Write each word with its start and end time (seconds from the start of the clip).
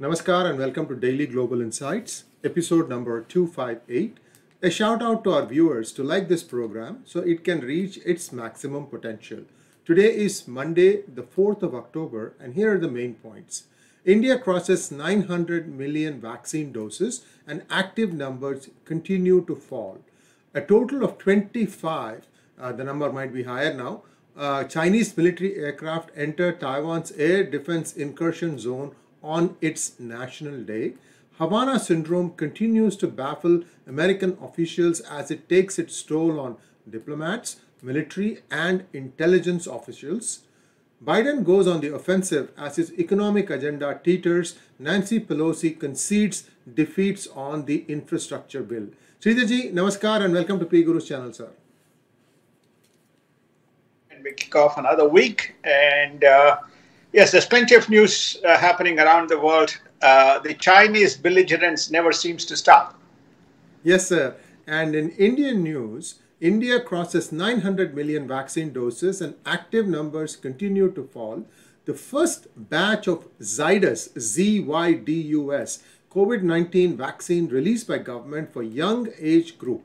Namaskar 0.00 0.50
and 0.50 0.58
welcome 0.58 0.88
to 0.88 0.96
Daily 0.96 1.24
Global 1.24 1.60
Insights, 1.60 2.24
episode 2.42 2.88
number 2.88 3.20
258. 3.20 4.18
A 4.60 4.68
shout 4.68 5.00
out 5.00 5.22
to 5.22 5.30
our 5.30 5.46
viewers 5.46 5.92
to 5.92 6.02
like 6.02 6.26
this 6.26 6.42
program 6.42 7.02
so 7.04 7.20
it 7.20 7.44
can 7.44 7.60
reach 7.60 7.98
its 7.98 8.32
maximum 8.32 8.86
potential. 8.86 9.42
Today 9.84 10.12
is 10.12 10.48
Monday, 10.48 11.02
the 11.02 11.22
4th 11.22 11.62
of 11.62 11.76
October, 11.76 12.34
and 12.40 12.54
here 12.54 12.74
are 12.74 12.78
the 12.78 12.90
main 12.90 13.14
points. 13.14 13.66
India 14.04 14.36
crosses 14.36 14.90
900 14.90 15.72
million 15.72 16.20
vaccine 16.20 16.72
doses, 16.72 17.24
and 17.46 17.62
active 17.70 18.12
numbers 18.12 18.70
continue 18.84 19.44
to 19.44 19.54
fall. 19.54 20.00
A 20.54 20.60
total 20.60 21.04
of 21.04 21.18
25, 21.18 22.26
uh, 22.58 22.72
the 22.72 22.82
number 22.82 23.12
might 23.12 23.32
be 23.32 23.44
higher 23.44 23.72
now, 23.72 24.02
uh, 24.36 24.64
Chinese 24.64 25.16
military 25.16 25.54
aircraft 25.54 26.10
enter 26.16 26.50
Taiwan's 26.50 27.12
air 27.12 27.44
defense 27.44 27.92
incursion 27.94 28.58
zone 28.58 28.96
on 29.24 29.56
its 29.60 29.98
National 29.98 30.62
Day. 30.62 30.94
Havana 31.38 31.80
syndrome 31.80 32.30
continues 32.36 32.96
to 32.98 33.08
baffle 33.08 33.62
American 33.88 34.38
officials 34.40 35.00
as 35.00 35.32
it 35.32 35.48
takes 35.48 35.78
its 35.78 36.00
toll 36.02 36.38
on 36.38 36.56
diplomats, 36.88 37.56
military, 37.82 38.42
and 38.50 38.84
intelligence 38.92 39.66
officials. 39.66 40.42
Biden 41.04 41.44
goes 41.44 41.66
on 41.66 41.80
the 41.80 41.92
offensive 41.94 42.52
as 42.56 42.76
his 42.76 42.92
economic 42.92 43.50
agenda 43.50 44.00
teeters. 44.04 44.56
Nancy 44.78 45.18
Pelosi 45.18 45.78
concedes 45.78 46.48
defeats 46.72 47.26
on 47.26 47.64
the 47.64 47.84
infrastructure 47.88 48.62
bill. 48.62 48.88
Sridharji, 49.20 49.72
namaskar 49.72 50.24
and 50.24 50.32
welcome 50.34 50.58
to 50.60 50.66
PGurus 50.66 51.06
channel, 51.08 51.32
sir. 51.32 51.50
And 54.10 54.22
we 54.22 54.32
kick 54.32 54.54
off 54.54 54.78
another 54.78 55.08
week. 55.08 55.56
And 55.64 56.24
uh, 56.24 56.58
yes, 57.14 57.30
there's 57.30 57.46
plenty 57.46 57.74
of 57.74 57.88
news 57.88 58.36
uh, 58.44 58.58
happening 58.58 58.98
around 58.98 59.30
the 59.30 59.38
world. 59.38 59.74
Uh, 60.02 60.40
the 60.40 60.52
Chinese 60.52 61.16
belligerence 61.16 61.90
never 61.90 62.12
seems 62.12 62.44
to 62.44 62.56
stop. 62.56 63.00
Yes, 63.82 64.08
sir. 64.08 64.34
And 64.66 64.94
in 64.94 65.10
Indian 65.10 65.62
news, 65.62 66.16
India 66.40 66.80
crosses 66.80 67.32
900 67.32 67.94
million 67.94 68.26
vaccine 68.26 68.72
doses 68.72 69.20
and 69.20 69.34
active 69.46 69.86
numbers 69.86 70.36
continue 70.36 70.90
to 70.90 71.04
fall. 71.04 71.46
The 71.84 71.94
first 71.94 72.48
batch 72.56 73.06
of 73.06 73.28
Zydus, 73.40 74.18
Z-Y-D-U-S, 74.18 75.82
COVID-19 76.10 76.96
vaccine 76.96 77.48
released 77.48 77.88
by 77.88 77.98
government 77.98 78.52
for 78.52 78.62
young 78.62 79.08
age 79.18 79.58
group. 79.58 79.82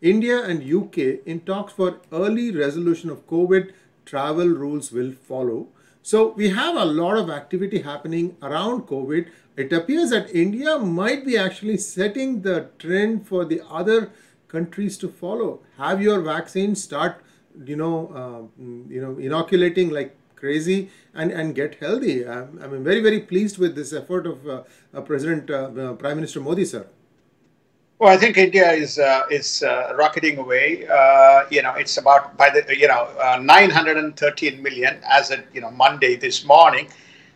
India 0.00 0.42
and 0.44 0.62
UK 0.62 1.26
in 1.26 1.40
talks 1.40 1.72
for 1.72 2.00
early 2.12 2.50
resolution 2.52 3.10
of 3.10 3.26
COVID 3.26 3.72
travel 4.04 4.48
rules 4.48 4.92
will 4.92 5.12
follow. 5.12 5.68
So 6.08 6.28
we 6.28 6.48
have 6.48 6.74
a 6.74 6.86
lot 6.86 7.18
of 7.18 7.28
activity 7.28 7.82
happening 7.82 8.34
around 8.40 8.86
COVID. 8.86 9.26
It 9.58 9.74
appears 9.74 10.08
that 10.08 10.34
India 10.34 10.78
might 10.78 11.26
be 11.26 11.36
actually 11.36 11.76
setting 11.76 12.40
the 12.40 12.70
trend 12.78 13.26
for 13.26 13.44
the 13.44 13.60
other 13.70 14.10
countries 14.54 14.96
to 15.02 15.08
follow. 15.10 15.60
Have 15.76 16.00
your 16.00 16.22
vaccine 16.22 16.74
start, 16.76 17.22
you 17.62 17.76
know, 17.76 17.96
uh, 18.22 18.62
you 18.88 19.02
know, 19.02 19.18
inoculating 19.18 19.90
like 19.90 20.16
crazy 20.34 20.88
and 21.12 21.30
and 21.30 21.54
get 21.54 21.74
healthy. 21.74 22.26
I'm, 22.26 22.58
I'm 22.62 22.82
very 22.84 23.02
very 23.08 23.20
pleased 23.20 23.58
with 23.58 23.76
this 23.76 23.92
effort 23.92 24.26
of 24.26 24.48
uh, 24.48 24.62
uh, 24.94 25.02
President 25.02 25.50
uh, 25.50 25.88
uh, 25.88 25.92
Prime 26.04 26.16
Minister 26.22 26.40
Modi, 26.40 26.64
sir. 26.64 26.86
Well, 27.98 28.12
I 28.12 28.16
think 28.16 28.36
India 28.36 28.70
is 28.70 28.98
uh, 28.98 29.26
is 29.28 29.62
uh, 29.62 29.94
rocketing 29.98 30.38
away. 30.38 30.86
Uh, 30.86 31.46
you 31.50 31.62
know, 31.62 31.74
it's 31.74 31.96
about 31.96 32.36
by 32.36 32.48
the 32.48 32.62
you 32.78 32.86
know 32.86 33.08
uh, 33.20 33.38
913 33.42 34.62
million 34.62 35.00
as 35.04 35.32
of 35.32 35.40
you 35.52 35.60
know 35.60 35.72
Monday 35.72 36.14
this 36.14 36.44
morning, 36.44 36.88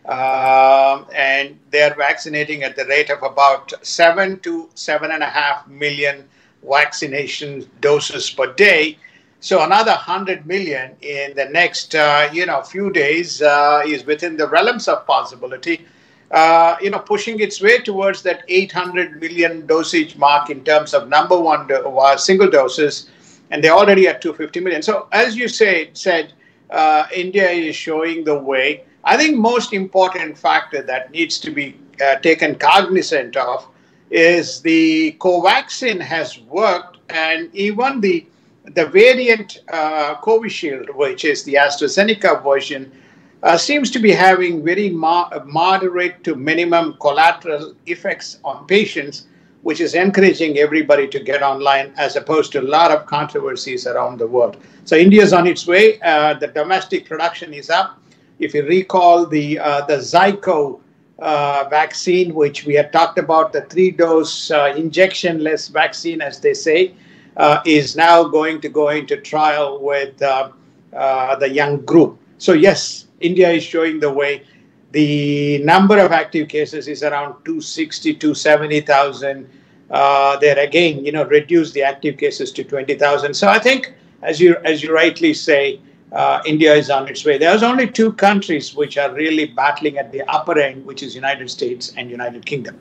um, 0.07 1.07
and 1.15 1.59
they 1.71 1.83
are 1.83 1.95
vaccinating 1.95 2.63
at 2.63 2.77
the 2.77 2.85
rate 2.87 3.11
of 3.11 3.25
about 3.25 3.73
seven 3.85 4.39
to 4.41 4.71
seven 4.75 5.11
and 5.11 5.25
a 5.25 5.27
half 5.27 5.67
million 5.67 6.29
vaccination 6.63 7.69
doses 7.81 8.31
per 8.31 8.53
day. 8.53 8.99
So 9.41 9.65
another 9.65 9.91
100 9.91 10.47
million 10.47 10.95
in 11.01 11.35
the 11.35 11.47
next 11.47 11.97
uh, 11.97 12.29
you 12.33 12.47
know 12.47 12.63
few 12.63 12.93
days 12.93 13.43
uh, 13.43 13.83
is 13.85 14.05
within 14.07 14.37
the 14.37 14.47
realms 14.47 14.87
of 14.87 15.05
possibility 15.09 15.87
uh, 16.33 16.77
you 16.81 16.91
know, 16.91 16.99
pushing 16.99 17.41
its 17.41 17.61
way 17.61 17.79
towards 17.79 18.23
that 18.23 18.43
800 18.49 19.21
million 19.21 19.67
dosage 19.67 20.17
mark 20.17 20.49
in 20.49 20.65
terms 20.65 20.95
of 20.95 21.09
number 21.09 21.39
one 21.39 21.67
do- 21.67 21.75
uh, 21.75 22.17
single 22.17 22.51
doses, 22.51 23.11
and 23.51 23.63
they're 23.63 23.73
already 23.73 24.09
at 24.09 24.23
250 24.23 24.61
million. 24.61 24.83
So, 24.83 25.09
as 25.13 25.37
you 25.37 25.47
say, 25.47 25.91
said, 25.93 26.33
uh, 26.71 27.07
India 27.15 27.51
is 27.51 27.77
showing 27.77 28.25
the 28.25 28.35
way. 28.39 28.85
I 29.05 29.17
think 29.19 29.37
most 29.37 29.75
important 29.75 30.39
factor 30.39 30.83
that 30.83 31.11
needs 31.11 31.39
to 31.41 31.51
be 31.51 31.77
uh, 32.03 32.17
taken 32.17 32.55
cognizant 32.55 33.37
of 33.37 33.67
is 34.11 34.63
the 34.63 35.13
Covaxin 35.21 36.01
has 36.01 36.39
worked, 36.41 36.99
and 37.11 37.55
even 37.55 38.01
the 38.01 38.27
the 38.75 38.87
variant 38.87 39.61
uh, 39.73 40.15
Covishield, 40.23 40.95
which 40.95 41.25
is 41.25 41.43
the 41.43 41.55
AstraZeneca 41.55 42.43
version, 42.45 42.93
uh, 43.43 43.57
seems 43.57 43.91
to 43.91 43.99
be 43.99 44.13
having 44.13 44.65
very 44.65 44.91
mo- 44.91 45.29
moderate 45.47 46.23
to 46.25 46.35
minimum 46.35 46.97
collateral 47.01 47.75
effects 47.87 48.39
on 48.45 48.67
patients, 48.67 49.27
which 49.63 49.81
is 49.81 49.95
encouraging 49.95 50.59
everybody 50.59 51.07
to 51.09 51.21
get 51.21 51.43
online 51.43 51.93
as 51.97 52.17
opposed 52.17 52.53
to 52.53 52.61
a 52.61 52.63
lot 52.63 52.91
of 52.91 53.07
controversies 53.07 53.87
around 53.87 54.19
the 54.19 54.27
world. 54.27 54.57
So 54.85 54.97
India 54.97 55.23
is 55.23 55.33
on 55.33 55.47
its 55.47 55.67
way. 55.67 56.01
Uh, 56.01 56.35
the 56.35 56.49
domestic 56.49 57.07
production 57.07 57.53
is 57.55 57.71
up. 57.71 57.99
If 58.39 58.55
you 58.55 58.65
recall 58.67 59.27
the 59.27 59.59
uh, 59.59 59.87
the 59.87 59.99
Zyco 59.99 60.81
uh, 61.21 61.69
vaccine, 61.71 62.35
which 62.35 62.67
we 62.67 62.75
had 62.75 62.93
talked 62.93 63.19
about, 63.19 63.53
the 63.53 63.63
three-dose 63.63 64.51
uh, 64.51 64.75
injection-less 64.77 65.69
vaccine, 65.69 66.21
as 66.21 66.41
they 66.41 66.55
say, 66.55 66.95
uh, 67.37 67.61
is 67.65 67.95
now 67.95 68.25
going 68.25 68.61
to 68.61 68.69
go 68.69 68.89
into 68.89 69.17
trial 69.17 69.81
with 69.81 70.19
the 70.19 71.51
young 71.53 71.85
group. 71.85 72.19
So 72.39 72.53
yes, 72.53 73.07
India 73.23 73.51
is 73.51 73.63
showing 73.63 74.01
the 74.01 74.11
way. 74.11 74.45
The 74.93 75.59
number 75.65 75.99
of 75.99 76.13
active 76.13 76.49
cases 76.49 76.87
is 76.87 77.03
around 77.03 77.45
260 77.45 78.15
to 78.15 78.35
70,000. 78.35 79.49
Uh, 79.91 80.37
there 80.39 80.59
again, 80.59 81.05
you 81.05 81.13
know, 81.13 81.25
reduce 81.25 81.73
the 81.73 81.83
active 81.83 82.19
cases 82.19 82.53
to 82.53 82.65
20,000. 82.65 83.35
So 83.35 83.49
I 83.49 83.59
think, 83.59 83.95
as 84.23 84.41
you 84.41 84.57
as 84.65 84.83
you 84.83 84.93
rightly 84.93 85.35
say, 85.35 85.81
uh, 86.13 86.43
India 86.45 86.75
is 86.75 86.91
on 86.91 87.09
its 87.09 87.25
way. 87.25 87.39
There's 87.39 87.63
only 87.63 87.89
two 87.89 88.13
countries 88.13 88.75
which 88.75 88.99
are 88.99 89.13
really 89.15 89.47
battling 89.47 89.99
at 89.99 90.13
the 90.13 90.23
upper 90.23 90.59
end, 90.59 90.85
which 90.85 91.03
is 91.03 91.15
United 91.15 91.51
States 91.51 91.93
and 91.97 92.11
United 92.11 92.45
Kingdom. 92.45 92.79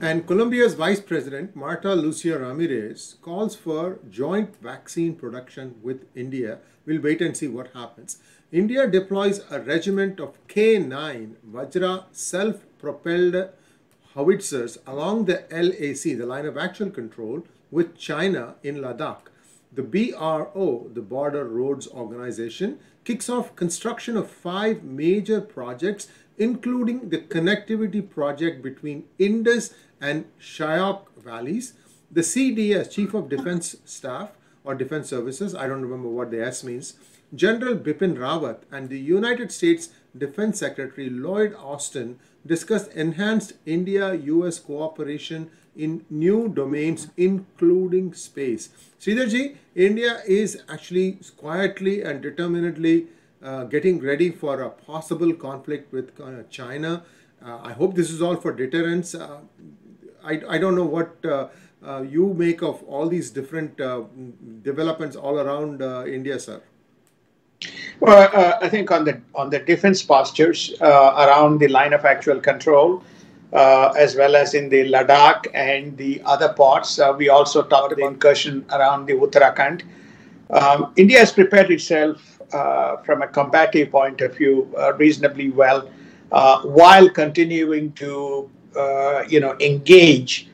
And 0.00 0.26
Colombia's 0.26 0.74
Vice 0.74 1.00
President 1.00 1.56
Marta 1.56 1.94
Lucia 1.94 2.38
Ramirez 2.38 3.16
calls 3.22 3.56
for 3.56 3.98
joint 4.10 4.54
vaccine 4.60 5.14
production 5.14 5.74
with 5.82 6.04
India. 6.14 6.58
We'll 6.84 7.00
wait 7.00 7.22
and 7.22 7.34
see 7.34 7.48
what 7.48 7.68
happens. 7.72 8.18
India 8.52 8.86
deploys 8.86 9.40
a 9.50 9.60
regiment 9.60 10.20
of 10.20 10.38
K 10.46 10.78
9 10.78 11.36
Vajra 11.50 12.04
self 12.12 12.64
propelled 12.78 13.48
howitzers 14.14 14.78
along 14.86 15.24
the 15.24 15.42
LAC, 15.50 16.16
the 16.16 16.24
line 16.24 16.46
of 16.46 16.56
actual 16.56 16.90
control, 16.90 17.44
with 17.72 17.98
China 17.98 18.54
in 18.62 18.76
Ladakh. 18.76 19.30
The 19.72 19.82
BRO, 19.82 20.88
the 20.94 21.00
Border 21.00 21.44
Roads 21.44 21.88
Organization, 21.88 22.78
kicks 23.04 23.28
off 23.28 23.56
construction 23.56 24.16
of 24.16 24.30
five 24.30 24.84
major 24.84 25.40
projects, 25.40 26.06
including 26.38 27.08
the 27.08 27.18
connectivity 27.18 28.08
project 28.08 28.62
between 28.62 29.06
Indus 29.18 29.74
and 30.00 30.24
Shyok 30.40 31.06
valleys. 31.16 31.72
The 32.12 32.20
CDS, 32.20 32.92
Chief 32.92 33.12
of 33.12 33.28
Defense 33.28 33.74
Staff 33.84 34.30
or 34.62 34.76
Defense 34.76 35.08
Services, 35.08 35.52
I 35.52 35.66
don't 35.66 35.82
remember 35.82 36.08
what 36.08 36.30
the 36.30 36.44
S 36.46 36.62
means, 36.62 36.94
General 37.34 37.74
Bipin 37.74 38.16
Rawat 38.16 38.60
and 38.70 38.88
the 38.88 38.98
United 38.98 39.50
States 39.50 39.90
Defense 40.16 40.60
Secretary 40.60 41.10
Lloyd 41.10 41.54
Austin 41.54 42.18
discussed 42.46 42.92
enhanced 42.92 43.54
India 43.66 44.14
US 44.14 44.58
cooperation 44.58 45.50
in 45.76 46.04
new 46.08 46.48
domains, 46.48 47.08
including 47.16 48.14
space. 48.14 48.70
Sridharji, 49.00 49.56
India 49.74 50.22
is 50.26 50.62
actually 50.68 51.18
quietly 51.36 52.02
and 52.02 52.22
determinedly 52.22 53.08
uh, 53.42 53.64
getting 53.64 54.00
ready 54.00 54.30
for 54.30 54.62
a 54.62 54.70
possible 54.70 55.34
conflict 55.34 55.92
with 55.92 56.18
uh, 56.20 56.42
China. 56.48 57.04
Uh, 57.44 57.58
I 57.62 57.72
hope 57.72 57.94
this 57.94 58.10
is 58.10 58.22
all 58.22 58.36
for 58.36 58.52
deterrence. 58.52 59.14
Uh, 59.14 59.40
I, 60.24 60.40
I 60.48 60.58
don't 60.58 60.74
know 60.74 60.86
what 60.86 61.24
uh, 61.24 61.48
uh, 61.84 62.02
you 62.02 62.32
make 62.32 62.62
of 62.62 62.82
all 62.84 63.08
these 63.08 63.30
different 63.30 63.76
developments 64.62 65.16
all 65.16 65.38
around 65.38 65.82
India, 66.08 66.40
sir. 66.40 66.62
Well, 68.00 68.28
uh, 68.32 68.58
I 68.60 68.68
think 68.68 68.90
on 68.90 69.04
the 69.04 69.20
on 69.34 69.48
the 69.48 69.58
defense 69.58 70.02
postures 70.02 70.74
uh, 70.80 71.14
around 71.16 71.58
the 71.60 71.68
line 71.68 71.94
of 71.94 72.04
actual 72.04 72.40
control, 72.40 73.02
uh, 73.54 73.94
as 73.96 74.14
well 74.16 74.36
as 74.36 74.52
in 74.52 74.68
the 74.68 74.90
Ladakh 74.90 75.46
and 75.54 75.96
the 75.96 76.20
other 76.26 76.52
parts, 76.52 76.98
uh, 76.98 77.14
we 77.16 77.30
also 77.30 77.62
talked 77.62 77.92
about 77.92 77.96
the 77.96 78.06
incursion 78.06 78.66
around 78.70 79.06
the 79.06 79.14
Uttarakhand. 79.14 79.82
Um, 80.50 80.92
India 80.96 81.18
has 81.20 81.32
prepared 81.32 81.70
itself 81.70 82.40
uh, 82.52 82.98
from 82.98 83.22
a 83.22 83.28
combative 83.28 83.90
point 83.90 84.20
of 84.20 84.36
view 84.36 84.72
uh, 84.78 84.92
reasonably 84.94 85.50
well. 85.50 85.88
while 86.30 87.08
continuing 87.08 87.92
to, 87.92 88.50
you 89.28 89.40
know, 89.40 89.56
engage. 89.60 90.48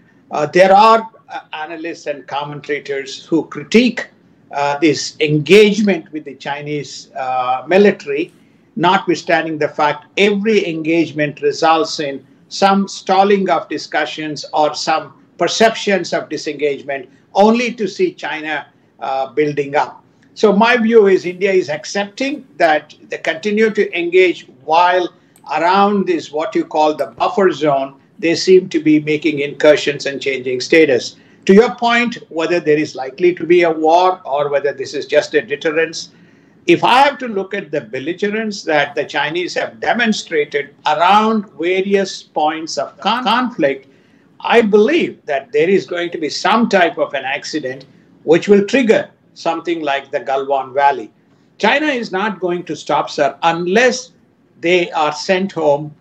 There 0.52 0.72
are 0.72 1.10
analysts 1.52 2.06
and 2.06 2.26
commentators 2.26 3.26
who 3.26 3.46
critique 3.46 4.08
Uh, 4.52 4.78
this 4.78 5.16
engagement 5.20 6.12
with 6.12 6.24
the 6.24 6.34
Chinese 6.34 7.10
uh, 7.16 7.64
military, 7.66 8.32
notwithstanding 8.76 9.56
the 9.56 9.68
fact 9.68 10.06
every 10.18 10.68
engagement 10.68 11.40
results 11.40 12.00
in 12.00 12.24
some 12.48 12.86
stalling 12.86 13.48
of 13.48 13.66
discussions 13.68 14.44
or 14.52 14.74
some 14.74 15.14
perceptions 15.38 16.12
of 16.12 16.28
disengagement, 16.28 17.08
only 17.34 17.72
to 17.72 17.88
see 17.88 18.12
China 18.12 18.66
uh, 19.00 19.32
building 19.32 19.74
up. 19.74 20.04
So 20.34 20.52
my 20.52 20.76
view 20.76 21.06
is 21.06 21.24
India 21.24 21.52
is 21.52 21.70
accepting 21.70 22.46
that 22.56 22.94
they 23.08 23.18
continue 23.18 23.70
to 23.70 23.98
engage 23.98 24.46
while 24.64 25.08
around 25.50 26.06
this 26.06 26.30
what 26.30 26.54
you 26.54 26.64
call 26.64 26.94
the 26.94 27.06
buffer 27.06 27.50
zone, 27.52 28.00
they 28.18 28.34
seem 28.34 28.68
to 28.68 28.80
be 28.80 29.00
making 29.00 29.40
incursions 29.40 30.06
and 30.06 30.20
changing 30.20 30.60
status. 30.60 31.16
To 31.46 31.54
your 31.54 31.74
point, 31.74 32.18
whether 32.28 32.60
there 32.60 32.78
is 32.78 32.94
likely 32.94 33.34
to 33.34 33.44
be 33.44 33.62
a 33.62 33.70
war 33.70 34.20
or 34.24 34.48
whether 34.48 34.72
this 34.72 34.94
is 34.94 35.06
just 35.06 35.34
a 35.34 35.42
deterrence, 35.42 36.10
if 36.66 36.84
I 36.84 37.00
have 37.02 37.18
to 37.18 37.26
look 37.26 37.52
at 37.52 37.72
the 37.72 37.80
belligerence 37.80 38.62
that 38.62 38.94
the 38.94 39.04
Chinese 39.04 39.54
have 39.54 39.80
demonstrated 39.80 40.74
around 40.86 41.50
various 41.58 42.22
points 42.22 42.78
of 42.78 42.96
con- 43.00 43.24
conflict, 43.24 43.88
I 44.40 44.62
believe 44.62 45.24
that 45.26 45.50
there 45.52 45.68
is 45.68 45.84
going 45.86 46.10
to 46.10 46.18
be 46.18 46.28
some 46.28 46.68
type 46.68 46.98
of 46.98 47.14
an 47.14 47.24
accident 47.24 47.86
which 48.22 48.46
will 48.46 48.64
trigger 48.64 49.10
something 49.34 49.82
like 49.82 50.12
the 50.12 50.20
Galwan 50.20 50.72
Valley. 50.72 51.10
China 51.58 51.86
is 51.86 52.12
not 52.12 52.38
going 52.38 52.62
to 52.64 52.76
stop, 52.76 53.10
sir, 53.10 53.36
unless 53.42 54.12
they 54.60 54.92
are 54.92 55.12
sent 55.12 55.50
home, 55.50 55.94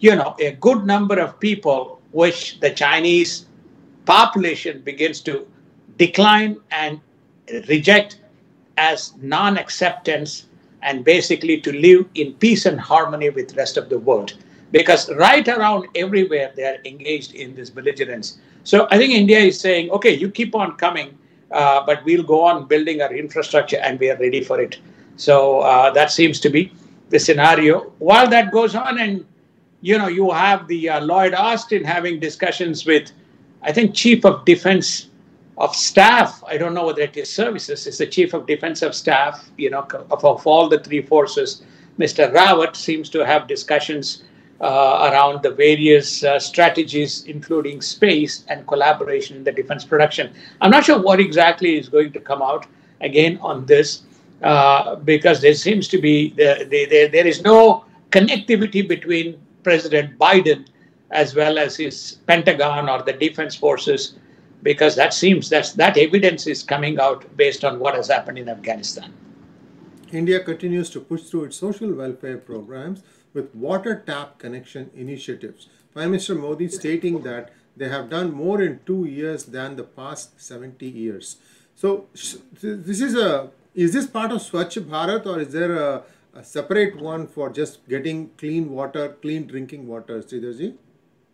you 0.00 0.16
know, 0.16 0.34
a 0.40 0.52
good 0.52 0.84
number 0.84 1.18
of 1.20 1.38
people, 1.38 2.00
which 2.10 2.58
the 2.58 2.70
Chinese 2.70 3.45
population 4.06 4.80
begins 4.82 5.20
to 5.20 5.46
decline 5.98 6.56
and 6.70 7.00
reject 7.68 8.20
as 8.76 9.14
non-acceptance 9.20 10.46
and 10.82 11.04
basically 11.04 11.60
to 11.60 11.72
live 11.72 12.06
in 12.14 12.32
peace 12.34 12.66
and 12.66 12.80
harmony 12.80 13.30
with 13.30 13.56
rest 13.56 13.76
of 13.76 13.88
the 13.88 13.98
world 13.98 14.34
because 14.72 15.10
right 15.14 15.48
around 15.48 15.86
everywhere 15.94 16.52
they 16.56 16.64
are 16.64 16.78
engaged 16.84 17.34
in 17.34 17.54
this 17.54 17.70
belligerence 17.70 18.38
so 18.64 18.86
i 18.90 18.98
think 18.98 19.12
india 19.14 19.38
is 19.38 19.58
saying 19.58 19.90
okay 19.90 20.14
you 20.14 20.30
keep 20.30 20.54
on 20.54 20.76
coming 20.76 21.16
uh, 21.50 21.84
but 21.86 22.04
we'll 22.04 22.22
go 22.22 22.42
on 22.42 22.66
building 22.66 23.00
our 23.02 23.14
infrastructure 23.14 23.78
and 23.78 23.98
we 24.00 24.10
are 24.10 24.16
ready 24.18 24.42
for 24.42 24.60
it. 24.60 24.78
So 25.16 25.60
uh, 25.60 25.90
that 25.92 26.10
seems 26.10 26.40
to 26.40 26.50
be 26.50 26.72
the 27.10 27.18
scenario. 27.18 27.92
While 27.98 28.28
that 28.30 28.50
goes 28.50 28.74
on, 28.74 28.98
and 28.98 29.24
you 29.80 29.98
know, 29.98 30.08
you 30.08 30.30
have 30.30 30.66
the 30.66 30.88
uh, 30.88 31.00
Lloyd 31.00 31.34
Austin 31.34 31.84
having 31.84 32.18
discussions 32.18 32.84
with, 32.84 33.12
I 33.66 33.72
think, 33.72 33.94
Chief 33.94 34.24
of 34.24 34.44
Defense 34.44 35.08
of 35.58 35.74
Staff. 35.74 36.42
I 36.46 36.56
don't 36.56 36.72
know 36.72 36.86
whether 36.86 37.02
it 37.02 37.16
is 37.16 37.30
services. 37.30 37.86
It's 37.86 37.98
the 37.98 38.06
Chief 38.06 38.32
of 38.32 38.46
Defense 38.46 38.82
of 38.82 38.94
Staff. 38.94 39.50
You 39.58 39.70
know, 39.70 39.86
of, 40.10 40.24
of 40.24 40.46
all 40.46 40.68
the 40.68 40.78
three 40.78 41.02
forces. 41.02 41.62
Mr. 41.98 42.32
Rawat 42.32 42.76
seems 42.76 43.10
to 43.10 43.24
have 43.24 43.48
discussions 43.48 44.22
uh, 44.60 45.10
around 45.10 45.42
the 45.42 45.50
various 45.50 46.22
uh, 46.22 46.38
strategies, 46.38 47.24
including 47.24 47.80
space 47.80 48.44
and 48.48 48.66
collaboration 48.66 49.36
in 49.36 49.44
the 49.44 49.52
defense 49.52 49.84
production. 49.84 50.32
I'm 50.60 50.70
not 50.70 50.84
sure 50.84 51.00
what 51.00 51.20
exactly 51.20 51.78
is 51.78 51.88
going 51.88 52.12
to 52.12 52.20
come 52.20 52.42
out 52.42 52.66
again 53.00 53.38
on 53.42 53.66
this, 53.66 54.02
uh, 54.42 54.96
because 54.96 55.40
there 55.40 55.54
seems 55.54 55.88
to 55.88 55.98
be 56.00 56.30
the, 56.30 56.66
the, 56.70 56.86
the, 56.86 57.08
there 57.08 57.26
is 57.26 57.42
no 57.42 57.84
connectivity 58.10 58.86
between 58.86 59.40
President 59.62 60.18
Biden 60.18 60.66
as 61.10 61.34
well 61.34 61.58
as 61.58 61.76
his 61.76 62.18
Pentagon 62.26 62.88
or 62.88 63.02
the 63.02 63.12
defense 63.12 63.54
forces, 63.54 64.14
because 64.62 64.96
that 64.96 65.14
seems 65.14 65.48
that's 65.48 65.72
that 65.72 65.96
evidence 65.96 66.46
is 66.46 66.62
coming 66.62 66.98
out 66.98 67.24
based 67.36 67.64
on 67.64 67.78
what 67.78 67.94
has 67.94 68.08
happened 68.08 68.38
in 68.38 68.48
Afghanistan. 68.48 69.12
India 70.12 70.40
continues 70.40 70.88
to 70.90 71.00
push 71.00 71.22
through 71.22 71.44
its 71.44 71.56
social 71.56 71.92
welfare 71.92 72.38
programs 72.38 73.02
with 73.34 73.54
water 73.54 74.02
tap 74.06 74.38
connection 74.38 74.90
initiatives. 74.94 75.68
Prime 75.92 76.10
Minister 76.10 76.34
Modi 76.34 76.68
stating 76.68 77.22
that 77.22 77.52
they 77.76 77.88
have 77.88 78.08
done 78.08 78.32
more 78.32 78.62
in 78.62 78.80
two 78.86 79.04
years 79.04 79.44
than 79.44 79.76
the 79.76 79.84
past 79.84 80.40
70 80.40 80.86
years. 80.86 81.36
So 81.74 82.06
this 82.62 83.00
is 83.00 83.14
a 83.14 83.50
is 83.74 83.92
this 83.92 84.06
part 84.06 84.32
of 84.32 84.38
Swachh 84.40 84.80
Bharat 84.80 85.26
or 85.26 85.38
is 85.40 85.52
there 85.52 85.76
a, 85.76 86.02
a 86.34 86.42
separate 86.42 86.96
one 86.98 87.26
for 87.26 87.50
just 87.50 87.86
getting 87.86 88.30
clean 88.38 88.70
water, 88.70 89.16
clean 89.20 89.46
drinking 89.46 89.86
water, 89.86 90.22
Sridharji? 90.22 90.74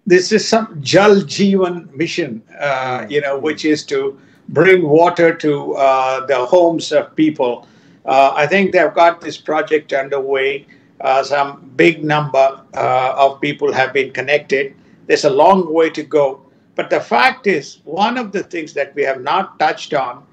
This 0.05 0.33
is 0.33 0.47
some 0.47 0.83
Jal 0.83 1.17
Jeevan 1.23 1.95
mission, 1.95 2.43
uh, 2.59 3.07
you 3.09 3.21
know, 3.21 3.39
which 3.39 3.65
is 3.65 3.85
to 3.87 4.19
bring 4.49 4.89
water 4.89 5.33
to 5.35 5.75
uh, 5.75 6.27
the 6.27 6.45
homes 6.45 6.91
of 6.91 7.15
people. 7.15 7.69
Uh, 8.05 8.33
I 8.35 8.49
think 8.49 8.73
they've 8.73 8.93
got 8.93 9.21
this 9.21 9.37
project 9.39 9.93
underway 9.93 10.67
uh, 11.01 11.23
some 11.23 11.71
big 11.77 12.05
number 12.05 12.61
uh, 12.75 13.15
of 13.17 13.41
people 13.41 13.73
have 13.73 13.93
been 13.93 14.13
connected. 14.13 14.75
There's 15.07 15.25
a 15.25 15.31
long 15.31 15.73
way 15.73 15.91
to 15.91 16.03
go. 16.03 16.41
But 16.75 16.91
the 16.91 17.01
fact 17.01 17.47
is, 17.47 17.79
one 17.85 18.19
of 18.19 18.33
the 18.33 18.43
things 18.43 18.73
that 18.75 18.95
we 18.97 19.03
have 19.03 19.21
not 19.21 19.59
touched 19.61 19.95
on 19.95 20.27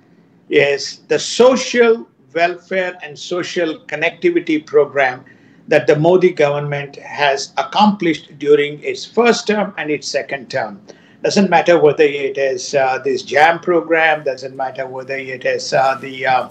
is 0.50 1.01
the 1.10 1.19
social 1.19 2.07
welfare 2.33 2.98
and 3.04 3.18
social 3.18 3.80
connectivity 3.86 4.65
program 4.65 5.25
that 5.69 5.88
the 5.88 5.95
Modi 5.95 6.31
government 6.31 6.98
has 6.98 7.54
accomplished 7.57 8.38
during 8.38 8.83
its 8.83 9.06
first 9.06 9.48
term 9.48 9.74
and 9.77 9.89
its 9.89 10.07
second 10.07 10.50
term. 10.51 10.81
Doesn't 11.24 11.50
matter 11.50 11.80
whether 11.80 12.04
it 12.04 12.38
is 12.38 12.74
uh, 12.75 13.00
this 13.04 13.24
JAM 13.24 13.60
program, 13.60 14.24
doesn't 14.24 14.56
matter 14.56 14.88
whether 14.88 15.16
it 15.16 15.45
is 15.45 15.74
uh, 15.74 15.95
the 16.01 16.25
uh, 16.25 16.50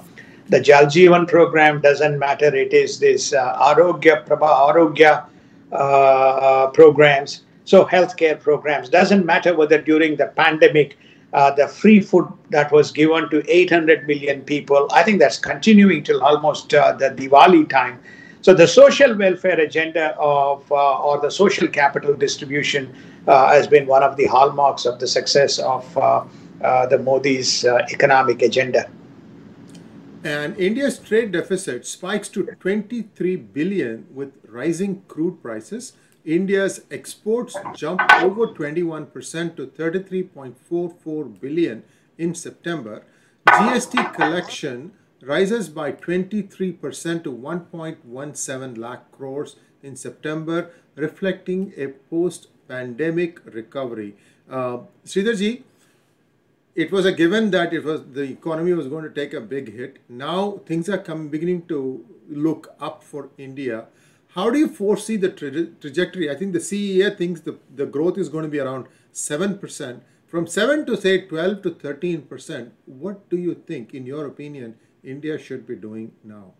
the 0.49 0.61
Jal 0.61 0.87
Jeevan 0.87 1.29
program 1.29 1.81
doesn't 1.81 2.19
matter. 2.19 2.55
It 2.55 2.73
is 2.73 2.99
this 2.99 3.33
uh, 3.35 3.57
Arogya 3.59 4.27
Prabha 4.27 4.73
Arogya 4.73 5.27
uh, 5.73 5.75
uh, 5.75 6.71
programs. 6.71 7.43
So 7.65 7.85
healthcare 7.85 8.41
programs 8.41 8.89
doesn't 8.89 9.27
matter 9.27 9.55
whether 9.55 9.81
during 9.81 10.17
the 10.17 10.29
pandemic 10.29 10.97
uh, 11.35 11.51
the 11.51 11.69
free 11.69 12.01
food 12.01 12.27
that 12.51 12.73
was 12.73 12.91
given 12.91 13.29
to 13.29 13.43
800 13.51 14.07
million 14.07 14.41
people. 14.43 14.89
I 14.93 15.03
think 15.03 15.19
that's 15.19 15.39
continuing 15.39 16.03
till 16.03 16.23
almost 16.23 16.73
uh, 16.73 16.93
the 16.93 17.11
Diwali 17.11 17.69
time. 17.69 18.01
So 18.49 18.55
the 18.55 18.67
social 18.67 19.15
welfare 19.15 19.61
agenda 19.61 20.17
of 20.17 20.73
uh, 20.73 21.03
or 21.03 21.21
the 21.21 21.31
social 21.31 21.69
capital 21.69 22.15
distribution 22.15 22.95
uh, 23.27 23.53
has 23.53 23.67
been 23.67 23.87
one 23.87 24.03
of 24.03 24.17
the 24.17 24.25
hallmarks 24.25 24.87
of 24.87 24.99
the 24.99 25.07
success 25.07 25.59
of 25.59 25.99
uh, 25.99 26.25
uh, 26.65 26.87
the 26.87 26.99
Modi's 26.99 27.67
economic 27.67 28.41
agenda. 28.41 28.89
And 30.25 30.57
India's 30.57 30.99
trade 30.99 31.33
deficit 31.33 31.87
spikes 31.87 32.31
to 32.31 32.45
23 32.59 33.37
billion 33.37 34.07
with 34.15 34.33
rising 34.49 35.03
crude 35.09 35.43
prices. 35.43 35.93
India's 36.25 36.81
exports 36.91 37.55
jump 37.77 38.01
over 38.23 38.47
21% 38.47 39.57
to 39.57 39.67
33.44 39.67 41.39
billion 41.39 41.85
in 42.17 42.35
September. 42.35 43.05
GST 43.47 44.15
collection 44.15 44.93
rises 45.23 45.69
by 45.69 45.93
23% 45.93 47.25
to 47.25 47.33
1.17 47.33 48.79
lakh 48.79 49.11
crores 49.13 49.57
in 49.83 49.97
September, 49.97 50.71
reflecting 50.95 51.73
a 51.77 51.89
post 51.89 52.49
pandemic 52.69 53.41
recovery. 53.45 54.17
Uh, 54.51 54.79
Sridharji, 55.05 55.63
it 56.75 56.93
was 56.93 57.05
a 57.05 57.13
given 57.13 57.51
that 57.51 57.73
it 57.73 57.85
was 57.85 58.05
the 58.13 58.23
economy 58.23 58.73
was 58.73 58.87
going 58.87 59.05
to 59.05 59.11
take 59.11 59.33
a 59.33 59.41
big 59.41 59.75
hit. 59.75 59.99
Now 60.09 60.61
things 60.67 60.89
are 60.89 60.99
coming 60.99 61.29
beginning 61.29 61.67
to 61.67 62.05
look 62.29 62.75
up 62.81 63.03
for 63.03 63.31
India. 63.37 63.87
How 64.35 64.51
do 64.51 64.59
you 64.59 64.69
foresee 64.69 65.17
the 65.17 65.31
tra- 65.31 65.67
trajectory? 65.67 66.31
I 66.31 66.37
think 66.37 66.53
the 66.53 66.61
CEA 66.61 67.17
thinks 67.17 67.41
the, 67.41 67.59
the 67.75 67.87
growth 67.87 68.19
is 68.19 68.29
going 68.29 68.45
to 68.45 68.51
be 68.51 68.61
around 68.61 68.87
7%. 69.13 70.01
From 70.27 70.47
7 70.47 70.85
to 70.87 70.97
say 70.97 71.23
12 71.23 71.63
to 71.63 71.71
13%, 71.71 72.71
what 72.85 73.29
do 73.31 73.39
you 73.39 73.55
think, 73.55 73.95
in 73.95 74.05
your 74.05 74.27
opinion, 74.27 74.77
India 75.05 75.39
should 75.39 75.67
be 75.67 75.77
doing 75.77 76.13
now? 76.25 76.55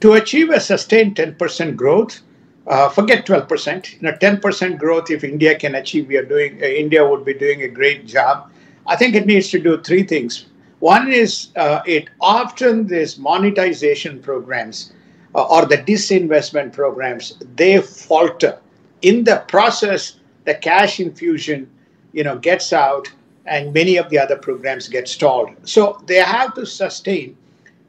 To 0.00 0.12
achieve 0.12 0.50
a 0.50 0.60
sustained 0.60 1.16
10% 1.16 1.76
growth, 1.76 2.20
uh, 2.66 2.88
forget 2.90 3.26
12%. 3.26 3.94
You 3.94 4.02
know, 4.02 4.12
10% 4.12 4.78
growth. 4.78 5.10
If 5.10 5.24
India 5.24 5.58
can 5.58 5.74
achieve, 5.74 6.06
we 6.06 6.16
are 6.16 6.24
doing. 6.24 6.62
Uh, 6.62 6.66
India 6.66 7.06
would 7.06 7.24
be 7.24 7.34
doing 7.34 7.62
a 7.62 7.68
great 7.68 8.06
job. 8.06 8.52
I 8.86 8.96
think 8.96 9.14
it 9.14 9.26
needs 9.26 9.50
to 9.50 9.58
do 9.58 9.80
three 9.82 10.02
things. 10.02 10.46
One 10.80 11.12
is 11.12 11.48
uh, 11.56 11.80
it 11.86 12.08
often 12.20 12.86
these 12.86 13.18
monetization 13.18 14.20
programs 14.20 14.92
uh, 15.34 15.42
or 15.44 15.66
the 15.66 15.78
disinvestment 15.78 16.72
programs 16.72 17.36
they 17.56 17.80
falter. 17.80 18.58
In 19.02 19.24
the 19.24 19.44
process, 19.48 20.20
the 20.44 20.54
cash 20.54 21.00
infusion, 21.00 21.68
you 22.12 22.24
know, 22.24 22.38
gets 22.38 22.72
out, 22.72 23.10
and 23.48 23.72
many 23.72 23.96
of 23.96 24.10
the 24.10 24.18
other 24.18 24.36
programs 24.36 24.88
get 24.88 25.08
stalled. 25.08 25.50
So 25.64 26.02
they 26.06 26.16
have 26.16 26.54
to 26.54 26.66
sustain 26.66 27.36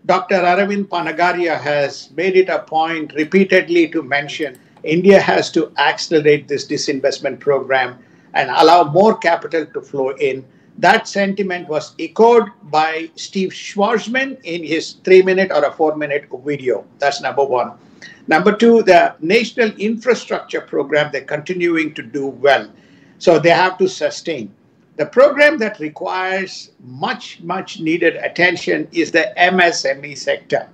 Dr. 0.05 0.35
Arvind 0.37 0.85
Panagariya 0.87 1.59
has 1.59 2.09
made 2.15 2.37
it 2.37 2.47
a 2.47 2.59
point 2.59 3.13
repeatedly 3.13 3.89
to 3.89 4.01
mention 4.01 4.57
India 4.83 5.19
has 5.19 5.51
to 5.51 5.71
accelerate 5.77 6.47
this 6.47 6.65
disinvestment 6.65 7.39
program 7.39 7.99
and 8.33 8.49
allow 8.49 8.85
more 8.85 9.17
capital 9.17 9.65
to 9.65 9.81
flow 9.81 10.11
in. 10.11 10.45
That 10.77 11.07
sentiment 11.07 11.67
was 11.67 11.93
echoed 11.99 12.49
by 12.63 13.09
Steve 13.15 13.49
Schwarzman 13.49 14.41
in 14.43 14.63
his 14.63 14.93
three 15.03 15.21
minute 15.21 15.51
or 15.51 15.65
a 15.65 15.71
four 15.71 15.97
minute 15.97 16.29
video. 16.45 16.85
That's 16.99 17.21
number 17.21 17.43
one. 17.43 17.73
Number 18.27 18.55
two, 18.55 18.83
the 18.83 19.15
National 19.19 19.69
Infrastructure 19.77 20.61
Program, 20.61 21.11
they're 21.11 21.21
continuing 21.21 21.93
to 21.95 22.01
do 22.01 22.27
well. 22.27 22.69
So 23.17 23.37
they 23.37 23.49
have 23.49 23.77
to 23.79 23.89
sustain. 23.89 24.53
The 24.99 25.05
program 25.05 25.59
that 25.59 25.79
requires 25.79 26.71
much, 26.83 27.39
much 27.41 27.79
needed 27.79 28.17
attention 28.17 28.85
is 28.91 29.11
the 29.11 29.31
MSME 29.37 30.17
sector. 30.17 30.67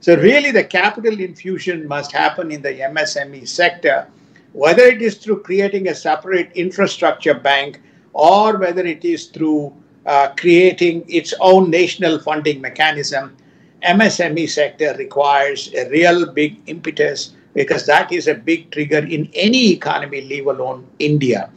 So, 0.00 0.16
really, 0.16 0.50
the 0.50 0.64
capital 0.64 1.20
infusion 1.20 1.86
must 1.86 2.10
happen 2.10 2.50
in 2.50 2.60
the 2.60 2.72
MSME 2.72 3.46
sector, 3.46 4.08
whether 4.52 4.82
it 4.82 5.00
is 5.00 5.18
through 5.18 5.44
creating 5.44 5.86
a 5.86 5.94
separate 5.94 6.50
infrastructure 6.56 7.34
bank 7.34 7.80
or 8.14 8.58
whether 8.58 8.84
it 8.84 9.04
is 9.04 9.26
through 9.26 9.72
uh, 10.06 10.30
creating 10.36 11.04
its 11.08 11.32
own 11.38 11.70
national 11.70 12.18
funding 12.18 12.60
mechanism. 12.60 13.36
MSME 13.84 14.50
sector 14.50 14.96
requires 14.98 15.72
a 15.74 15.88
real 15.88 16.32
big 16.32 16.58
impetus 16.66 17.36
because 17.54 17.86
that 17.86 18.10
is 18.10 18.26
a 18.26 18.34
big 18.34 18.72
trigger 18.72 19.06
in 19.06 19.30
any 19.34 19.70
economy, 19.70 20.22
leave 20.22 20.48
alone 20.48 20.84
India 20.98 21.48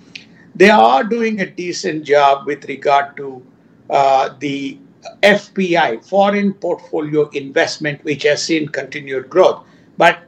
they 0.56 0.70
are 0.70 1.04
doing 1.04 1.42
a 1.42 1.46
decent 1.46 2.04
job 2.04 2.46
with 2.46 2.66
regard 2.66 3.16
to 3.18 3.46
uh, 3.90 4.36
the 4.40 4.78
FPI, 5.24 6.04
foreign 6.06 6.54
portfolio 6.54 7.30
investment, 7.30 8.04
which 8.04 8.24
has 8.24 8.44
seen 8.44 8.68
continued 8.68 9.30
growth. 9.30 9.64
But 9.98 10.20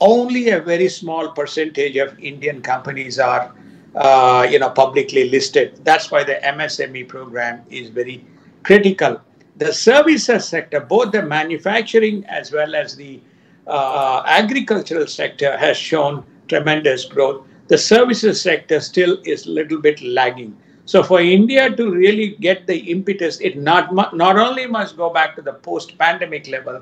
only 0.00 0.50
a 0.50 0.60
very 0.60 0.88
small 0.88 1.32
percentage 1.32 1.96
of 1.96 2.18
Indian 2.18 2.62
companies 2.62 3.18
are, 3.18 3.54
uh, 3.94 4.46
you 4.48 4.58
know, 4.58 4.70
publicly 4.70 5.28
listed. 5.28 5.80
That's 5.84 6.10
why 6.10 6.24
the 6.24 6.34
MSME 6.44 7.08
program 7.08 7.62
is 7.68 7.88
very 7.88 8.24
critical. 8.62 9.20
The 9.56 9.72
services 9.72 10.46
sector, 10.46 10.80
both 10.80 11.12
the 11.12 11.22
manufacturing 11.22 12.24
as 12.26 12.52
well 12.52 12.74
as 12.74 12.94
the 12.94 13.20
uh, 13.66 14.22
agricultural 14.24 15.06
sector, 15.08 15.56
has 15.56 15.76
shown 15.76 16.24
tremendous 16.46 17.04
growth 17.04 17.44
the 17.68 17.78
services 17.78 18.40
sector 18.40 18.80
still 18.80 19.18
is 19.24 19.46
a 19.46 19.50
little 19.50 19.80
bit 19.80 20.02
lagging. 20.02 20.56
So 20.86 21.02
for 21.02 21.20
India 21.20 21.70
to 21.70 21.90
really 21.90 22.28
get 22.40 22.66
the 22.66 22.78
impetus, 22.90 23.38
it 23.40 23.58
not 23.58 23.94
not 23.94 24.38
only 24.38 24.66
must 24.66 24.96
go 24.96 25.10
back 25.10 25.36
to 25.36 25.42
the 25.42 25.52
post-pandemic 25.52 26.48
level, 26.48 26.80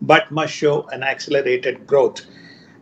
but 0.00 0.30
must 0.30 0.54
show 0.54 0.88
an 0.88 1.02
accelerated 1.02 1.86
growth. 1.86 2.22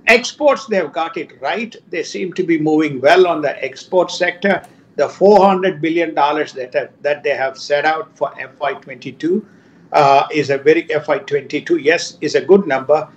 Exports, 0.07 0.67
they've 0.67 0.93
got 0.93 1.17
it 1.17 1.40
right. 1.43 1.75
They 1.90 2.05
seem 2.05 2.33
to 2.35 2.45
be 2.45 2.59
moving 2.59 3.00
well 3.00 3.26
on 3.26 3.43
the 3.43 3.62
export 3.62 4.11
sector. 4.11 4.62
The 4.97 5.09
400 5.09 5.81
billion 5.83 6.14
dollars 6.14 6.52
that 6.52 6.75
have, 6.75 6.90
that 7.02 7.23
they 7.25 7.35
have 7.35 7.59
set 7.59 7.85
out 7.85 8.17
for 8.17 8.31
FY22 8.33 9.45
uh, 9.93 10.26
is 10.33 10.50
a 10.50 10.59
very 10.59 10.85
FY22. 10.85 11.83
Yes, 11.83 12.19
is 12.21 12.37
a 12.37 12.40
good 12.40 12.67
number 12.69 13.09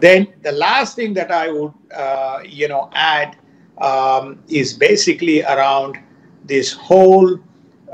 then 0.00 0.32
the 0.42 0.52
last 0.52 0.96
thing 0.96 1.14
that 1.14 1.30
I 1.30 1.50
would, 1.50 1.72
uh, 1.94 2.40
you 2.44 2.68
know, 2.68 2.90
add 2.94 3.36
um, 3.78 4.42
is 4.48 4.72
basically 4.72 5.42
around 5.42 5.98
this 6.44 6.72
whole 6.72 7.38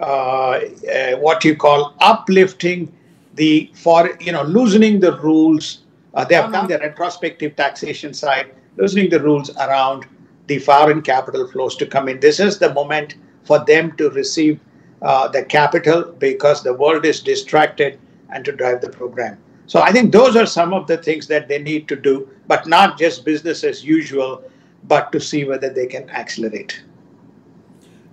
uh, 0.00 0.02
uh, 0.02 1.16
what 1.16 1.45
you 1.45 1.57
call 1.57 1.95
uplifting 2.00 2.92
the 3.35 3.71
for 3.75 4.16
you 4.21 4.33
know 4.33 4.42
loosening 4.42 5.00
the 5.00 5.19
rules. 5.19 5.80
Uh, 6.14 6.25
they 6.25 6.35
have 6.35 6.50
done 6.50 6.66
the 6.66 6.78
retrospective 6.78 7.54
taxation 7.54 8.12
side, 8.12 8.52
loosening 8.76 9.09
the 9.09 9.21
rules 9.21 9.50
around 9.57 10.07
the 10.49 10.59
foreign 10.59 11.00
capital 11.00 11.47
flows 11.47 11.76
to 11.76 11.87
come 11.87 12.09
in. 12.09 12.19
This 12.19 12.40
is 12.40 12.59
the 12.59 12.75
moment 12.75 13.14
for 13.45 13.64
them 13.64 13.97
to 13.97 14.11
receive 14.11 14.59
uh, 15.02 15.28
the 15.28 15.45
capital 15.45 16.02
because 16.19 16.62
the 16.62 16.75
world 16.75 17.04
is 17.04 17.21
distracted 17.21 18.00
and 18.30 18.45
to 18.45 18.52
drive 18.52 18.80
the 18.80 18.90
program. 18.90 19.38
So 19.70 19.80
I 19.80 19.92
think 19.92 20.10
those 20.10 20.34
are 20.34 20.46
some 20.46 20.74
of 20.74 20.88
the 20.88 20.96
things 20.96 21.28
that 21.28 21.46
they 21.46 21.62
need 21.62 21.86
to 21.90 21.94
do, 21.94 22.28
but 22.48 22.66
not 22.66 22.98
just 22.98 23.24
business 23.24 23.62
as 23.62 23.84
usual, 23.84 24.42
but 24.82 25.12
to 25.12 25.20
see 25.20 25.44
whether 25.44 25.70
they 25.70 25.86
can 25.86 26.10
accelerate. 26.10 26.82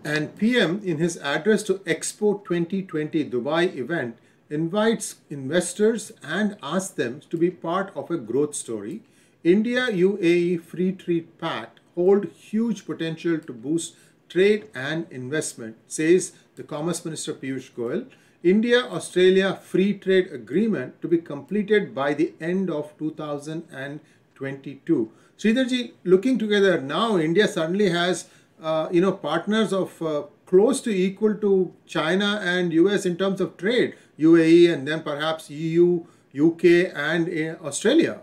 And 0.03 0.37
PM, 0.37 0.79
in 0.83 0.99
his 0.99 1.17
address 1.17 1.63
to 1.63 1.79
Expo 1.95 2.45
2020 2.45 3.27
Dubai 3.31 3.75
event, 3.75 4.19
invites 4.51 5.15
investors 5.31 6.11
and 6.21 6.57
asks 6.61 6.93
them 6.93 7.21
to 7.31 7.37
be 7.37 7.49
part 7.49 7.91
of 7.95 8.11
a 8.11 8.17
growth 8.17 8.53
story. 8.53 9.01
India 9.43 9.87
UAE 9.87 10.61
Free 10.61 10.91
Trade 10.91 11.39
Pact 11.39 11.79
hold 11.95 12.27
huge 12.27 12.85
potential 12.85 13.39
to 13.39 13.51
boost 13.51 13.95
trade 14.29 14.69
and 14.75 15.07
investment, 15.09 15.77
says 15.87 16.33
the 16.55 16.61
Commerce 16.61 17.03
Minister 17.03 17.33
Piyush 17.33 17.71
Goyal. 17.71 18.05
India 18.43 18.85
Australia 18.85 19.55
Free 19.55 19.93
Trade 19.93 20.31
Agreement 20.31 21.01
to 21.01 21.07
be 21.07 21.17
completed 21.17 21.95
by 21.95 22.13
the 22.13 22.33
end 22.39 22.69
of 22.69 22.95
2022. 22.99 25.11
Sridharji, 25.37 25.93
looking 26.03 26.37
together 26.37 26.79
now, 26.79 27.17
India 27.17 27.47
suddenly 27.47 27.89
has 27.89 28.27
uh, 28.61 28.87
you 28.91 29.01
know 29.01 29.11
partners 29.11 29.73
of 29.73 29.99
uh, 30.01 30.23
close 30.45 30.81
to 30.81 30.91
equal 30.91 31.33
to 31.35 31.73
China 31.85 32.39
and 32.43 32.73
US 32.73 33.05
in 33.05 33.17
terms 33.17 33.41
of 33.41 33.57
trade, 33.57 33.95
UAE 34.19 34.73
and 34.73 34.87
then 34.87 35.03
perhaps 35.03 35.49
EU, 35.49 36.05
UK, 36.39 36.91
and 36.93 37.27
uh, 37.27 37.55
Australia. 37.65 38.21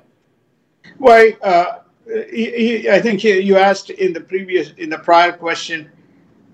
Well, 0.99 1.33
uh, 1.43 1.79
I 2.09 3.01
think 3.03 3.25
you 3.25 3.57
asked 3.57 3.91
in 3.91 4.13
the 4.13 4.21
previous 4.21 4.71
in 4.77 4.91
the 4.91 4.99
prior 4.99 5.33
question 5.33 5.91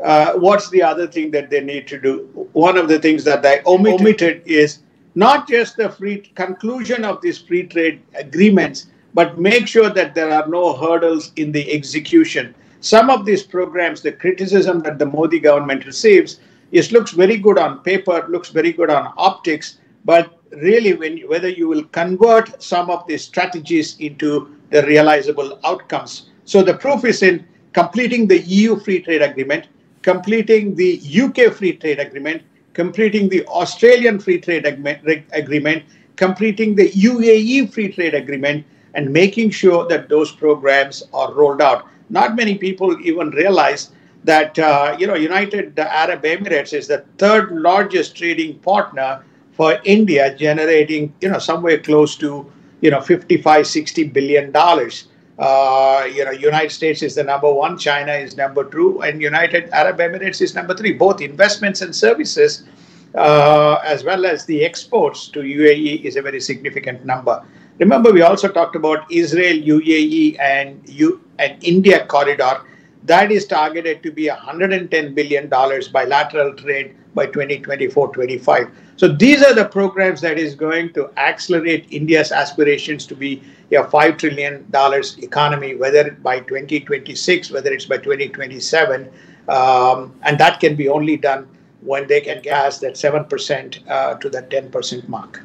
uh, 0.02 0.32
what's 0.34 0.70
the 0.70 0.82
other 0.82 1.06
thing 1.06 1.30
that 1.32 1.50
they 1.50 1.60
need 1.60 1.86
to 1.88 2.00
do? 2.00 2.48
One 2.52 2.76
of 2.76 2.88
the 2.88 2.98
things 2.98 3.24
that 3.24 3.42
they 3.42 3.60
omitted, 3.66 4.00
omitted 4.00 4.42
is 4.46 4.78
not 5.14 5.48
just 5.48 5.76
the 5.76 5.90
free 5.90 6.18
conclusion 6.34 7.04
of 7.04 7.20
these 7.20 7.38
free 7.38 7.64
trade 7.64 8.00
agreements, 8.14 8.86
but 9.14 9.38
make 9.38 9.66
sure 9.66 9.90
that 9.90 10.14
there 10.14 10.30
are 10.30 10.46
no 10.46 10.72
hurdles 10.74 11.32
in 11.36 11.52
the 11.52 11.70
execution. 11.72 12.54
Some 12.80 13.10
of 13.10 13.26
these 13.26 13.42
programs, 13.42 14.00
the 14.00 14.12
criticism 14.12 14.80
that 14.80 14.98
the 14.98 15.06
Modi 15.06 15.38
government 15.38 15.84
receives, 15.84 16.40
is 16.72 16.92
looks 16.92 17.10
very 17.10 17.36
good 17.36 17.58
on 17.58 17.80
paper, 17.80 18.24
looks 18.28 18.50
very 18.50 18.72
good 18.72 18.90
on 18.90 19.12
optics, 19.16 19.78
but 20.04 20.38
really, 20.50 20.94
when 20.94 21.18
whether 21.28 21.48
you 21.48 21.68
will 21.68 21.84
convert 21.84 22.62
some 22.62 22.90
of 22.90 23.06
these 23.06 23.22
strategies 23.22 23.98
into 23.98 24.56
the 24.70 24.82
realizable 24.86 25.58
outcomes. 25.64 26.30
So 26.44 26.62
the 26.62 26.74
proof 26.74 27.04
is 27.04 27.22
in 27.22 27.44
completing 27.72 28.26
the 28.26 28.40
EU 28.40 28.78
free 28.80 29.00
trade 29.00 29.22
agreement, 29.22 29.66
completing 30.02 30.74
the 30.74 31.00
UK 31.22 31.52
Free 31.52 31.72
Trade 31.72 31.98
Agreement, 31.98 32.42
completing 32.72 33.28
the 33.28 33.44
Australian 33.46 34.18
Free 34.18 34.40
Trade 34.40 34.66
Agreement, 34.66 35.84
completing 36.16 36.74
the 36.74 36.90
UAE 36.90 37.72
Free 37.72 37.92
Trade 37.92 38.14
Agreement, 38.14 38.64
and 38.94 39.12
making 39.12 39.50
sure 39.50 39.86
that 39.88 40.08
those 40.08 40.32
programs 40.32 41.02
are 41.12 41.32
rolled 41.32 41.60
out. 41.60 41.86
Not 42.08 42.34
many 42.34 42.56
people 42.58 42.96
even 43.02 43.30
realize 43.30 43.90
that 44.24 44.58
uh, 44.58 44.96
you 44.98 45.06
know 45.06 45.14
United 45.14 45.78
Arab 45.78 46.22
Emirates 46.22 46.72
is 46.72 46.88
the 46.88 47.04
third 47.18 47.52
largest 47.52 48.16
trading 48.16 48.58
partner 48.58 49.24
for 49.52 49.78
India, 49.84 50.34
generating 50.34 51.12
you 51.20 51.28
know 51.28 51.38
somewhere 51.38 51.78
close 51.78 52.16
to 52.16 52.50
you 52.80 52.90
know 52.90 53.00
55, 53.00 53.66
60 53.66 54.04
billion 54.04 54.50
dollars. 54.52 55.06
Uh, 55.40 56.06
you 56.12 56.22
know, 56.22 56.32
United 56.32 56.70
States 56.70 57.02
is 57.02 57.14
the 57.14 57.24
number 57.24 57.50
one, 57.50 57.78
China 57.78 58.12
is 58.12 58.36
number 58.36 58.62
two, 58.62 59.00
and 59.00 59.22
United 59.22 59.70
Arab 59.70 59.96
Emirates 59.96 60.42
is 60.42 60.54
number 60.54 60.74
three. 60.74 60.92
Both 60.92 61.22
investments 61.22 61.80
and 61.80 61.96
services, 61.96 62.64
uh, 63.14 63.76
as 63.82 64.04
well 64.04 64.26
as 64.26 64.44
the 64.44 64.62
exports 64.62 65.28
to 65.28 65.40
UAE, 65.40 66.04
is 66.04 66.16
a 66.16 66.22
very 66.22 66.40
significant 66.40 67.06
number. 67.06 67.42
Remember, 67.78 68.12
we 68.12 68.20
also 68.20 68.48
talked 68.48 68.76
about 68.76 69.10
Israel, 69.10 69.56
UAE, 69.56 70.38
and 70.38 70.86
U 70.90 71.22
and 71.38 71.56
India 71.64 72.04
corridor. 72.04 72.60
That 73.04 73.32
is 73.32 73.46
targeted 73.46 74.02
to 74.02 74.12
be 74.12 74.28
110 74.28 75.14
billion 75.14 75.48
dollars 75.48 75.88
bilateral 75.88 76.54
trade 76.54 76.94
by 77.14 77.26
2024-25. 77.28 78.70
So 79.00 79.08
these 79.08 79.42
are 79.42 79.54
the 79.54 79.64
programs 79.64 80.20
that 80.20 80.38
is 80.38 80.54
going 80.54 80.92
to 80.92 81.10
accelerate 81.16 81.86
India's 81.90 82.32
aspirations 82.32 83.06
to 83.06 83.14
be 83.14 83.42
a 83.72 83.82
five 83.82 84.18
trillion 84.18 84.70
dollars 84.70 85.16
economy, 85.20 85.74
whether 85.74 86.10
by 86.10 86.40
2026, 86.40 87.50
whether 87.50 87.72
it's 87.72 87.86
by 87.86 87.96
2027, 87.96 89.10
um, 89.48 90.14
and 90.20 90.36
that 90.38 90.60
can 90.60 90.76
be 90.76 90.90
only 90.90 91.16
done 91.16 91.48
when 91.80 92.06
they 92.08 92.20
can 92.20 92.42
gas 92.42 92.78
that 92.80 92.98
seven 92.98 93.24
percent 93.24 93.80
uh, 93.88 94.16
to 94.16 94.28
that 94.28 94.50
10 94.50 94.70
percent 94.70 95.08
mark. 95.08 95.42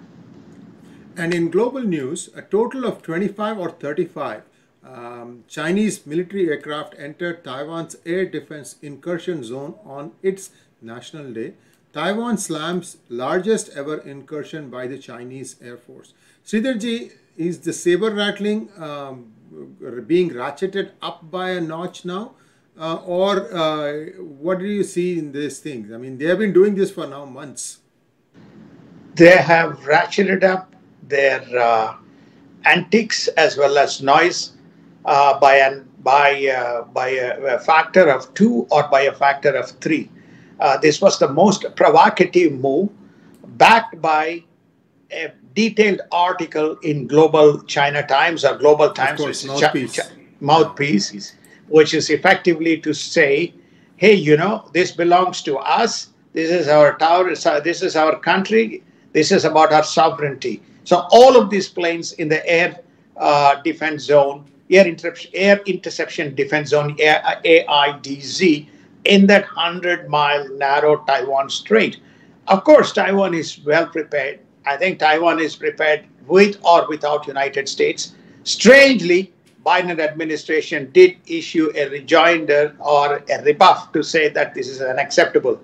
And 1.16 1.34
in 1.34 1.50
global 1.50 1.80
news, 1.82 2.30
a 2.36 2.42
total 2.42 2.84
of 2.84 3.04
25 3.04 3.58
or 3.58 3.70
35 3.70 4.42
um, 4.84 5.46
Chinese 5.48 6.06
military 6.06 6.50
aircraft 6.50 6.94
entered 6.98 7.46
Taiwan's 7.46 7.96
air 8.06 8.26
defense 8.26 8.76
incursion 8.82 9.46
zone 9.46 9.76
on 9.86 10.12
its 10.22 10.50
National 10.82 11.32
Day. 11.32 11.54
Taiwan 11.96 12.38
slams 12.38 12.98
largest 13.08 13.70
ever 13.70 14.00
incursion 14.00 14.70
by 14.70 14.86
the 14.86 14.98
Chinese 14.98 15.56
Air 15.62 15.78
Force. 15.78 16.14
Sridharji, 16.46 17.14
is 17.38 17.60
the 17.62 17.72
saber 17.72 18.12
rattling 18.12 18.70
um, 18.78 19.32
being 20.06 20.30
ratcheted 20.32 20.92
up 21.02 21.32
by 21.32 21.52
a 21.52 21.62
notch 21.62 22.04
now? 22.04 22.34
Uh, 22.78 22.96
or 23.06 23.50
uh, 23.56 24.08
what 24.20 24.60
do 24.60 24.66
you 24.66 24.84
see 24.84 25.18
in 25.18 25.32
these 25.32 25.60
things? 25.60 25.94
I 25.94 25.98
mean, 25.98 26.18
they 26.18 26.26
have 26.26 26.40
been 26.40 26.52
doing 26.52 26.76
this 26.76 26.92
for 26.92 27.08
now 27.08 27.24
months. 27.24 27.80
They 29.14 29.38
have 29.38 29.80
ratcheted 29.80 30.44
up 30.44 30.76
their 31.02 31.46
uh, 31.58 31.96
antics 32.66 33.30
as 33.30 33.56
well 33.56 33.78
as 33.78 34.02
noise 34.02 34.52
uh, 35.06 35.40
by 35.40 35.56
an 35.60 35.88
by 36.00 36.46
uh, 36.48 36.84
by 36.84 37.10
a, 37.10 37.56
a, 37.56 37.60
factor 37.60 38.10
of 38.10 38.34
two 38.34 38.68
or 38.70 38.84
by 38.90 39.04
a 39.04 39.14
factor 39.14 39.56
of 39.56 39.72
three. 39.80 40.10
Uh, 40.60 40.78
this 40.78 41.02
was 41.02 41.20
the 41.20 41.28
most 41.28 41.66
provocative 41.76 42.54
move, 42.54 42.90
backed 43.58 44.02
by 44.02 44.44
a 45.12 45.32
detailed 45.54 46.02
article 46.12 46.78
in 46.84 47.08
Global 47.08 47.62
China 47.64 48.06
Times 48.06 48.44
or 48.44 48.58
Global 48.58 48.92
Times, 48.92 49.20
course, 49.20 49.46
mouthpiece. 49.46 49.96
Ch- 49.96 50.12
mouthpiece, 50.42 51.36
which 51.68 51.94
is 51.94 52.10
effectively 52.10 52.78
to 52.80 52.94
say, 52.94 53.54
hey, 53.98 54.14
you 54.14 54.38
know, 54.38 54.70
this 54.74 54.92
belongs 54.92 55.42
to 55.44 55.58
us. 55.58 56.10
This 56.34 56.52
is 56.52 56.68
our 56.68 56.98
tower. 56.98 57.34
This 57.34 57.82
is 57.82 57.96
our 57.96 58.20
country. 58.20 58.84
This 59.14 59.32
is 59.32 59.46
about 59.46 59.72
our 59.72 59.84
sovereignty. 59.84 60.62
So 60.84 61.08
all 61.12 61.38
of 61.38 61.50
these 61.50 61.70
planes 61.70 62.14
in 62.14 62.28
the 62.28 62.46
air 62.48 62.80
uh, 63.18 63.62
defense 63.62 64.04
zone, 64.04 64.46
air, 64.70 64.86
interception, 64.86 65.32
air 65.34 65.62
interception 65.66 66.36
defense 66.36 66.70
zone, 66.70 66.98
AIDZ, 66.98 68.68
in 69.06 69.28
that 69.28 69.44
100 69.44 70.10
mile 70.10 70.48
narrow 70.50 71.04
Taiwan 71.06 71.50
Strait. 71.50 72.00
Of 72.48 72.64
course, 72.64 72.92
Taiwan 72.92 73.34
is 73.34 73.60
well 73.66 73.88
prepared. 73.88 74.40
I 74.66 74.78
think 74.78 75.00
Taiwan 75.00 75.40
is 75.40 75.56
prepared 75.56 76.06
with 76.28 76.58
or 76.64 76.88
without 76.88 77.28
United 77.28 77.70
States. 77.70 78.14
Strangely, 78.44 79.32
Biden 79.66 80.00
administration 80.00 80.92
did 80.92 81.18
issue 81.28 81.72
a 81.76 81.90
rejoinder 81.90 82.76
or 82.80 83.24
a 83.30 83.44
rebuff 83.44 83.92
to 83.94 84.04
say 84.04 84.30
that 84.30 84.54
this 84.54 84.68
is 84.68 84.82
unacceptable. 84.82 85.60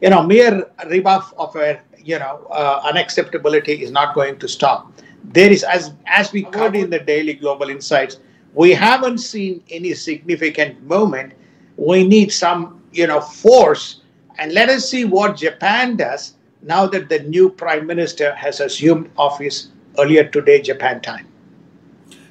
You 0.00 0.10
know, 0.10 0.22
mere 0.22 0.66
rebuff 0.86 1.34
of 1.36 1.54
a 1.56 1.80
you 1.98 2.18
know 2.18 2.46
uh, 2.50 2.90
unacceptability 2.90 3.80
is 3.80 3.90
not 3.90 4.14
going 4.14 4.38
to 4.38 4.48
stop. 4.48 4.92
There 5.24 5.50
is, 5.50 5.62
as 5.64 5.92
as 6.06 6.32
we 6.32 6.44
covered 6.44 6.76
in 6.76 6.90
the 6.90 6.98
daily 6.98 7.34
global 7.34 7.68
insights, 7.68 8.18
we 8.54 8.72
haven't 8.72 9.18
seen 9.18 9.62
any 9.70 9.94
significant 9.94 10.82
movement. 10.82 11.34
We 11.76 12.06
need 12.06 12.32
some 12.32 12.81
you 12.92 13.06
know 13.06 13.20
force, 13.20 14.02
and 14.38 14.52
let 14.52 14.68
us 14.68 14.88
see 14.88 15.04
what 15.04 15.36
Japan 15.36 15.96
does 15.96 16.34
now 16.62 16.86
that 16.86 17.08
the 17.08 17.20
new 17.20 17.50
prime 17.50 17.86
minister 17.86 18.34
has 18.34 18.60
assumed 18.60 19.10
office 19.16 19.68
earlier 19.98 20.24
today, 20.24 20.62
Japan 20.62 21.00
time. 21.00 21.26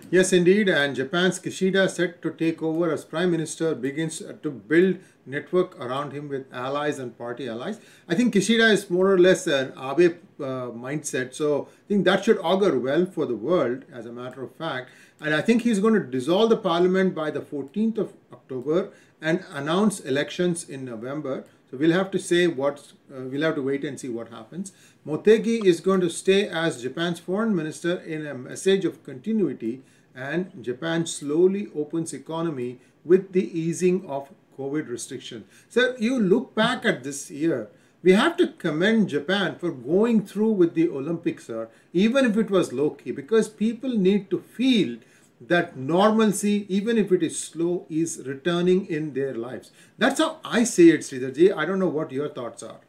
Yes, 0.10 0.34
indeed. 0.34 0.68
And 0.68 0.94
Japan's 0.94 1.40
Kishida 1.40 1.90
set 1.90 2.22
to 2.22 2.32
take 2.32 2.62
over 2.62 2.92
as 2.92 3.06
prime 3.06 3.32
minister 3.32 3.74
begins 3.74 4.22
to 4.44 4.52
build 4.52 4.98
network 5.26 5.80
around 5.80 6.12
him 6.12 6.28
with 6.28 6.52
allies 6.52 7.00
and 7.00 7.18
party 7.18 7.48
allies. 7.48 7.80
I 8.10 8.16
think 8.16 8.34
Kishida 8.34 8.70
is 8.72 8.90
more 8.90 9.10
or 9.10 9.18
less 9.18 9.48
an 9.48 9.72
Abe 9.78 10.18
uh, 10.38 10.72
mindset. 10.86 11.34
So 11.34 11.70
I 11.72 11.88
think 11.88 12.04
that 12.04 12.26
should 12.26 12.40
augur 12.40 12.78
well 12.78 13.06
for 13.06 13.26
the 13.26 13.38
world, 13.38 13.86
as 13.94 14.06
a 14.06 14.12
matter 14.12 14.44
of 14.44 14.54
fact. 14.56 14.90
And 15.22 15.34
I 15.34 15.42
think 15.42 15.62
he's 15.62 15.80
going 15.80 15.94
to 15.94 16.02
dissolve 16.02 16.50
the 16.50 16.58
parliament 16.58 17.16
by 17.16 17.32
the 17.32 17.40
14th 17.40 17.98
of 17.98 18.14
October 18.34 18.92
and 19.22 19.46
announce 19.52 20.00
elections 20.00 20.68
in 20.68 20.84
November. 20.84 21.46
So 21.70 21.78
we'll 21.78 21.94
have 21.94 22.12
to 22.12 22.20
say 22.20 22.48
what, 22.48 22.92
uh, 23.14 23.22
we'll 23.22 23.44
have 23.44 23.56
to 23.56 23.62
wait 23.62 23.86
and 23.86 24.00
see 24.00 24.10
what 24.10 24.30
happens. 24.30 24.74
Motegi 25.08 25.64
is 25.64 25.80
going 25.80 26.02
to 26.02 26.10
stay 26.10 26.48
as 26.50 26.82
Japan's 26.82 27.20
foreign 27.20 27.56
minister 27.56 27.98
in 27.98 28.26
a 28.26 28.34
message 28.34 28.84
of 28.84 29.04
continuity 29.04 29.82
and 30.16 30.64
Japan 30.64 31.06
slowly 31.06 31.70
opens 31.76 32.14
economy 32.14 32.80
with 33.06 33.32
the 33.32 33.58
easing 33.58 34.06
of 34.06 34.30
COVID 34.58 34.90
restrictions. 34.90 35.46
So 35.70 35.96
you 35.98 36.20
look 36.20 36.54
back 36.54 36.86
at 36.86 37.04
this 37.04 37.32
year, 37.32 37.70
we 38.04 38.14
have 38.14 38.36
to 38.38 38.48
commend 38.48 39.10
Japan 39.10 39.58
for 39.58 39.72
going 39.72 40.26
through 40.26 40.52
with 40.52 40.74
the 40.74 40.90
Olympics, 40.90 41.48
sir, 41.48 41.70
even 41.94 42.26
if 42.26 42.36
it 42.36 42.50
was 42.50 42.74
low 42.74 42.92
key, 42.92 43.12
because 43.12 43.48
people 43.48 43.92
need 43.92 44.30
to 44.32 44.40
feel 44.40 44.98
that 45.48 45.76
normalcy, 45.76 46.66
even 46.70 46.98
if 46.98 47.12
it 47.12 47.24
is 47.24 47.38
slow, 47.38 47.86
is 47.90 48.22
returning 48.26 48.86
in 48.88 49.14
their 49.14 49.34
lives. 49.34 49.72
That's 49.98 50.20
how 50.20 50.40
I 50.46 50.64
see 50.64 50.92
it, 50.92 51.02
Sridharji. 51.02 51.56
I 51.56 51.66
don't 51.66 51.80
know 51.80 51.88
what 51.88 52.12
your 52.12 52.30
thoughts 52.30 52.64
are. 52.64 52.80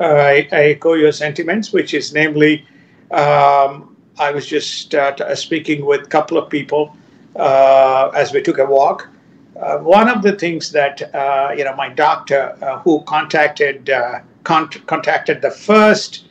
Uh, 0.00 0.04
I, 0.04 0.48
I, 0.52 0.62
echo 0.70 0.94
your 0.94 1.12
sentiments, 1.12 1.72
which 1.72 1.92
is 1.92 2.12
namely 2.12 2.64
um, 3.10 3.96
I 4.18 4.30
was 4.30 4.46
just 4.46 4.94
uh, 4.94 5.12
t- 5.12 5.34
speaking 5.34 5.84
with 5.84 6.02
a 6.02 6.06
couple 6.06 6.38
of 6.38 6.48
people 6.48 6.96
uh, 7.36 8.10
as 8.14 8.32
we 8.32 8.40
took 8.42 8.58
a 8.58 8.64
walk. 8.64 9.08
Uh, 9.60 9.78
one 9.78 10.08
of 10.08 10.22
the 10.22 10.32
things 10.32 10.70
that 10.72 11.14
uh, 11.14 11.52
you 11.56 11.64
know, 11.64 11.74
my 11.74 11.88
doctor 11.88 12.56
uh, 12.62 12.78
who 12.80 13.02
contacted 13.02 13.90
uh, 13.90 14.20
con- 14.44 14.68
contacted 14.86 15.42
the 15.42 15.50
first 15.50 16.24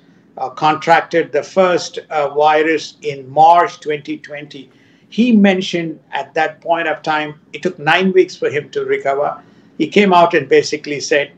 contracted 0.55 1.31
the 1.31 1.41
first 1.41 1.97
virus 2.09 2.97
in 3.01 3.27
March 3.27 3.79
2020. 3.79 4.69
He 5.09 5.31
mentioned 5.31 5.99
at 6.11 6.33
that 6.33 6.61
point 6.61 6.87
of 6.87 7.01
time 7.01 7.39
it 7.53 7.63
took 7.63 7.79
nine 7.79 8.11
weeks 8.11 8.35
for 8.35 8.49
him 8.49 8.69
to 8.71 8.85
recover. 8.85 9.41
He 9.77 9.87
came 9.87 10.13
out 10.13 10.33
and 10.33 10.49
basically 10.49 10.99
said, 10.99 11.31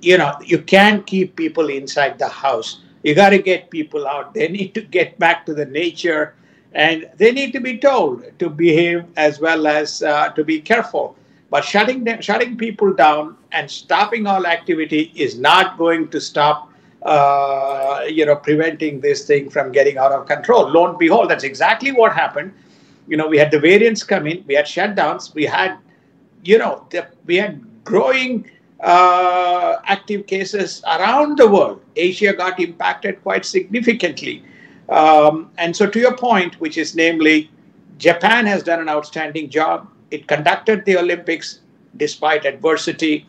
you 0.00 0.18
know, 0.18 0.34
you 0.44 0.58
can't 0.58 1.06
keep 1.06 1.36
people 1.36 1.68
inside 1.68 2.18
the 2.18 2.28
house 2.28 2.80
you 3.02 3.14
got 3.14 3.30
to 3.30 3.38
get 3.38 3.70
people 3.70 4.06
out. 4.06 4.34
They 4.34 4.48
need 4.48 4.74
to 4.74 4.80
get 4.80 5.18
back 5.18 5.46
to 5.46 5.54
the 5.54 5.66
nature 5.66 6.34
and 6.72 7.08
they 7.16 7.32
need 7.32 7.52
to 7.52 7.60
be 7.60 7.78
told 7.78 8.24
to 8.38 8.50
behave 8.50 9.04
as 9.16 9.40
well 9.40 9.66
as 9.66 10.02
uh, 10.02 10.30
to 10.30 10.44
be 10.44 10.60
careful. 10.60 11.16
But 11.50 11.64
shutting 11.64 12.04
them, 12.04 12.20
shutting 12.20 12.58
people 12.58 12.92
down 12.92 13.36
and 13.52 13.70
stopping 13.70 14.26
all 14.26 14.46
activity 14.46 15.12
is 15.14 15.38
not 15.38 15.78
going 15.78 16.08
to 16.08 16.20
stop, 16.20 16.70
uh, 17.02 18.04
you 18.06 18.26
know, 18.26 18.36
preventing 18.36 19.00
this 19.00 19.26
thing 19.26 19.48
from 19.48 19.72
getting 19.72 19.96
out 19.96 20.12
of 20.12 20.26
control. 20.26 20.68
Lo 20.68 20.86
and 20.86 20.98
behold, 20.98 21.30
that's 21.30 21.44
exactly 21.44 21.92
what 21.92 22.12
happened. 22.12 22.52
You 23.08 23.16
know, 23.16 23.26
we 23.26 23.38
had 23.38 23.50
the 23.50 23.58
variants 23.58 24.02
come 24.02 24.26
in, 24.26 24.44
we 24.46 24.54
had 24.54 24.66
shutdowns, 24.66 25.34
we 25.34 25.44
had, 25.44 25.78
you 26.44 26.58
know, 26.58 26.86
the, 26.90 27.06
we 27.26 27.36
had 27.36 27.64
growing 27.84 28.48
uh, 28.80 29.76
active 29.84 30.26
cases 30.26 30.82
around 30.86 31.38
the 31.38 31.48
world. 31.48 31.82
Asia 31.96 32.32
got 32.32 32.60
impacted 32.60 33.22
quite 33.22 33.44
significantly. 33.44 34.44
Um, 34.88 35.50
and 35.58 35.74
so, 35.74 35.86
to 35.86 35.98
your 35.98 36.16
point, 36.16 36.60
which 36.60 36.78
is 36.78 36.94
namely, 36.94 37.50
Japan 37.98 38.46
has 38.46 38.62
done 38.62 38.80
an 38.80 38.88
outstanding 38.88 39.50
job. 39.50 39.88
It 40.10 40.26
conducted 40.28 40.84
the 40.84 40.96
Olympics 40.96 41.60
despite 41.96 42.44
adversity. 42.44 43.26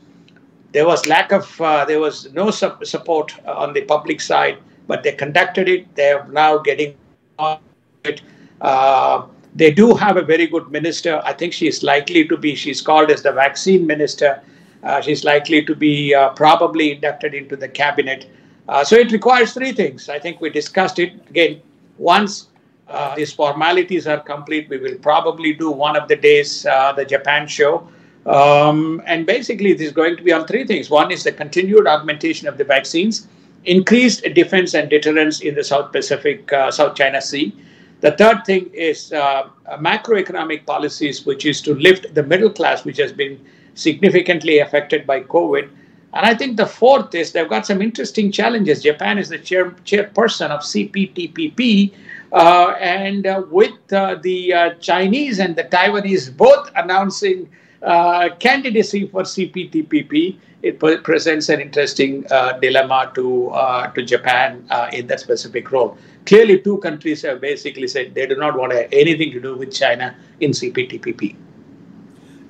There 0.71 0.85
was 0.85 1.05
lack 1.07 1.31
of, 1.31 1.59
uh, 1.59 1.85
there 1.85 1.99
was 1.99 2.31
no 2.33 2.51
su- 2.51 2.77
support 2.83 3.33
on 3.45 3.73
the 3.73 3.81
public 3.81 4.21
side, 4.21 4.59
but 4.87 5.03
they 5.03 5.13
conducted 5.13 5.67
it. 5.67 5.95
They 5.95 6.11
are 6.11 6.27
now 6.27 6.59
getting 6.59 6.95
on 7.39 7.59
it. 8.03 8.21
Uh, 8.61 9.25
they 9.55 9.71
do 9.71 9.95
have 9.95 10.17
a 10.17 10.21
very 10.21 10.47
good 10.47 10.71
minister. 10.71 11.21
I 11.23 11.33
think 11.33 11.53
she 11.53 11.67
is 11.67 11.83
likely 11.83 12.27
to 12.27 12.37
be, 12.37 12.55
she's 12.55 12.81
called 12.81 13.09
as 13.11 13.23
the 13.23 13.31
vaccine 13.31 13.87
minister 13.87 14.41
uh, 14.83 15.01
she's 15.01 15.23
likely 15.23 15.63
to 15.65 15.75
be 15.75 16.13
uh, 16.15 16.29
probably 16.29 16.93
inducted 16.93 17.33
into 17.33 17.55
the 17.55 17.67
cabinet. 17.67 18.29
Uh, 18.67 18.83
so 18.83 18.95
it 18.95 19.11
requires 19.11 19.53
three 19.53 19.71
things. 19.71 20.09
I 20.09 20.19
think 20.19 20.39
we 20.41 20.49
discussed 20.49 20.99
it 20.99 21.13
again. 21.29 21.61
Once 21.97 22.47
uh, 22.87 23.15
these 23.15 23.33
formalities 23.33 24.07
are 24.07 24.19
complete, 24.19 24.69
we 24.69 24.77
will 24.77 24.97
probably 24.99 25.53
do 25.53 25.69
one 25.69 25.95
of 25.95 26.07
the 26.07 26.15
days 26.15 26.65
uh, 26.65 26.93
the 26.93 27.03
Japan 27.03 27.47
show. 27.47 27.87
Um, 28.25 29.01
and 29.05 29.25
basically, 29.25 29.73
this 29.73 29.87
is 29.87 29.91
going 29.91 30.15
to 30.17 30.23
be 30.23 30.31
on 30.31 30.45
three 30.45 30.65
things. 30.65 30.89
One 30.89 31.11
is 31.11 31.23
the 31.23 31.31
continued 31.31 31.87
augmentation 31.87 32.47
of 32.47 32.57
the 32.57 32.63
vaccines, 32.63 33.27
increased 33.65 34.23
defense 34.33 34.73
and 34.75 34.89
deterrence 34.89 35.41
in 35.41 35.55
the 35.55 35.63
South 35.63 35.91
Pacific, 35.91 36.51
uh, 36.53 36.71
South 36.71 36.95
China 36.95 37.21
Sea. 37.21 37.55
The 38.01 38.11
third 38.11 38.45
thing 38.45 38.69
is 38.73 39.11
macroeconomic 39.11 40.65
policies, 40.65 41.25
which 41.25 41.45
is 41.45 41.61
to 41.63 41.75
lift 41.75 42.13
the 42.15 42.23
middle 42.23 42.49
class, 42.49 42.85
which 42.85 42.97
has 42.97 43.11
been 43.11 43.39
significantly 43.75 44.59
affected 44.59 45.05
by 45.05 45.21
COVID. 45.21 45.69
And 46.13 46.25
I 46.25 46.33
think 46.33 46.57
the 46.57 46.65
fourth 46.65 47.13
is 47.13 47.31
they've 47.31 47.47
got 47.47 47.67
some 47.67 47.81
interesting 47.81 48.31
challenges. 48.31 48.81
Japan 48.81 49.17
is 49.17 49.29
the 49.29 49.37
chair, 49.37 49.71
chairperson 49.85 50.49
of 50.49 50.61
CPTPP, 50.61 51.93
uh, 52.31 52.75
and 52.79 53.27
uh, 53.27 53.43
with 53.49 53.93
uh, 53.93 54.15
the 54.21 54.53
uh, 54.53 54.73
Chinese 54.75 55.39
and 55.39 55.55
the 55.55 55.63
Taiwanese 55.65 56.35
both 56.35 56.71
announcing 56.75 57.49
uh, 57.81 58.29
candidacy 58.39 59.07
for 59.07 59.23
CPTPP, 59.23 60.37
it 60.61 60.79
pre- 60.79 60.97
presents 60.97 61.49
an 61.49 61.61
interesting 61.61 62.25
uh, 62.31 62.53
dilemma 62.59 63.11
to 63.15 63.51
to 63.95 64.03
Japan 64.03 64.67
in 64.91 65.07
that 65.07 65.19
specific 65.19 65.71
role. 65.71 65.97
Clearly, 66.25 66.59
two 66.59 66.77
countries 66.79 67.21
have 67.21 67.39
basically 67.41 67.87
said 67.87 68.13
they 68.13 68.27
do 68.27 68.35
not 68.35 68.57
want 68.57 68.73
anything 68.73 69.31
to 69.31 69.39
do 69.39 69.55
with 69.55 69.73
China 69.73 70.15
in 70.39 70.51
CPTPP. 70.51 71.35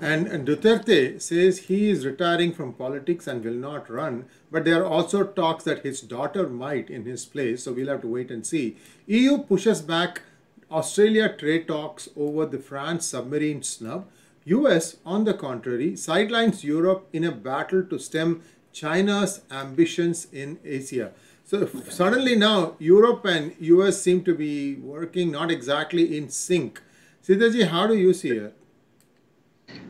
And, 0.02 0.28
and 0.28 0.48
Duterte 0.48 1.22
says 1.22 1.60
he 1.60 1.90
is 1.90 2.06
retiring 2.06 2.54
from 2.54 2.74
politics 2.74 3.28
and 3.28 3.44
will 3.44 3.54
not 3.54 3.90
run, 3.90 4.26
but 4.50 4.64
there 4.64 4.82
are 4.82 4.86
also 4.86 5.26
talks 5.26 5.66
that 5.66 5.84
his 5.84 6.00
daughter 6.00 6.48
might 6.48 6.90
in 6.90 7.04
his 7.04 7.26
place, 7.26 7.64
so 7.64 7.74
we'll 7.74 7.90
have 7.90 8.02
to 8.02 8.08
wait 8.08 8.32
and 8.32 8.48
see. 8.48 8.78
EU 9.08 9.40
pushes 9.40 9.82
back 9.82 10.22
Australia 10.72 11.36
trade 11.36 11.68
talks 11.68 12.08
over 12.16 12.46
the 12.46 12.60
France 12.60 13.08
submarine 13.08 13.62
snub. 13.62 14.08
US, 14.46 14.98
on 15.06 15.26
the 15.26 15.34
contrary, 15.34 15.96
sidelines 15.96 16.64
Europe 16.64 17.08
in 17.14 17.24
a 17.24 17.32
battle 17.32 17.84
to 17.84 18.00
stem 18.00 18.42
China's 18.74 19.42
ambitions 19.52 20.28
in 20.32 20.60
Asia. 20.64 21.12
So 21.44 21.68
suddenly 21.90 22.36
now 22.36 22.76
Europe 22.80 23.26
and 23.26 23.56
US 23.60 24.02
seem 24.02 24.24
to 24.24 24.36
be 24.36 24.76
working 24.76 25.32
not 25.32 25.52
exactly 25.52 26.18
in 26.18 26.30
sync. 26.30 26.82
Siddharji, 27.28 27.68
how 27.68 27.88
do 27.88 27.96
you 27.96 28.14
see 28.14 28.30
it? 28.30 28.56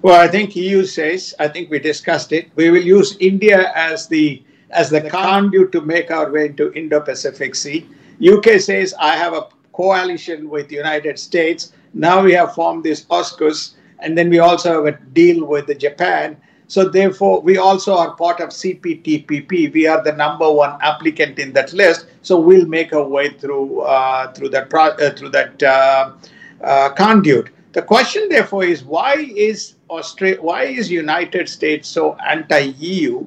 Well, 0.02 0.20
I 0.20 0.28
think 0.28 0.56
EU 0.56 0.86
says, 0.86 1.36
I 1.40 1.48
think 1.48 1.70
we 1.70 1.80
discussed 1.80 2.32
it, 2.32 2.50
we 2.56 2.70
will 2.70 2.84
use 2.84 3.18
India 3.20 3.72
as 3.76 4.08
the 4.08 4.44
as 4.72 4.90
the 4.90 5.02
conduit 5.10 5.72
to 5.72 5.82
make 5.82 6.12
our 6.12 6.32
way 6.32 6.46
into 6.48 6.72
Indo-Pacific 6.74 7.56
Sea. 7.56 7.88
UK 8.22 8.60
says, 8.60 8.94
I 9.00 9.16
have 9.16 9.34
a 9.34 9.48
coalition 9.74 10.50
with 10.50 10.68
the 10.68 10.76
United 10.76 11.18
States. 11.18 11.74
Now 11.94 12.22
we 12.22 12.34
have 12.34 12.54
formed 12.54 12.84
this 12.84 13.06
AUKUS, 13.06 13.72
and 14.02 14.18
then 14.18 14.30
we 14.30 14.40
also 14.40 14.74
have 14.74 14.94
a 14.94 14.98
deal 15.14 15.46
with 15.46 15.78
Japan. 15.80 16.38
So 16.68 16.88
therefore, 16.88 17.42
we 17.42 17.58
also 17.58 17.98
are 17.98 18.16
part 18.16 18.40
of 18.40 18.50
CPTPP. 18.50 19.74
We 19.74 19.88
are 19.88 20.04
the 20.04 20.14
number 20.14 20.50
one 20.52 20.78
applicant 20.82 21.40
in 21.40 21.52
that 21.54 21.74
list. 21.74 22.06
So 22.22 22.40
we'll 22.40 22.68
make 22.68 22.94
our 22.94 23.08
way 23.08 23.30
through 23.30 23.82
uh, 23.82 24.32
through 24.34 24.50
that 24.50 24.70
pro- 24.70 24.98
uh, 25.06 25.16
through 25.16 25.30
that 25.30 25.64
uh, 25.64 26.12
uh 26.64 26.90
conduit. 26.94 27.50
The 27.72 27.82
question, 27.82 28.30
therefore, 28.30 28.64
is 28.64 28.84
why 28.84 29.14
is 29.36 29.76
Australia, 29.90 30.42
why 30.42 30.64
is 30.66 30.92
United 30.92 31.48
States 31.48 31.88
so 31.88 32.16
anti-EU? 32.28 33.26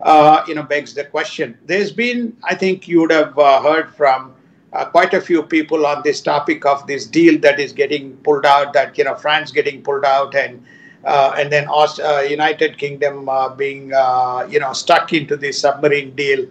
Uh, 0.00 0.44
you 0.48 0.54
know, 0.54 0.64
begs 0.64 0.94
the 0.94 1.04
question. 1.04 1.56
There's 1.66 1.92
been, 1.92 2.36
I 2.42 2.56
think, 2.56 2.88
you 2.88 3.02
would 3.02 3.12
have 3.12 3.38
uh, 3.38 3.62
heard 3.62 3.94
from 3.94 4.34
uh, 4.72 4.84
quite 4.86 5.14
a 5.14 5.20
few 5.20 5.42
people 5.42 5.86
on 5.86 6.02
this 6.02 6.20
topic 6.20 6.64
of 6.64 6.86
this 6.86 7.06
deal 7.06 7.38
that 7.40 7.60
is 7.60 7.72
getting 7.72 8.16
pulled 8.18 8.46
out. 8.46 8.72
That 8.72 8.96
you 8.96 9.04
know, 9.04 9.14
France 9.14 9.52
getting 9.52 9.82
pulled 9.82 10.04
out, 10.04 10.34
and 10.34 10.64
uh, 11.04 11.34
and 11.36 11.52
then 11.52 11.68
Aust- 11.68 12.00
uh, 12.00 12.20
United 12.20 12.78
Kingdom 12.78 13.28
uh, 13.28 13.48
being 13.54 13.88
you 14.50 14.60
know 14.60 14.72
stuck 14.72 15.12
into 15.12 15.36
this 15.36 15.60
submarine 15.60 16.14
deal. 16.14 16.46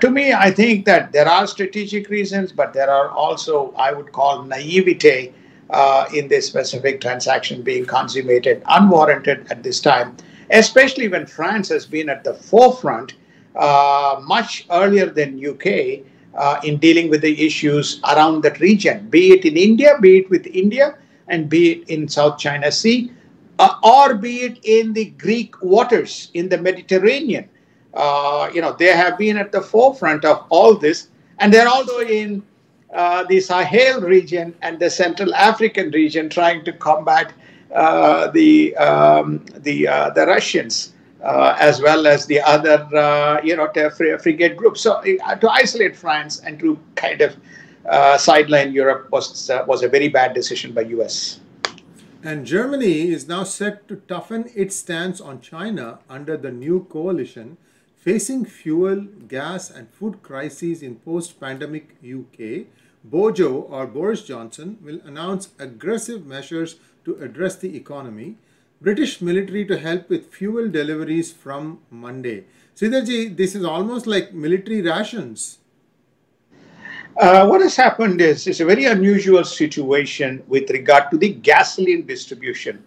to 0.00 0.10
me, 0.10 0.32
I 0.32 0.50
think 0.50 0.86
that 0.86 1.12
there 1.12 1.28
are 1.28 1.46
strategic 1.46 2.08
reasons, 2.08 2.52
but 2.52 2.72
there 2.72 2.90
are 2.90 3.10
also, 3.10 3.72
I 3.76 3.92
would 3.92 4.10
call, 4.12 4.42
naivete 4.42 5.34
uh, 5.70 6.06
in 6.14 6.28
this 6.28 6.46
specific 6.46 7.00
transaction 7.00 7.62
being 7.62 7.84
consummated 7.84 8.62
unwarranted 8.66 9.46
at 9.50 9.62
this 9.62 9.80
time, 9.80 10.16
especially 10.50 11.08
when 11.08 11.26
France 11.26 11.68
has 11.68 11.86
been 11.86 12.08
at 12.08 12.24
the 12.24 12.34
forefront 12.34 13.14
uh, 13.54 14.20
much 14.24 14.66
earlier 14.70 15.06
than 15.06 15.44
UK 15.44 16.04
uh, 16.36 16.60
in 16.62 16.76
dealing 16.78 17.10
with 17.10 17.22
the 17.22 17.46
issues 17.46 18.00
around 18.04 18.42
that 18.42 18.60
region, 18.60 19.08
be 19.08 19.32
it 19.32 19.44
in 19.44 19.56
India, 19.56 19.96
be 20.00 20.18
it 20.18 20.30
with 20.30 20.46
India, 20.46 20.96
and 21.28 21.48
be 21.48 21.72
it 21.72 21.88
in 21.88 22.08
South 22.08 22.38
China 22.38 22.70
Sea, 22.70 23.10
uh, 23.58 23.74
or 23.82 24.14
be 24.14 24.42
it 24.42 24.58
in 24.64 24.92
the 24.92 25.06
Greek 25.18 25.60
waters 25.62 26.30
in 26.34 26.48
the 26.48 26.58
Mediterranean. 26.58 27.48
Uh, 27.94 28.50
you 28.52 28.60
know, 28.60 28.72
they 28.72 28.94
have 28.94 29.16
been 29.16 29.38
at 29.38 29.52
the 29.52 29.60
forefront 29.60 30.24
of 30.24 30.44
all 30.50 30.74
this, 30.74 31.08
and 31.38 31.52
they're 31.52 31.68
also 31.68 32.00
in 32.00 32.42
uh, 32.94 33.24
the 33.24 33.40
Sahel 33.40 34.00
region 34.02 34.54
and 34.62 34.78
the 34.78 34.90
Central 34.90 35.34
African 35.34 35.90
region, 35.90 36.28
trying 36.28 36.64
to 36.64 36.72
combat 36.72 37.32
uh, 37.74 38.28
the 38.28 38.76
um, 38.76 39.44
the 39.56 39.88
uh, 39.88 40.10
the 40.10 40.26
Russians. 40.26 40.92
Uh, 41.26 41.56
as 41.58 41.82
well 41.82 42.06
as 42.06 42.24
the 42.26 42.40
other, 42.40 42.86
uh, 42.94 43.40
you 43.42 43.56
know, 43.56 43.66
frigate 43.98 44.56
groups. 44.56 44.80
So 44.80 45.02
to 45.02 45.50
isolate 45.50 45.96
France 45.96 46.38
and 46.38 46.56
to 46.60 46.78
kind 46.94 47.20
of 47.20 47.34
sideline 48.20 48.72
Europe 48.72 49.10
was 49.10 49.50
was 49.66 49.82
a 49.82 49.88
very 49.88 50.06
bad 50.06 50.34
decision 50.34 50.72
by 50.72 50.82
U.S. 50.94 51.40
And 52.22 52.46
Germany 52.46 53.10
is 53.10 53.26
now 53.26 53.42
set 53.42 53.88
to 53.88 53.96
toughen 54.06 54.52
its 54.54 54.76
stance 54.76 55.20
on 55.20 55.40
China 55.40 55.98
under 56.08 56.36
the 56.36 56.52
new 56.52 56.86
coalition, 56.90 57.56
facing 57.96 58.44
fuel, 58.44 59.08
gas, 59.26 59.68
and 59.68 59.90
food 59.90 60.22
crises 60.22 60.80
in 60.80 60.94
post 61.02 61.40
pandemic 61.40 61.96
UK. 62.06 62.70
Bojo 63.02 63.62
or 63.62 63.88
Boris 63.88 64.22
Johnson 64.22 64.78
will 64.80 65.00
announce 65.04 65.48
aggressive 65.58 66.24
measures 66.24 66.76
to 67.04 67.16
address 67.16 67.56
the 67.56 67.76
economy. 67.76 68.36
British 68.80 69.20
military 69.20 69.64
to 69.64 69.78
help 69.78 70.08
with 70.10 70.32
fuel 70.32 70.68
deliveries 70.68 71.32
from 71.32 71.80
Monday. 71.90 72.44
Siddharji, 72.76 73.34
this 73.36 73.54
is 73.54 73.64
almost 73.64 74.06
like 74.06 74.34
military 74.34 74.82
rations. 74.82 75.58
Uh, 77.18 77.46
what 77.46 77.62
has 77.62 77.74
happened 77.74 78.20
is 78.20 78.46
it's 78.46 78.60
a 78.60 78.64
very 78.64 78.84
unusual 78.84 79.42
situation 79.44 80.42
with 80.46 80.68
regard 80.68 81.10
to 81.10 81.16
the 81.16 81.30
gasoline 81.30 82.04
distribution 82.04 82.84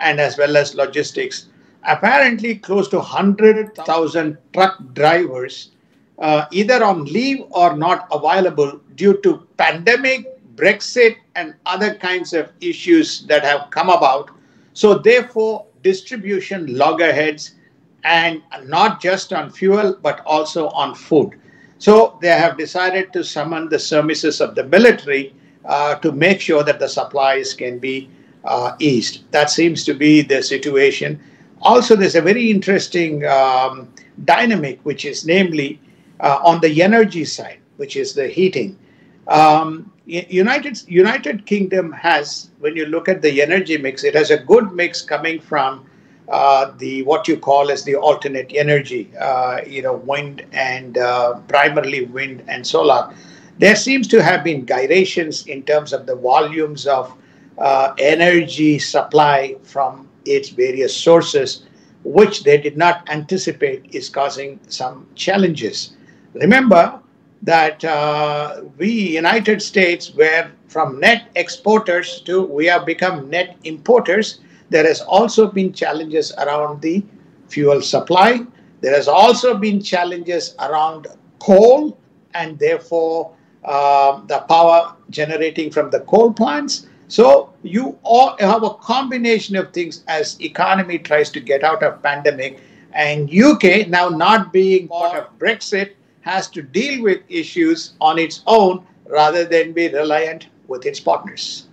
and 0.00 0.18
as 0.18 0.36
well 0.36 0.56
as 0.56 0.74
logistics. 0.74 1.46
Apparently, 1.84 2.56
close 2.56 2.88
to 2.88 2.96
100,000 2.96 4.38
truck 4.52 4.78
drivers 4.94 5.70
uh, 6.18 6.46
either 6.50 6.82
on 6.82 7.04
leave 7.04 7.44
or 7.50 7.76
not 7.76 8.08
available 8.10 8.80
due 8.96 9.16
to 9.22 9.46
pandemic, 9.56 10.26
Brexit, 10.56 11.16
and 11.36 11.54
other 11.66 11.94
kinds 11.94 12.32
of 12.32 12.50
issues 12.60 13.24
that 13.26 13.44
have 13.44 13.70
come 13.70 13.88
about. 13.88 14.30
So, 14.78 14.96
therefore, 14.96 15.66
distribution 15.82 16.78
loggerheads 16.78 17.56
and 18.04 18.40
not 18.64 19.00
just 19.02 19.32
on 19.32 19.50
fuel 19.50 19.98
but 20.00 20.22
also 20.24 20.68
on 20.68 20.94
food. 20.94 21.34
So, 21.78 22.16
they 22.22 22.28
have 22.28 22.56
decided 22.56 23.12
to 23.14 23.24
summon 23.24 23.68
the 23.70 23.80
services 23.80 24.40
of 24.40 24.54
the 24.54 24.62
military 24.62 25.34
uh, 25.64 25.96
to 25.96 26.12
make 26.12 26.40
sure 26.40 26.62
that 26.62 26.78
the 26.78 26.88
supplies 26.88 27.54
can 27.54 27.80
be 27.80 28.08
uh, 28.44 28.76
eased. 28.78 29.28
That 29.32 29.50
seems 29.50 29.84
to 29.84 29.94
be 29.94 30.22
the 30.22 30.44
situation. 30.44 31.18
Also, 31.60 31.96
there's 31.96 32.14
a 32.14 32.22
very 32.22 32.48
interesting 32.48 33.26
um, 33.26 33.92
dynamic, 34.26 34.78
which 34.84 35.04
is 35.04 35.26
namely 35.26 35.80
uh, 36.20 36.38
on 36.44 36.60
the 36.60 36.82
energy 36.84 37.24
side, 37.24 37.58
which 37.78 37.96
is 37.96 38.14
the 38.14 38.28
heating. 38.28 38.78
Um, 39.26 39.90
United 40.08 40.82
United 40.88 41.44
Kingdom 41.44 41.92
has, 41.92 42.48
when 42.60 42.74
you 42.74 42.86
look 42.86 43.10
at 43.10 43.20
the 43.20 43.42
energy 43.42 43.76
mix, 43.76 44.04
it 44.04 44.14
has 44.14 44.30
a 44.30 44.38
good 44.38 44.72
mix 44.72 45.02
coming 45.02 45.38
from 45.38 45.86
uh, 46.30 46.72
the 46.78 47.02
what 47.02 47.28
you 47.28 47.36
call 47.36 47.70
as 47.70 47.84
the 47.84 47.94
alternate 47.94 48.50
energy, 48.54 49.10
uh, 49.20 49.60
you 49.66 49.82
know, 49.82 49.94
wind 49.94 50.46
and 50.52 50.96
uh, 50.96 51.34
primarily 51.48 52.06
wind 52.06 52.42
and 52.48 52.66
solar. 52.66 53.14
There 53.58 53.76
seems 53.76 54.08
to 54.08 54.22
have 54.22 54.44
been 54.44 54.64
gyrations 54.64 55.46
in 55.46 55.62
terms 55.64 55.92
of 55.92 56.06
the 56.06 56.16
volumes 56.16 56.86
of 56.86 57.12
uh, 57.58 57.92
energy 57.98 58.78
supply 58.78 59.56
from 59.62 60.08
its 60.24 60.48
various 60.48 60.96
sources, 60.96 61.66
which 62.04 62.44
they 62.44 62.56
did 62.56 62.78
not 62.78 63.06
anticipate 63.10 63.94
is 63.94 64.08
causing 64.08 64.58
some 64.68 65.06
challenges. 65.16 65.96
Remember 66.32 66.98
that 67.42 67.84
uh, 67.84 68.62
we, 68.78 68.90
United 68.90 69.62
States, 69.62 70.12
were 70.14 70.50
from 70.66 71.00
net 71.00 71.30
exporters 71.36 72.20
to 72.22 72.42
we 72.42 72.66
have 72.66 72.84
become 72.84 73.30
net 73.30 73.56
importers. 73.64 74.40
There 74.70 74.86
has 74.86 75.00
also 75.00 75.46
been 75.46 75.72
challenges 75.72 76.32
around 76.38 76.82
the 76.82 77.04
fuel 77.48 77.80
supply. 77.80 78.40
There 78.80 78.94
has 78.94 79.08
also 79.08 79.56
been 79.56 79.80
challenges 79.82 80.54
around 80.58 81.06
coal 81.38 81.98
and 82.34 82.58
therefore 82.58 83.34
uh, 83.64 84.20
the 84.26 84.40
power 84.40 84.94
generating 85.10 85.70
from 85.70 85.90
the 85.90 86.00
coal 86.00 86.32
plants. 86.32 86.86
So 87.08 87.54
you 87.62 87.98
all 88.02 88.36
have 88.38 88.62
a 88.62 88.74
combination 88.74 89.56
of 89.56 89.72
things 89.72 90.04
as 90.08 90.38
economy 90.40 90.98
tries 90.98 91.30
to 91.30 91.40
get 91.40 91.64
out 91.64 91.82
of 91.82 92.02
pandemic 92.02 92.60
and 92.92 93.32
UK 93.32 93.88
now 93.88 94.08
not 94.08 94.52
being 94.52 94.88
part 94.88 95.16
of 95.16 95.38
Brexit 95.38 95.92
has 96.28 96.48
to 96.50 96.62
deal 96.62 97.02
with 97.02 97.22
issues 97.28 97.94
on 98.00 98.18
its 98.18 98.42
own 98.46 98.86
rather 99.06 99.46
than 99.46 99.72
be 99.72 99.88
reliant 99.88 100.48
with 100.66 100.84
its 100.84 101.00
partners. 101.00 101.68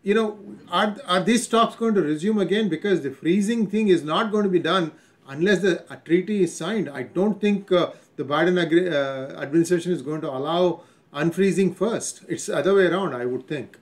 you 0.01 0.13
know, 0.13 0.37
are, 0.69 0.95
are 1.07 1.23
these 1.23 1.47
talks 1.47 1.75
going 1.75 1.95
to 1.95 2.01
resume 2.01 2.37
again? 2.37 2.69
Because 2.69 3.01
the 3.01 3.09
freezing 3.09 3.67
thing 3.67 3.87
is 3.87 4.03
not 4.03 4.31
going 4.31 4.43
to 4.43 4.49
be 4.49 4.59
done 4.59 4.91
unless 5.27 5.61
the 5.63 5.83
a 5.91 5.97
treaty 5.97 6.43
is 6.43 6.55
signed. 6.55 6.87
I 6.87 7.03
don't 7.03 7.41
think 7.41 7.71
uh, 7.71 7.89
the 8.15 8.23
Biden 8.23 8.55
uh, 8.57 9.41
administration 9.41 9.91
is 9.91 10.03
going 10.03 10.21
to 10.21 10.29
allow 10.29 10.81
unfreezing 11.15 11.75
first. 11.75 12.25
It's 12.27 12.45
the 12.47 12.57
other 12.57 12.75
way 12.75 12.85
around, 12.87 13.15
I 13.15 13.25
would 13.25 13.47
think. 13.47 13.79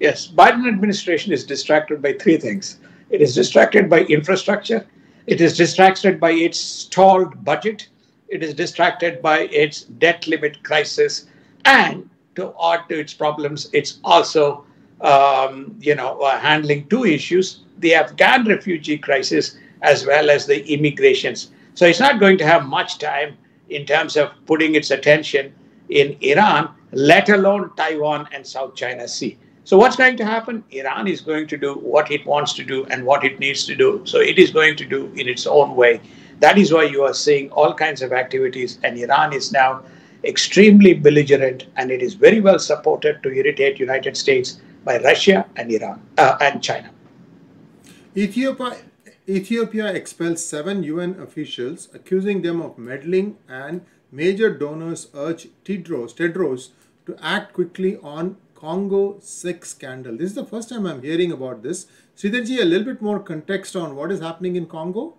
Yes, 0.00 0.26
Biden 0.26 0.66
administration 0.66 1.32
is 1.32 1.44
distracted 1.44 2.02
by 2.02 2.14
three 2.14 2.38
things. 2.38 2.78
It 3.10 3.22
is 3.22 3.34
distracted 3.34 3.88
by 3.88 4.00
infrastructure. 4.00 4.86
It 5.26 5.40
is 5.40 5.56
distracted 5.56 6.18
by 6.18 6.32
its 6.32 6.58
stalled 6.58 7.44
budget. 7.44 7.88
It 8.28 8.42
is 8.42 8.54
distracted 8.54 9.22
by 9.22 9.40
its 9.40 9.82
debt 9.82 10.26
limit 10.26 10.62
crisis, 10.64 11.26
and 11.64 12.08
to 12.34 12.52
add 12.62 12.88
to 12.88 12.98
its 12.98 13.14
problems, 13.14 13.68
it's 13.72 13.98
also 14.04 14.64
um, 15.00 15.76
you 15.80 15.94
know, 15.94 16.20
uh, 16.20 16.38
handling 16.38 16.88
two 16.88 17.04
issues 17.04 17.60
the 17.78 17.94
Afghan 17.94 18.44
refugee 18.46 18.96
crisis 18.96 19.58
as 19.82 20.06
well 20.06 20.30
as 20.30 20.46
the 20.46 20.66
immigrations. 20.72 21.50
So 21.74 21.86
it's 21.86 22.00
not 22.00 22.18
going 22.18 22.38
to 22.38 22.46
have 22.46 22.64
much 22.64 22.98
time 22.98 23.36
in 23.68 23.84
terms 23.84 24.16
of 24.16 24.30
putting 24.46 24.74
its 24.74 24.90
attention 24.90 25.54
in 25.88 26.16
Iran, 26.20 26.70
let 26.92 27.28
alone 27.28 27.70
Taiwan 27.76 28.28
and 28.32 28.46
South 28.46 28.74
China 28.74 29.06
Sea. 29.08 29.38
So 29.64 29.76
what's 29.76 29.96
going 29.96 30.16
to 30.18 30.24
happen? 30.24 30.62
Iran 30.70 31.08
is 31.08 31.20
going 31.20 31.48
to 31.48 31.56
do 31.56 31.74
what 31.74 32.10
it 32.10 32.24
wants 32.24 32.52
to 32.54 32.64
do 32.64 32.84
and 32.86 33.04
what 33.04 33.24
it 33.24 33.40
needs 33.40 33.66
to 33.66 33.74
do. 33.74 34.00
So 34.04 34.20
it 34.20 34.38
is 34.38 34.50
going 34.50 34.76
to 34.76 34.84
do 34.84 35.06
in 35.16 35.28
its 35.28 35.46
own 35.46 35.74
way. 35.74 36.00
That 36.38 36.56
is 36.56 36.72
why 36.72 36.84
you 36.84 37.02
are 37.02 37.14
seeing 37.14 37.50
all 37.50 37.74
kinds 37.74 38.02
of 38.02 38.12
activities, 38.12 38.78
and 38.84 38.98
Iran 38.98 39.32
is 39.32 39.52
now 39.52 39.82
extremely 40.22 40.92
belligerent, 40.94 41.66
and 41.76 41.90
it 41.90 42.02
is 42.02 42.14
very 42.14 42.40
well 42.40 42.58
supported 42.58 43.22
to 43.22 43.32
irritate 43.32 43.78
United 43.78 44.16
States 44.16 44.60
by 44.84 44.98
Russia 44.98 45.46
and 45.56 45.72
Iran 45.72 46.00
uh, 46.18 46.36
and 46.40 46.62
China. 46.62 46.90
Ethiopia, 48.16 48.76
Ethiopia 49.28 49.92
expels 49.92 50.44
seven 50.44 50.82
UN 50.84 51.18
officials, 51.20 51.88
accusing 51.92 52.42
them 52.42 52.60
of 52.60 52.78
meddling, 52.78 53.36
and 53.48 53.80
major 54.16 54.50
donors 54.50 55.08
urge 55.14 55.48
Tedros, 55.64 56.14
Tedros 56.14 56.70
to 57.04 57.16
act 57.22 57.52
quickly 57.52 57.98
on 58.02 58.36
Congo 58.54 59.18
sex 59.20 59.70
scandal. 59.70 60.16
This 60.16 60.30
is 60.30 60.34
the 60.34 60.46
first 60.46 60.70
time 60.70 60.86
I'm 60.86 61.02
hearing 61.02 61.32
about 61.32 61.62
this. 61.62 61.86
Sridharji, 62.16 62.60
a 62.60 62.64
little 62.64 62.86
bit 62.86 63.02
more 63.02 63.20
context 63.20 63.76
on 63.76 63.94
what 63.94 64.10
is 64.10 64.20
happening 64.20 64.56
in 64.56 64.66
Congo? 64.66 65.14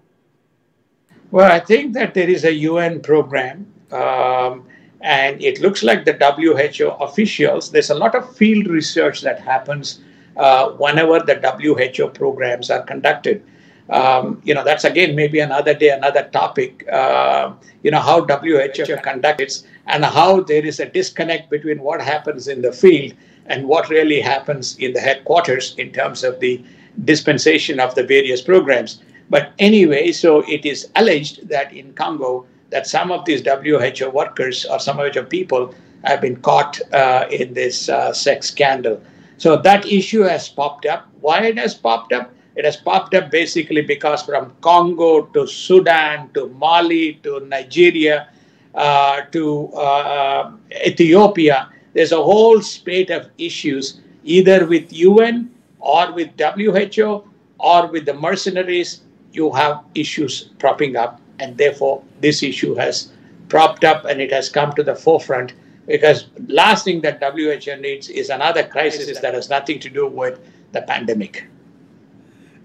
Well, 1.29 1.51
I 1.51 1.59
think 1.59 1.93
that 1.93 2.15
there 2.15 2.29
is 2.29 2.43
a 2.43 2.53
UN 2.53 3.01
program 3.01 3.71
um, 3.91 4.65
and 5.01 5.41
it 5.41 5.61
looks 5.61 5.83
like 5.83 6.05
the 6.05 6.13
WHO 6.13 6.89
officials, 7.03 7.71
there's 7.71 7.91
a 7.91 7.95
lot 7.95 8.15
of 8.15 8.35
field 8.35 8.67
research 8.67 9.21
that 9.21 9.39
happens 9.39 9.99
uh, 10.37 10.69
whenever 10.71 11.19
the 11.19 11.35
WHO 11.35 12.09
programs 12.09 12.71
are 12.71 12.83
conducted. 12.83 13.43
Um, 13.89 14.41
you 14.43 14.53
know, 14.53 14.63
that's 14.63 14.83
again 14.83 15.15
maybe 15.15 15.39
another 15.39 15.73
day, 15.73 15.89
another 15.89 16.29
topic. 16.33 16.87
Uh, 16.91 17.53
you 17.83 17.91
know, 17.91 17.99
how 17.99 18.25
WHO 18.25 18.97
conducts 18.97 19.63
and 19.85 20.03
how 20.03 20.41
there 20.41 20.65
is 20.65 20.79
a 20.79 20.85
disconnect 20.85 21.49
between 21.49 21.79
what 21.81 22.01
happens 22.01 22.47
in 22.47 22.61
the 22.61 22.71
field 22.71 23.13
and 23.45 23.67
what 23.67 23.89
really 23.89 24.19
happens 24.19 24.77
in 24.77 24.93
the 24.93 24.99
headquarters 24.99 25.73
in 25.77 25.91
terms 25.91 26.23
of 26.23 26.39
the 26.39 26.61
dispensation 27.05 27.79
of 27.79 27.95
the 27.95 28.03
various 28.03 28.41
programs. 28.41 29.01
But 29.29 29.51
anyway, 29.59 30.11
so 30.11 30.41
it 30.49 30.65
is 30.65 30.89
alleged 30.95 31.47
that 31.49 31.73
in 31.73 31.93
Congo, 31.93 32.45
that 32.69 32.87
some 32.87 33.11
of 33.11 33.25
these 33.25 33.41
WHO 33.45 34.09
workers 34.09 34.65
or 34.65 34.79
some 34.79 34.99
of 34.99 35.13
the 35.13 35.23
people 35.23 35.73
have 36.03 36.21
been 36.21 36.37
caught 36.37 36.79
uh, 36.93 37.25
in 37.31 37.53
this 37.53 37.89
uh, 37.89 38.13
sex 38.13 38.47
scandal. 38.47 39.01
So 39.37 39.57
that 39.57 39.85
issue 39.85 40.21
has 40.21 40.49
popped 40.49 40.85
up. 40.85 41.07
Why 41.21 41.45
it 41.45 41.57
has 41.57 41.73
popped 41.73 42.13
up? 42.13 42.33
It 42.57 42.65
has 42.65 42.75
popped 42.75 43.13
up 43.13 43.29
basically 43.29 43.81
because 43.81 44.23
from 44.23 44.51
Congo 44.61 45.25
to 45.27 45.45
Sudan 45.45 46.31
to 46.33 46.47
Mali 46.49 47.19
to 47.21 47.39
Nigeria 47.41 48.29
uh, 48.73 49.21
to 49.31 49.67
uh, 49.73 50.51
Ethiopia, 50.85 51.69
there's 51.93 52.11
a 52.11 52.21
whole 52.21 52.59
spate 52.61 53.11
of 53.11 53.29
issues 53.37 54.01
either 54.23 54.65
with 54.65 54.91
UN 54.91 55.51
or 55.79 56.11
with 56.11 56.29
WHO 56.39 57.29
or 57.59 57.87
with 57.91 58.05
the 58.07 58.15
mercenaries. 58.15 59.01
You 59.33 59.51
have 59.51 59.83
issues 59.93 60.49
propping 60.57 60.95
up 60.95 61.21
and 61.39 61.55
therefore 61.59 62.03
this 62.21 62.41
issue 62.41 62.73
has 62.73 63.11
propped 63.49 63.83
up 63.83 64.05
and 64.05 64.19
it 64.19 64.31
has 64.31 64.49
come 64.49 64.73
to 64.73 64.83
the 64.83 64.95
forefront 64.95 65.53
because 65.85 66.25
last 66.47 66.85
thing 66.85 67.01
that 67.01 67.21
WHO 67.21 67.75
needs 67.75 68.09
is 68.09 68.29
another 68.31 68.63
crisis 68.63 69.19
that 69.19 69.35
has 69.35 69.47
nothing 69.47 69.79
to 69.81 69.91
do 69.91 70.07
with 70.07 70.39
the 70.71 70.81
pandemic. 70.81 71.45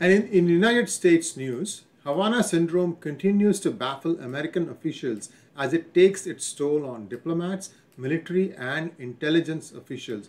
And 0.03 0.13
in, 0.13 0.27
in 0.31 0.49
United 0.49 0.91
States 0.91 1.37
news, 1.37 1.83
Havana 2.03 2.43
syndrome 2.43 2.97
continues 2.97 3.61
to 3.61 3.71
baffle 3.71 4.19
American 4.19 4.69
officials 4.69 5.31
as 5.57 5.73
it 5.73 5.95
takes 5.95 6.27
its 6.27 6.53
toll 6.53 6.85
on 6.85 7.07
diplomats, 7.07 7.71
military, 7.97 8.53
and 8.57 8.91
intelligence 8.99 9.71
officials. 9.71 10.29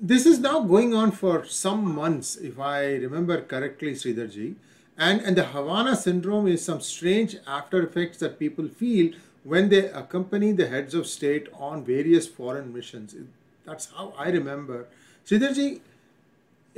This 0.00 0.24
is 0.24 0.38
now 0.38 0.60
going 0.60 0.94
on 0.94 1.12
for 1.12 1.44
some 1.44 1.94
months, 1.94 2.36
if 2.36 2.58
I 2.58 2.94
remember 2.94 3.42
correctly, 3.42 3.92
Sridharji. 3.92 4.54
And, 4.96 5.20
and 5.20 5.36
the 5.36 5.44
Havana 5.44 5.94
syndrome 5.94 6.48
is 6.48 6.64
some 6.64 6.80
strange 6.80 7.36
after 7.46 7.82
effects 7.82 8.16
that 8.20 8.38
people 8.38 8.68
feel 8.68 9.12
when 9.44 9.68
they 9.68 9.90
accompany 9.90 10.52
the 10.52 10.68
heads 10.68 10.94
of 10.94 11.06
state 11.06 11.48
on 11.52 11.84
various 11.84 12.26
foreign 12.26 12.72
missions. 12.72 13.14
That's 13.66 13.92
how 13.94 14.14
I 14.16 14.30
remember. 14.30 14.86
Sridharji, 15.26 15.80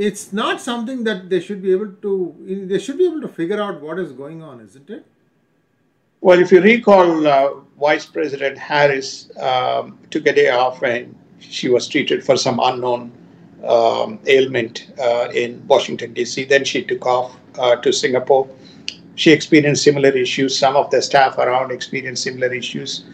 it's 0.00 0.32
not 0.32 0.62
something 0.62 1.04
that 1.04 1.28
they 1.28 1.40
should 1.40 1.60
be 1.60 1.72
able 1.72 1.92
to, 2.04 2.34
they 2.66 2.78
should 2.78 2.96
be 2.96 3.04
able 3.04 3.20
to 3.20 3.28
figure 3.28 3.60
out 3.60 3.82
what 3.82 3.98
is 3.98 4.12
going 4.12 4.42
on, 4.42 4.58
isn't 4.62 4.88
it? 4.88 5.04
Well, 6.22 6.38
if 6.38 6.50
you 6.50 6.62
recall, 6.62 7.26
uh, 7.26 7.50
Vice 7.78 8.06
President 8.06 8.56
Harris 8.56 9.30
um, 9.36 9.98
took 10.10 10.26
a 10.26 10.32
day 10.32 10.48
off 10.48 10.82
and 10.82 11.14
she 11.38 11.68
was 11.68 11.86
treated 11.86 12.24
for 12.24 12.38
some 12.38 12.60
unknown 12.62 13.12
um, 13.62 14.18
ailment 14.26 14.90
uh, 14.98 15.28
in 15.34 15.62
Washington, 15.66 16.14
D.C. 16.14 16.44
Then 16.44 16.64
she 16.64 16.82
took 16.82 17.04
off 17.04 17.36
uh, 17.58 17.76
to 17.76 17.92
Singapore. 17.92 18.48
She 19.16 19.32
experienced 19.32 19.84
similar 19.84 20.16
issues. 20.16 20.58
Some 20.58 20.76
of 20.76 20.90
the 20.90 21.02
staff 21.02 21.36
around 21.36 21.72
experienced 21.72 22.22
similar 22.22 22.54
issues. 22.54 23.04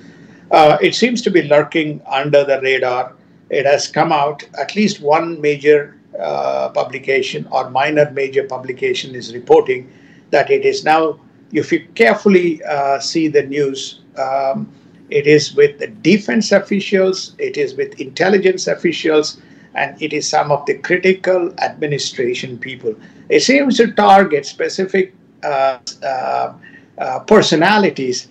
Uh, 0.53 0.79
it 0.81 0.95
seems 0.95 1.21
to 1.23 1.33
be 1.33 1.43
lurking 1.43 2.01
under 2.07 2.45
the 2.45 2.61
radar. 2.61 3.13
It 3.51 3.67
has 3.67 3.89
come 3.89 4.13
out, 4.13 4.49
at 4.57 4.77
least 4.77 5.01
one 5.01 5.41
major 5.41 5.97
uh, 6.21 6.71
publication 6.71 7.47
or 7.51 7.71
minor 7.71 8.11
major 8.13 8.45
publication 8.45 9.15
is 9.15 9.35
reporting 9.35 9.91
that 10.31 10.51
it 10.51 10.65
is 10.65 10.85
now, 10.85 11.19
if 11.53 11.73
you 11.73 11.87
carefully 11.95 12.63
uh, 12.65 12.99
see 12.99 13.29
the 13.29 13.43
news, 13.43 14.01
um, 14.17 14.73
it 15.11 15.27
is 15.27 15.55
with 15.55 15.79
the 15.79 15.87
defense 15.87 16.53
officials, 16.53 17.35
it 17.39 17.57
is 17.57 17.75
with 17.75 18.01
intelligence 18.01 18.67
officials, 18.67 19.41
and 19.75 20.01
it 20.03 20.13
is 20.13 20.29
some 20.29 20.51
of 20.51 20.65
the 20.67 20.79
critical 20.79 21.53
administration 21.61 22.59
people. 22.59 22.95
It 23.29 23.41
seems 23.41 23.77
to 23.77 23.93
target 23.93 24.47
specific 24.47 25.15
uh, 25.45 25.79
uh, 26.03 26.55
uh, 26.99 27.21
personalities 27.21 28.29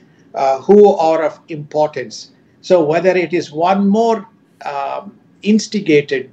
who 0.64 0.94
are 0.96 1.24
of 1.24 1.40
importance. 1.48 2.32
So, 2.62 2.84
whether 2.84 3.16
it 3.16 3.32
is 3.32 3.52
one 3.52 3.88
more 3.88 4.28
um, 4.66 5.18
instigated 5.44 6.32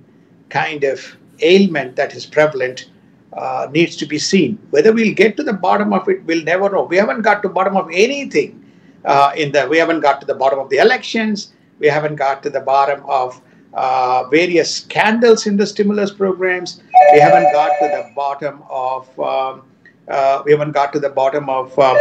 kind 0.48 0.82
of 0.82 1.16
ailment 1.42 1.96
that 1.96 2.14
is 2.14 2.26
prevalent 2.26 2.88
uh, 3.32 3.68
needs 3.72 3.96
to 3.96 4.06
be 4.06 4.18
seen. 4.18 4.58
Whether 4.70 4.92
we'll 4.92 5.14
get 5.14 5.36
to 5.38 5.42
the 5.42 5.52
bottom 5.52 5.92
of 5.92 6.08
it, 6.08 6.24
we'll 6.24 6.44
never 6.44 6.68
know. 6.70 6.84
We 6.84 6.96
haven't 6.96 7.22
got 7.22 7.42
to 7.42 7.48
the 7.48 7.54
bottom 7.54 7.76
of 7.76 7.88
anything 7.92 8.62
uh, 9.04 9.32
in 9.36 9.52
the. 9.52 9.66
We 9.68 9.78
haven't 9.78 10.00
got 10.00 10.20
to 10.20 10.26
the 10.26 10.34
bottom 10.34 10.58
of 10.58 10.68
the 10.68 10.78
elections. 10.78 11.52
We 11.78 11.88
haven't 11.88 12.16
got 12.16 12.42
to 12.44 12.50
the 12.50 12.60
bottom 12.60 13.04
of 13.06 13.40
uh, 13.74 14.28
various 14.28 14.74
scandals 14.74 15.46
in 15.46 15.56
the 15.56 15.66
stimulus 15.66 16.10
programs. 16.10 16.82
We 17.12 17.20
haven't 17.20 17.52
got 17.52 17.70
to 17.80 17.88
the 17.88 18.12
bottom 18.14 18.62
of 18.68 19.18
um, 19.18 19.62
uh, 20.08 20.42
we 20.44 20.52
haven't 20.52 20.72
got 20.72 20.92
to 20.92 21.00
the 21.00 21.08
bottom 21.08 21.48
of 21.48 21.76
um, 21.78 21.96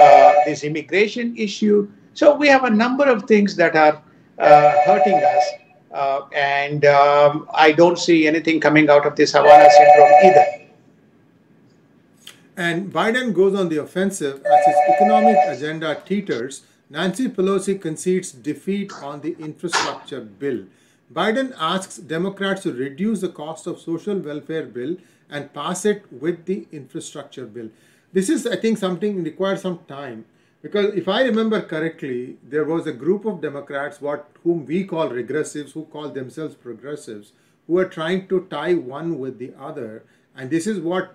uh, 0.00 0.32
this 0.46 0.64
immigration 0.64 1.36
issue. 1.36 1.88
So 2.14 2.34
we 2.34 2.48
have 2.48 2.64
a 2.64 2.70
number 2.70 3.04
of 3.04 3.24
things 3.24 3.56
that 3.56 3.76
are 3.76 4.02
uh, 4.38 4.72
hurting 4.84 5.14
us, 5.14 5.44
uh, 5.92 6.22
and 6.34 6.84
um, 6.84 7.48
I 7.52 7.72
don't 7.72 7.98
see 7.98 8.26
anything 8.26 8.60
coming 8.60 8.88
out 8.88 9.06
of 9.06 9.16
this 9.16 9.32
Havana 9.32 9.68
syndrome 9.70 10.12
either. 10.24 10.46
And 12.56 12.92
Biden 12.92 13.32
goes 13.32 13.58
on 13.58 13.68
the 13.68 13.78
offensive 13.78 14.44
as 14.44 14.66
his 14.66 14.76
economic 14.94 15.36
agenda 15.48 16.02
teeters. 16.04 16.62
Nancy 16.90 17.28
Pelosi 17.28 17.80
concedes 17.80 18.32
defeat 18.32 18.92
on 19.02 19.22
the 19.22 19.34
infrastructure 19.38 20.20
bill. 20.20 20.64
Biden 21.12 21.54
asks 21.58 21.96
Democrats 21.96 22.62
to 22.62 22.72
reduce 22.72 23.20
the 23.20 23.28
cost 23.28 23.66
of 23.66 23.80
social 23.80 24.18
welfare 24.18 24.66
bill 24.66 24.96
and 25.30 25.52
pass 25.52 25.84
it 25.84 26.04
with 26.12 26.44
the 26.44 26.66
infrastructure 26.72 27.46
bill. 27.46 27.70
This 28.12 28.28
is, 28.28 28.46
I 28.46 28.56
think, 28.56 28.78
something 28.78 29.24
requires 29.24 29.62
some 29.62 29.80
time. 29.88 30.26
Because 30.62 30.94
if 30.94 31.08
I 31.08 31.22
remember 31.22 31.60
correctly, 31.60 32.36
there 32.48 32.64
was 32.64 32.86
a 32.86 32.92
group 32.92 33.24
of 33.24 33.40
Democrats, 33.40 34.00
what 34.00 34.28
whom 34.44 34.64
we 34.64 34.84
call 34.84 35.08
regressives, 35.08 35.72
who 35.72 35.84
call 35.86 36.08
themselves 36.08 36.54
progressives, 36.54 37.32
who 37.66 37.78
are 37.78 37.88
trying 37.88 38.28
to 38.28 38.46
tie 38.48 38.74
one 38.74 39.18
with 39.18 39.38
the 39.38 39.52
other, 39.58 40.04
and 40.36 40.50
this 40.50 40.68
is 40.68 40.78
what 40.78 41.14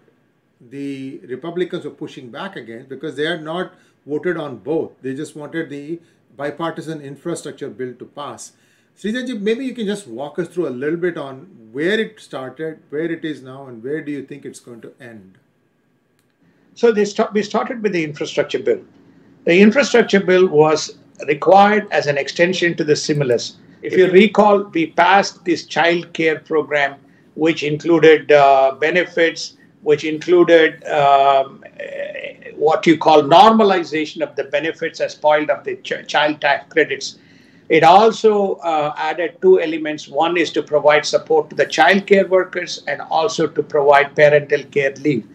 the 0.59 1.19
Republicans 1.23 1.85
were 1.85 1.91
pushing 1.91 2.29
back 2.29 2.55
against 2.55 2.89
because 2.89 3.15
they 3.15 3.25
had 3.25 3.43
not 3.43 3.73
voted 4.05 4.37
on 4.37 4.57
both. 4.57 4.91
They 5.01 5.13
just 5.13 5.35
wanted 5.35 5.69
the 5.69 5.99
bipartisan 6.35 7.01
infrastructure 7.01 7.69
bill 7.69 7.93
to 7.95 8.05
pass. 8.05 8.53
Srijanji, 8.97 9.39
maybe 9.39 9.63
you 9.63 9.75
can 9.75 9.85
just 9.85 10.07
walk 10.07 10.39
us 10.39 10.47
through 10.47 10.67
a 10.67 10.69
little 10.69 10.99
bit 10.99 11.17
on 11.17 11.69
where 11.71 11.99
it 11.99 12.19
started, 12.19 12.79
where 12.89 13.11
it 13.11 13.23
is 13.23 13.43
now, 13.43 13.67
and 13.67 13.83
where 13.83 14.01
do 14.01 14.11
you 14.11 14.25
think 14.25 14.43
it's 14.43 14.59
going 14.59 14.81
to 14.81 14.93
end? 14.99 15.37
So 16.73 16.91
they 16.91 17.05
st- 17.05 17.33
we 17.33 17.43
started 17.43 17.81
with 17.81 17.93
the 17.93 18.03
infrastructure 18.03 18.59
bill. 18.59 18.81
The 19.47 19.61
infrastructure 19.61 20.19
bill 20.19 20.47
was 20.49 20.97
required 21.25 21.87
as 21.91 22.07
an 22.07 22.17
extension 22.17 22.75
to 22.75 22.83
the 22.83 22.97
stimulus. 22.97 23.55
If 23.81 23.93
you 23.93 24.11
recall, 24.11 24.63
we 24.63 24.87
passed 24.87 25.45
this 25.45 25.65
child 25.65 26.11
care 26.11 26.39
program, 26.39 26.95
which 27.35 27.63
included 27.63 28.29
uh, 28.29 28.75
benefits, 28.77 29.55
which 29.83 30.03
included 30.03 30.83
um, 30.87 31.63
what 32.57 32.85
you 32.85 32.97
call 32.97 33.23
normalization 33.23 34.21
of 34.21 34.35
the 34.35 34.43
benefits 34.43 34.99
as 34.99 35.13
spoiled 35.13 35.49
of 35.49 35.63
the 35.63 35.77
ch- 35.77 36.05
child 36.07 36.41
tax 36.41 36.69
credits. 36.73 37.17
It 37.69 37.85
also 37.85 38.55
uh, 38.55 38.93
added 38.97 39.37
two 39.41 39.61
elements. 39.61 40.09
One 40.09 40.35
is 40.35 40.51
to 40.51 40.61
provide 40.61 41.05
support 41.05 41.49
to 41.51 41.55
the 41.55 41.65
child 41.65 42.05
care 42.05 42.27
workers 42.27 42.83
and 42.89 42.99
also 42.99 43.47
to 43.47 43.63
provide 43.63 44.13
parental 44.13 44.63
care 44.65 44.93
leave. 44.95 45.25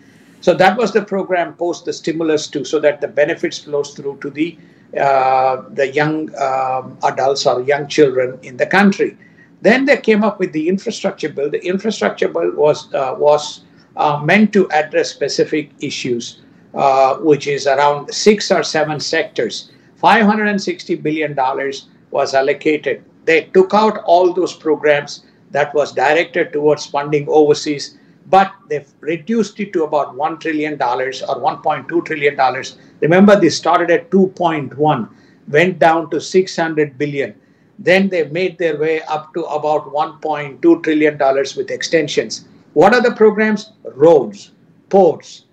So 0.43 0.53
that 0.55 0.77
was 0.77 0.93
the 0.93 1.03
program 1.03 1.55
post 1.55 1.85
the 1.85 1.93
stimulus 1.93 2.49
too, 2.49 2.65
so 2.65 2.81
that 2.81 3.01
the 3.01 3.09
benefits 3.09 3.59
flows 3.59 3.95
through 3.95 4.19
to 4.23 4.31
the 4.31 4.59
uh, 4.99 5.63
the 5.71 5.91
young 5.91 6.35
um, 6.37 6.99
adults 7.05 7.47
or 7.47 7.63
young 7.63 7.87
children 7.89 8.39
in 8.43 8.57
the 8.59 8.67
country. 8.67 9.17
Then 9.63 9.87
they 9.87 9.97
came 9.97 10.25
up 10.25 10.41
with 10.41 10.53
the 10.53 10.69
infrastructure 10.69 11.29
bill. 11.29 11.49
The 11.49 11.65
infrastructure 11.65 12.29
bill 12.29 12.51
was 12.57 12.93
uh, 12.93 13.15
was 13.17 13.63
uh, 13.97 14.21
meant 14.23 14.53
to 14.55 14.69
address 14.73 15.11
specific 15.11 15.71
issues, 15.81 16.43
uh, 16.75 17.17
which 17.19 17.47
is 17.47 17.67
around 17.69 18.13
six 18.13 18.51
or 18.51 18.65
seven 18.65 18.99
sectors. 18.99 19.71
Five 19.97 20.27
hundred 20.27 20.49
and 20.49 20.61
sixty 20.61 20.97
billion 20.97 21.35
dollars 21.35 21.87
was 22.11 22.35
allocated. 22.35 23.05
They 23.25 23.45
took 23.55 23.73
out 23.73 24.03
all 24.05 24.35
those 24.35 24.53
programs 24.53 25.25
that 25.53 25.73
was 25.73 25.93
directed 25.93 26.53
towards 26.53 26.87
funding 26.87 27.29
overseas 27.29 27.97
but 28.27 28.53
they've 28.69 28.89
reduced 29.01 29.59
it 29.61 29.73
to 29.73 29.85
about 29.85 30.17
$1 30.17 30.41
trillion 30.41 30.75
or 30.75 30.79
$1.2 30.79 32.05
trillion. 32.05 32.65
Remember, 33.01 33.39
they 33.39 33.49
started 33.49 33.91
at 33.91 34.11
2.1, 34.11 35.09
went 35.49 35.79
down 35.79 36.11
to 36.11 36.21
600 36.21 36.99
billion. 36.99 37.35
Then 37.79 38.09
they 38.09 38.25
made 38.29 38.59
their 38.59 38.79
way 38.79 39.03
up 39.03 39.35
to 39.35 39.45
about 39.45 39.93
$1.2 39.93 40.83
trillion 40.83 41.19
with 41.57 41.71
extensions. 41.71 42.47
What 42.75 42.95
are 42.95 43.03
the 43.03 43.15
programs? 43.15 43.73
Roads, 43.85 44.53
ports, 44.89 45.45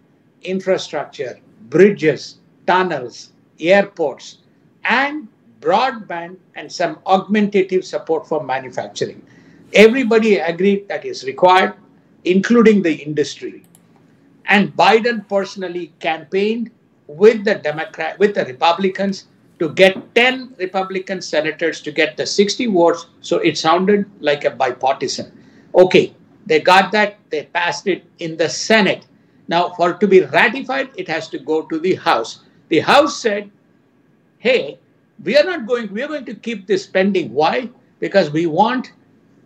infrastructure, 0.44 1.40
bridges, 1.70 2.38
tunnels, 2.68 3.34
airports, 3.60 4.38
and 4.84 5.28
broadband 5.60 6.38
and 6.56 6.72
some 6.72 7.00
augmentative 7.06 7.84
support 7.84 8.28
for 8.28 8.44
manufacturing. 8.44 9.22
Everybody 9.74 10.38
agreed 10.38 10.88
that 10.88 11.06
is 11.06 11.24
required 11.26 11.74
including 12.26 12.82
the 12.82 12.96
industry. 12.96 13.64
And 14.46 14.76
Biden 14.76 15.28
personally 15.28 15.94
campaigned 16.00 16.72
with 17.08 17.46
the 17.46 17.56
Democrat, 17.56 18.18
with 18.20 18.36
the 18.36 18.46
Republicans 18.46 19.26
to 19.60 19.70
get 19.74 20.16
10 20.16 20.56
Republican 20.58 21.22
senators 21.22 21.82
to 21.82 21.92
get 21.92 22.18
the 22.18 22.26
60 22.26 22.68
votes. 22.68 23.08
So 23.22 23.38
it 23.38 23.58
sounded 23.58 24.10
like 24.20 24.46
a 24.46 24.52
bipartisan. 24.52 25.32
Okay, 25.76 26.16
they 26.46 26.60
got 26.60 26.92
that, 26.94 27.18
they 27.30 27.44
passed 27.44 27.88
it 27.88 28.04
in 28.20 28.38
the 28.38 28.50
Senate. 28.50 29.06
Now, 29.48 29.70
for 29.70 29.92
it 29.92 30.00
to 30.00 30.08
be 30.08 30.22
ratified, 30.22 30.90
it 30.96 31.08
has 31.08 31.28
to 31.30 31.40
go 31.40 31.64
to 31.64 31.80
the 31.80 31.96
House. 31.96 32.44
The 32.70 32.80
House 32.80 33.22
said, 33.22 33.52
hey, 34.38 34.80
we 35.24 35.38
are 35.38 35.44
not 35.44 35.68
going, 35.68 35.92
we 35.92 36.02
are 36.02 36.08
going 36.08 36.26
to 36.26 36.36
keep 36.36 36.66
this 36.66 36.88
pending. 36.88 37.34
Why? 37.34 37.70
Because 38.00 38.32
we 38.32 38.46
want 38.46 38.94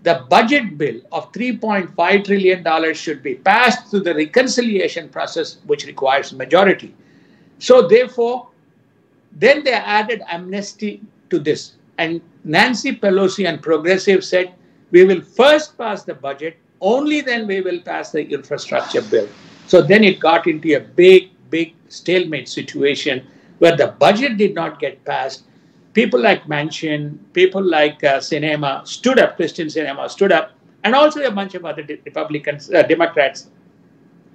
the 0.04 0.26
budget 0.30 0.78
bill 0.78 1.00
of 1.12 1.32
$3.5 1.32 2.26
trillion 2.26 2.94
should 2.94 3.24
be 3.24 3.36
passed 3.36 3.90
through 3.90 4.02
the 4.02 4.14
reconciliation 4.14 5.10
process, 5.10 5.58
which 5.66 5.86
requires 5.86 6.34
majority. 6.34 6.94
So, 7.60 7.88
therefore, 7.88 8.50
then 9.32 9.64
they 9.64 9.74
added 9.74 10.22
amnesty 10.28 11.02
to 11.30 11.40
this. 11.40 11.74
And 11.98 12.22
Nancy 12.44 12.96
Pelosi 12.96 13.48
and 13.48 13.62
progressive 13.62 14.24
said, 14.24 14.54
we 14.92 15.06
will 15.06 15.22
first 15.22 15.78
pass 15.78 16.04
the 16.04 16.14
budget, 16.14 16.58
only 16.82 17.22
then 17.22 17.48
we 17.48 17.62
will 17.62 17.80
pass 17.80 18.12
the 18.12 18.22
infrastructure 18.22 19.02
bill. 19.02 19.28
So 19.68 19.82
then 19.82 20.04
it 20.04 20.20
got 20.20 20.46
into 20.48 20.76
a 20.76 20.82
big, 20.82 21.32
big 21.50 21.74
stalemate 21.88 22.50
situation 22.50 23.26
where 23.60 23.76
the 23.76 23.88
budget 23.88 24.38
did 24.38 24.54
not 24.54 24.80
get 24.80 25.04
passed 25.06 25.44
people 25.94 26.20
like 26.20 26.46
Manchin, 26.46 27.18
people 27.34 27.64
like 27.64 28.04
uh, 28.04 28.18
Sinema 28.20 28.88
stood 28.88 29.20
up, 29.20 29.38
Kyrsten 29.38 29.68
Sinema 29.68 30.10
stood 30.10 30.32
up, 30.32 30.52
and 30.84 30.96
also 30.96 31.22
a 31.24 31.32
bunch 31.32 31.56
of 31.56 31.66
other 31.66 31.84
Republicans, 32.06 32.72
uh, 32.72 32.84
Democrats 32.84 33.48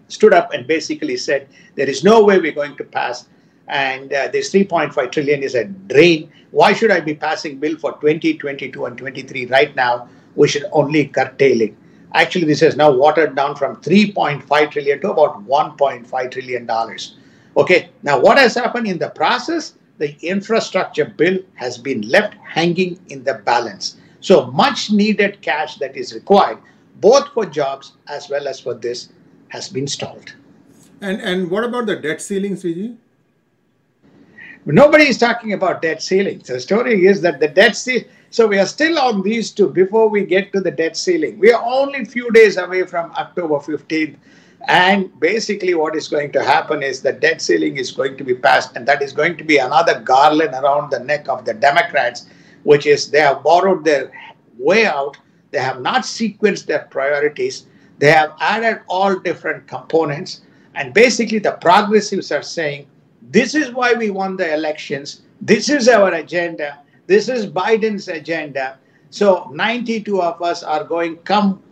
stood 0.08 0.32
up 0.32 0.52
and 0.52 0.66
basically 0.66 1.16
said, 1.16 1.48
there 1.74 1.88
is 1.88 2.02
no 2.02 2.24
way 2.24 2.38
we're 2.38 2.52
going 2.52 2.76
to 2.76 2.84
pass. 2.84 3.28
And 3.68 4.12
uh, 4.12 4.28
this 4.28 4.52
3.5 4.52 5.12
trillion 5.12 5.42
is 5.42 5.54
a 5.54 5.64
drain. 5.64 6.32
Why 6.52 6.72
should 6.72 6.90
I 6.90 7.00
be 7.00 7.14
passing 7.14 7.58
bill 7.58 7.76
for 7.76 7.92
2022 8.00 8.86
and 8.86 8.96
23 8.96 9.46
right 9.46 9.76
now? 9.76 10.08
We 10.36 10.48
should 10.48 10.64
only 10.72 11.06
curtail 11.08 11.60
it. 11.60 11.74
Actually, 12.14 12.46
this 12.46 12.60
has 12.60 12.76
now 12.76 12.90
watered 12.90 13.36
down 13.36 13.54
from 13.56 13.76
3.5 13.82 14.70
trillion 14.70 15.00
to 15.02 15.10
about 15.10 15.46
1.5 15.46 16.30
trillion 16.30 16.64
dollars. 16.64 17.18
Okay, 17.54 17.90
now 18.02 18.18
what 18.18 18.38
has 18.38 18.54
happened 18.54 18.86
in 18.86 18.98
the 18.98 19.10
process? 19.10 19.74
The 19.98 20.16
infrastructure 20.22 21.04
bill 21.04 21.38
has 21.54 21.76
been 21.76 22.02
left 22.02 22.34
hanging 22.44 22.98
in 23.08 23.24
the 23.24 23.34
balance. 23.34 23.96
So 24.20 24.46
much 24.46 24.90
needed 24.90 25.42
cash 25.42 25.76
that 25.76 25.96
is 25.96 26.14
required, 26.14 26.58
both 27.00 27.28
for 27.34 27.46
jobs 27.46 27.92
as 28.08 28.28
well 28.28 28.48
as 28.48 28.60
for 28.60 28.74
this, 28.74 29.10
has 29.48 29.68
been 29.68 29.86
stalled. 29.86 30.34
And 31.00 31.20
and 31.20 31.50
what 31.50 31.64
about 31.64 31.86
the 31.86 31.96
debt 31.96 32.20
ceiling, 32.20 32.56
Sriji? 32.56 32.96
Nobody 34.66 35.08
is 35.08 35.16
talking 35.16 35.52
about 35.52 35.80
debt 35.80 36.02
ceiling. 36.02 36.42
The 36.44 36.60
story 36.60 37.06
is 37.06 37.22
that 37.22 37.40
the 37.40 37.48
debt 37.48 37.76
ceiling. 37.76 38.04
So 38.30 38.46
we 38.46 38.58
are 38.58 38.66
still 38.66 38.98
on 38.98 39.22
these 39.22 39.50
two 39.50 39.70
before 39.70 40.08
we 40.08 40.26
get 40.26 40.52
to 40.52 40.60
the 40.60 40.70
debt 40.70 40.96
ceiling. 40.96 41.38
We 41.38 41.52
are 41.52 41.64
only 41.64 42.00
a 42.00 42.04
few 42.04 42.30
days 42.32 42.58
away 42.58 42.84
from 42.84 43.10
October 43.12 43.54
15th 43.54 44.16
and 44.66 45.18
basically, 45.20 45.74
what 45.74 45.94
is 45.94 46.08
going 46.08 46.32
to 46.32 46.42
happen 46.42 46.82
is 46.82 47.00
the 47.00 47.12
debt 47.12 47.40
ceiling 47.40 47.76
is 47.76 47.92
going 47.92 48.16
to 48.16 48.24
be 48.24 48.34
passed, 48.34 48.76
and 48.76 48.86
that 48.88 49.02
is 49.02 49.12
going 49.12 49.36
to 49.36 49.44
be 49.44 49.58
another 49.58 50.00
garland 50.00 50.54
around 50.54 50.90
the 50.90 50.98
neck 50.98 51.28
of 51.28 51.44
the 51.44 51.54
Democrats, 51.54 52.26
which 52.64 52.84
is 52.86 53.10
they 53.10 53.20
have 53.20 53.42
borrowed 53.44 53.84
their 53.84 54.10
way 54.58 54.84
out. 54.84 55.16
They 55.52 55.60
have 55.60 55.80
not 55.80 56.02
sequenced 56.02 56.66
their 56.66 56.88
priorities. 56.90 57.66
They 57.98 58.10
have 58.10 58.34
added 58.40 58.82
all 58.88 59.18
different 59.18 59.66
components. 59.68 60.42
And 60.74 60.92
basically, 60.92 61.38
the 61.38 61.52
progressives 61.52 62.32
are 62.32 62.42
saying, 62.42 62.86
this 63.30 63.54
is 63.54 63.72
why 63.72 63.94
we 63.94 64.10
won 64.10 64.36
the 64.36 64.52
elections. 64.52 65.22
This 65.40 65.68
is 65.68 65.88
our 65.88 66.12
agenda. 66.14 66.78
This 67.06 67.28
is 67.28 67.46
Biden's 67.46 68.08
agenda. 68.08 68.78
So 69.10 69.50
92 69.52 70.20
of 70.20 70.42
us 70.42 70.62
are 70.62 70.84
going, 70.84 71.16
come 71.18 71.62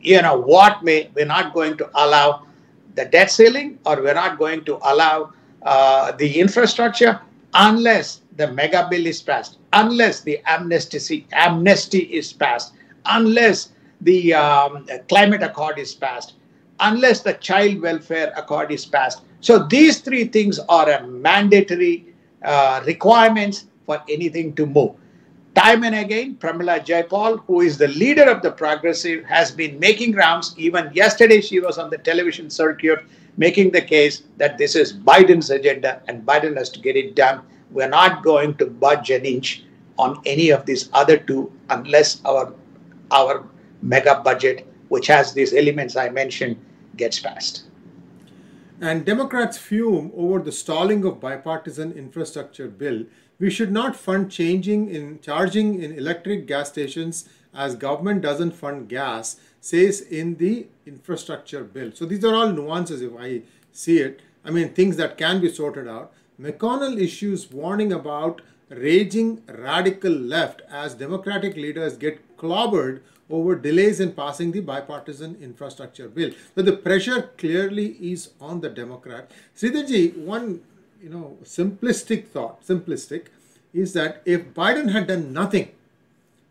you 0.00 0.20
know, 0.22 0.36
what 0.38 0.82
may, 0.82 1.10
we're 1.14 1.26
not 1.26 1.54
going 1.54 1.76
to 1.78 1.90
allow 1.94 2.46
the 2.94 3.04
debt 3.04 3.30
ceiling 3.30 3.78
or 3.86 4.02
we're 4.02 4.14
not 4.14 4.38
going 4.38 4.64
to 4.64 4.78
allow 4.82 5.32
uh, 5.62 6.12
the 6.12 6.38
infrastructure 6.38 7.20
unless 7.54 8.22
the 8.36 8.50
mega 8.52 8.86
bill 8.90 9.06
is 9.06 9.20
passed, 9.20 9.58
unless 9.72 10.20
the 10.20 10.38
amnesty, 10.46 11.26
amnesty 11.32 11.98
is 11.98 12.32
passed, 12.32 12.74
unless 13.06 13.70
the 14.00 14.32
um, 14.34 14.86
climate 15.08 15.42
accord 15.42 15.78
is 15.78 15.94
passed, 15.94 16.34
unless 16.80 17.22
the 17.22 17.32
child 17.34 17.80
welfare 17.80 18.32
accord 18.36 18.70
is 18.70 18.86
passed. 18.86 19.22
So 19.40 19.66
these 19.66 20.00
three 20.00 20.24
things 20.24 20.58
are 20.68 20.88
a 20.90 21.06
mandatory 21.06 22.06
uh, 22.42 22.82
requirements 22.86 23.66
for 23.86 24.00
anything 24.08 24.54
to 24.54 24.66
move. 24.66 24.94
Time 25.58 25.82
and 25.82 25.96
again, 25.96 26.36
Pramila 26.36 26.86
Jayapal, 26.86 27.42
who 27.48 27.62
is 27.62 27.76
the 27.76 27.88
leader 27.88 28.30
of 28.30 28.42
the 28.42 28.52
progressive, 28.52 29.24
has 29.24 29.50
been 29.50 29.76
making 29.80 30.12
rounds. 30.14 30.54
Even 30.56 30.88
yesterday, 30.94 31.40
she 31.40 31.58
was 31.58 31.78
on 31.78 31.90
the 31.90 31.98
television 31.98 32.48
circuit 32.48 33.00
making 33.38 33.72
the 33.72 33.82
case 33.82 34.22
that 34.36 34.56
this 34.56 34.76
is 34.76 34.92
Biden's 34.92 35.50
agenda 35.50 36.00
and 36.06 36.24
Biden 36.24 36.56
has 36.56 36.70
to 36.70 36.80
get 36.80 36.94
it 36.94 37.16
done. 37.16 37.42
We're 37.72 37.88
not 37.88 38.22
going 38.22 38.54
to 38.58 38.66
budge 38.66 39.10
an 39.10 39.24
inch 39.24 39.64
on 39.98 40.22
any 40.24 40.50
of 40.50 40.64
these 40.64 40.90
other 40.92 41.16
two 41.16 41.50
unless 41.70 42.20
our 42.24 42.54
our 43.10 43.44
mega 43.82 44.20
budget, 44.22 44.64
which 44.90 45.08
has 45.08 45.32
these 45.32 45.52
elements 45.52 45.96
I 45.96 46.08
mentioned, 46.08 46.56
gets 46.96 47.18
passed. 47.18 47.64
And 48.80 49.04
Democrats 49.04 49.58
fume 49.58 50.12
over 50.16 50.38
the 50.38 50.52
stalling 50.52 51.04
of 51.04 51.20
bipartisan 51.20 51.94
infrastructure 51.94 52.68
bill. 52.68 53.06
We 53.40 53.50
should 53.50 53.70
not 53.70 53.94
fund 53.94 54.32
changing 54.32 54.90
in 54.90 55.20
charging 55.20 55.80
in 55.80 55.92
electric 55.92 56.46
gas 56.46 56.70
stations 56.70 57.28
as 57.54 57.76
government 57.76 58.20
doesn't 58.20 58.50
fund 58.50 58.88
gas, 58.88 59.36
says 59.60 60.00
in 60.00 60.36
the 60.36 60.66
infrastructure 60.86 61.62
bill. 61.62 61.92
So 61.94 62.04
these 62.04 62.24
are 62.24 62.34
all 62.34 62.50
nuances 62.50 63.00
if 63.00 63.12
I 63.16 63.42
see 63.72 63.98
it. 63.98 64.20
I 64.44 64.50
mean 64.50 64.70
things 64.70 64.96
that 64.96 65.16
can 65.16 65.40
be 65.40 65.52
sorted 65.52 65.86
out. 65.86 66.12
McConnell 66.40 67.00
issues 67.00 67.50
warning 67.50 67.92
about 67.92 68.42
raging 68.70 69.42
radical 69.48 70.12
left 70.12 70.62
as 70.68 70.94
Democratic 70.94 71.56
leaders 71.56 71.96
get 71.96 72.36
clobbered 72.36 73.00
over 73.30 73.54
delays 73.54 74.00
in 74.00 74.12
passing 74.12 74.52
the 74.52 74.60
bipartisan 74.60 75.36
infrastructure 75.40 76.08
bill. 76.08 76.32
So 76.54 76.62
the 76.62 76.72
pressure 76.72 77.30
clearly 77.36 77.90
is 78.12 78.30
on 78.40 78.60
the 78.60 78.68
Democrat. 78.68 79.30
Sridharji, 79.56 80.16
one 80.16 80.60
you 81.02 81.08
know 81.08 81.36
simplistic 81.44 82.28
thought, 82.28 82.64
simplistic, 82.66 83.26
is 83.72 83.92
that 83.92 84.22
if 84.24 84.54
Biden 84.54 84.90
had 84.90 85.06
done 85.06 85.32
nothing 85.32 85.70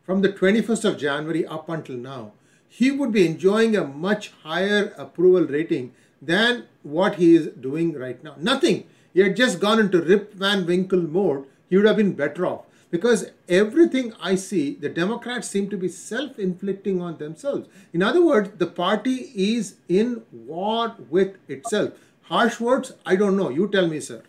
from 0.06 0.22
the 0.22 0.30
21st 0.30 0.86
of 0.86 0.98
January 0.98 1.46
up 1.46 1.70
until 1.70 1.96
now, 1.96 2.32
he 2.70 2.92
would 2.92 3.12
be 3.12 3.26
enjoying 3.26 3.76
a 3.76 3.86
much 3.86 4.32
higher 4.44 4.94
approval 4.98 5.46
rating 5.46 5.94
than 6.22 6.66
what 6.84 7.16
he 7.16 7.36
is 7.36 7.48
doing 7.48 7.94
right 7.94 8.24
now. 8.24 8.36
Nothing. 8.38 8.86
He 9.14 9.22
had 9.22 9.36
just 9.36 9.60
gone 9.60 9.80
into 9.80 10.02
Rip 10.02 10.34
Van 10.34 10.66
Winkle 10.66 11.02
mode. 11.02 11.46
He 11.70 11.78
would 11.78 11.86
have 11.86 11.98
been 11.98 12.14
better 12.14 12.46
off 12.46 12.66
because 12.90 13.32
everything 13.50 14.14
I 14.22 14.36
see, 14.36 14.76
the 14.76 14.90
Democrats 14.90 15.50
seem 15.50 15.70
to 15.70 15.78
be 15.78 15.90
self 15.90 16.40
inflicting 16.40 17.02
on 17.02 17.18
themselves. 17.18 17.68
In 17.94 18.04
other 18.04 18.24
words, 18.24 18.52
the 18.58 18.68
party 18.68 19.32
is 19.36 19.76
in 19.90 20.24
war 20.32 20.96
with 21.10 21.38
itself. 21.50 21.94
Harsh 22.24 22.60
words? 22.60 22.94
I 23.06 23.16
don't 23.16 23.38
know. 23.38 23.50
You 23.50 23.68
tell 23.70 23.88
me, 23.88 24.00
sir. 24.00 24.22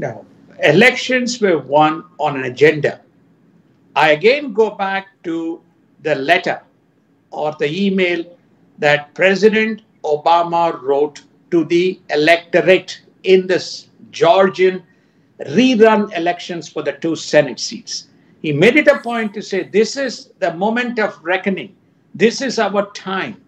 Now, 0.00 0.24
elections 0.62 1.42
were 1.42 1.58
won 1.58 2.04
on 2.18 2.34
an 2.36 2.44
agenda. 2.44 3.02
I 3.94 4.12
again 4.12 4.54
go 4.54 4.70
back 4.70 5.08
to 5.24 5.60
the 6.02 6.14
letter 6.14 6.62
or 7.30 7.54
the 7.58 7.70
email 7.70 8.24
that 8.78 9.12
President 9.12 9.82
Obama 10.02 10.80
wrote 10.80 11.20
to 11.50 11.66
the 11.66 12.00
electorate 12.08 13.02
in 13.24 13.46
this 13.46 13.88
Georgian 14.10 14.82
rerun 15.40 16.16
elections 16.16 16.66
for 16.66 16.82
the 16.82 16.92
two 16.92 17.14
Senate 17.14 17.60
seats. 17.60 18.08
He 18.40 18.52
made 18.52 18.76
it 18.76 18.88
a 18.88 19.00
point 19.00 19.34
to 19.34 19.42
say, 19.42 19.64
This 19.64 19.98
is 19.98 20.30
the 20.38 20.54
moment 20.54 20.98
of 20.98 21.22
reckoning. 21.22 21.76
This 22.14 22.40
is 22.40 22.58
our 22.58 22.90
time. 22.92 23.38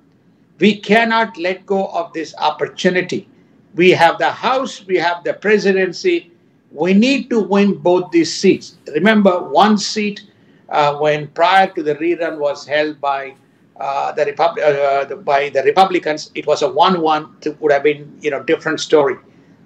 We 0.58 0.76
cannot 0.78 1.38
let 1.38 1.64
go 1.64 1.86
of 1.86 2.12
this 2.12 2.34
opportunity. 2.36 3.26
We 3.74 3.92
have 3.92 4.18
the 4.18 4.30
House, 4.30 4.84
we 4.84 4.98
have 4.98 5.24
the 5.24 5.32
presidency. 5.32 6.31
We 6.72 6.94
need 6.94 7.28
to 7.30 7.40
win 7.40 7.74
both 7.74 8.10
these 8.10 8.32
seats. 8.34 8.76
Remember, 8.94 9.42
one 9.42 9.76
seat 9.76 10.22
uh, 10.68 10.96
when 10.96 11.28
prior 11.28 11.66
to 11.68 11.82
the 11.82 11.94
rerun 11.96 12.38
was 12.38 12.66
held 12.66 13.00
by 13.00 13.34
uh, 13.78 14.12
the, 14.12 14.24
Repub- 14.24 14.58
uh, 14.58 15.04
the, 15.04 15.16
by 15.16 15.50
the 15.50 15.62
Republicans, 15.64 16.30
it 16.34 16.46
was 16.46 16.62
a 16.62 16.70
one-one. 16.70 17.36
It 17.42 17.60
would 17.60 17.72
have 17.72 17.82
been, 17.82 18.18
you 18.20 18.30
know, 18.30 18.42
different 18.42 18.80
story. 18.80 19.16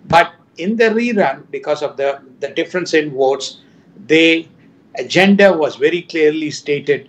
But 0.06 0.32
in 0.58 0.76
the 0.76 0.84
rerun, 0.84 1.48
because 1.50 1.82
of 1.82 1.96
the, 1.96 2.22
the 2.40 2.48
difference 2.48 2.94
in 2.94 3.14
votes, 3.14 3.60
the 4.06 4.48
agenda 4.96 5.52
was 5.52 5.76
very 5.76 6.02
clearly 6.02 6.50
stated 6.50 7.08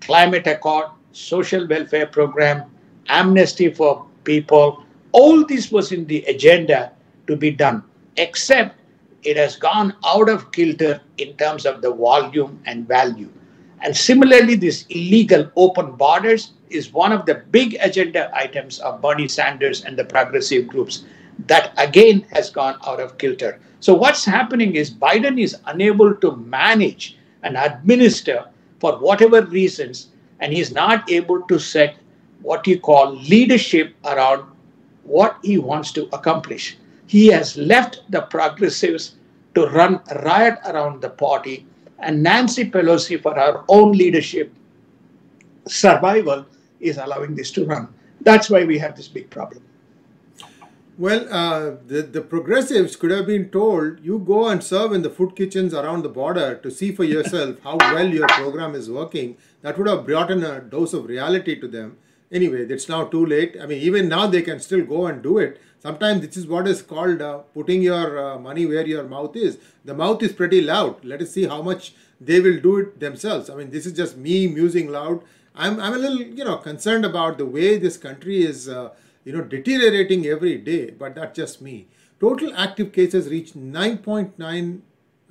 climate 0.00 0.46
accord, 0.46 0.86
social 1.12 1.66
welfare 1.66 2.06
program, 2.06 2.64
amnesty 3.08 3.72
for 3.72 4.04
people. 4.24 4.84
All 5.12 5.46
this 5.46 5.72
was 5.72 5.92
in 5.92 6.06
the 6.06 6.22
agenda 6.24 6.92
to 7.26 7.36
be 7.36 7.50
done, 7.50 7.82
except 8.16 8.77
it 9.22 9.36
has 9.36 9.56
gone 9.56 9.94
out 10.04 10.28
of 10.28 10.52
kilter 10.52 11.00
in 11.18 11.36
terms 11.36 11.66
of 11.66 11.82
the 11.82 11.92
volume 11.92 12.60
and 12.66 12.86
value. 12.86 13.30
And 13.80 13.96
similarly, 13.96 14.54
this 14.54 14.86
illegal 14.88 15.50
open 15.56 15.92
borders 15.92 16.52
is 16.70 16.92
one 16.92 17.12
of 17.12 17.26
the 17.26 17.36
big 17.50 17.76
agenda 17.80 18.30
items 18.34 18.78
of 18.80 19.00
Bernie 19.00 19.28
Sanders 19.28 19.84
and 19.84 19.96
the 19.96 20.04
progressive 20.04 20.66
groups 20.66 21.04
that 21.46 21.72
again 21.76 22.26
has 22.32 22.50
gone 22.50 22.78
out 22.86 23.00
of 23.00 23.18
kilter. 23.18 23.60
So, 23.80 23.94
what's 23.94 24.24
happening 24.24 24.74
is 24.74 24.90
Biden 24.90 25.40
is 25.40 25.56
unable 25.66 26.14
to 26.16 26.36
manage 26.36 27.16
and 27.42 27.56
administer 27.56 28.46
for 28.80 28.98
whatever 28.98 29.42
reasons, 29.42 30.08
and 30.40 30.52
he's 30.52 30.72
not 30.72 31.10
able 31.10 31.42
to 31.42 31.58
set 31.58 31.96
what 32.42 32.66
you 32.66 32.78
call 32.80 33.14
leadership 33.14 33.94
around 34.04 34.44
what 35.04 35.38
he 35.42 35.58
wants 35.58 35.92
to 35.92 36.08
accomplish. 36.12 36.76
He 37.08 37.28
has 37.28 37.56
left 37.56 38.02
the 38.10 38.20
progressives 38.20 39.16
to 39.54 39.66
run 39.66 40.00
riot 40.24 40.58
around 40.66 41.00
the 41.00 41.08
party, 41.08 41.66
and 41.98 42.22
Nancy 42.22 42.70
Pelosi, 42.70 43.20
for 43.20 43.34
her 43.34 43.64
own 43.68 43.92
leadership 43.92 44.52
survival, 45.66 46.44
is 46.80 46.98
allowing 46.98 47.34
this 47.34 47.50
to 47.52 47.64
run. 47.64 47.88
That's 48.20 48.50
why 48.50 48.64
we 48.64 48.78
have 48.78 48.94
this 48.94 49.08
big 49.08 49.30
problem. 49.30 49.62
Well, 50.98 51.32
uh, 51.32 51.76
the, 51.86 52.02
the 52.02 52.20
progressives 52.20 52.94
could 52.96 53.12
have 53.12 53.26
been 53.26 53.48
told 53.50 54.00
you 54.00 54.18
go 54.18 54.48
and 54.48 54.62
serve 54.62 54.92
in 54.92 55.02
the 55.02 55.10
food 55.10 55.34
kitchens 55.34 55.72
around 55.72 56.02
the 56.02 56.08
border 56.08 56.56
to 56.56 56.70
see 56.70 56.92
for 56.92 57.04
yourself 57.04 57.56
how 57.62 57.76
well 57.76 58.08
your 58.08 58.26
program 58.26 58.74
is 58.74 58.90
working. 58.90 59.36
That 59.62 59.78
would 59.78 59.88
have 59.88 60.04
brought 60.04 60.30
in 60.30 60.42
a 60.42 60.60
dose 60.60 60.92
of 60.92 61.06
reality 61.06 61.58
to 61.60 61.68
them. 61.68 61.96
Anyway, 62.30 62.66
it's 62.68 62.88
now 62.88 63.04
too 63.04 63.24
late. 63.24 63.56
I 63.62 63.66
mean, 63.66 63.80
even 63.80 64.08
now 64.08 64.26
they 64.26 64.42
can 64.42 64.60
still 64.60 64.84
go 64.84 65.06
and 65.06 65.22
do 65.22 65.38
it. 65.38 65.60
Sometimes 65.78 66.26
this 66.26 66.36
is 66.36 66.46
what 66.46 66.66
is 66.66 66.82
called 66.82 67.22
uh, 67.22 67.38
putting 67.54 67.82
your 67.82 68.18
uh, 68.18 68.38
money 68.38 68.66
where 68.66 68.86
your 68.86 69.04
mouth 69.04 69.36
is. 69.36 69.58
The 69.84 69.94
mouth 69.94 70.22
is 70.22 70.32
pretty 70.32 70.60
loud. 70.60 71.04
Let 71.04 71.22
us 71.22 71.30
see 71.30 71.46
how 71.46 71.62
much 71.62 71.94
they 72.20 72.40
will 72.40 72.58
do 72.60 72.78
it 72.78 72.98
themselves. 72.98 73.48
I 73.48 73.54
mean, 73.54 73.70
this 73.70 73.86
is 73.86 73.92
just 73.92 74.16
me 74.16 74.48
musing 74.48 74.88
loud. 74.88 75.22
I'm, 75.54 75.80
I'm 75.80 75.94
a 75.94 75.98
little, 75.98 76.20
you 76.20 76.44
know, 76.44 76.56
concerned 76.56 77.04
about 77.04 77.38
the 77.38 77.46
way 77.46 77.78
this 77.78 77.96
country 77.96 78.42
is 78.42 78.68
uh, 78.68 78.90
you 79.28 79.32
know, 79.32 79.42
deteriorating 79.42 80.26
every 80.26 80.56
day, 80.56 80.90
but 80.90 81.14
that's 81.14 81.36
just 81.36 81.60
me. 81.60 81.86
Total 82.18 82.50
active 82.56 82.92
cases 82.92 83.28
reached 83.28 83.58
9.9. 83.58 84.80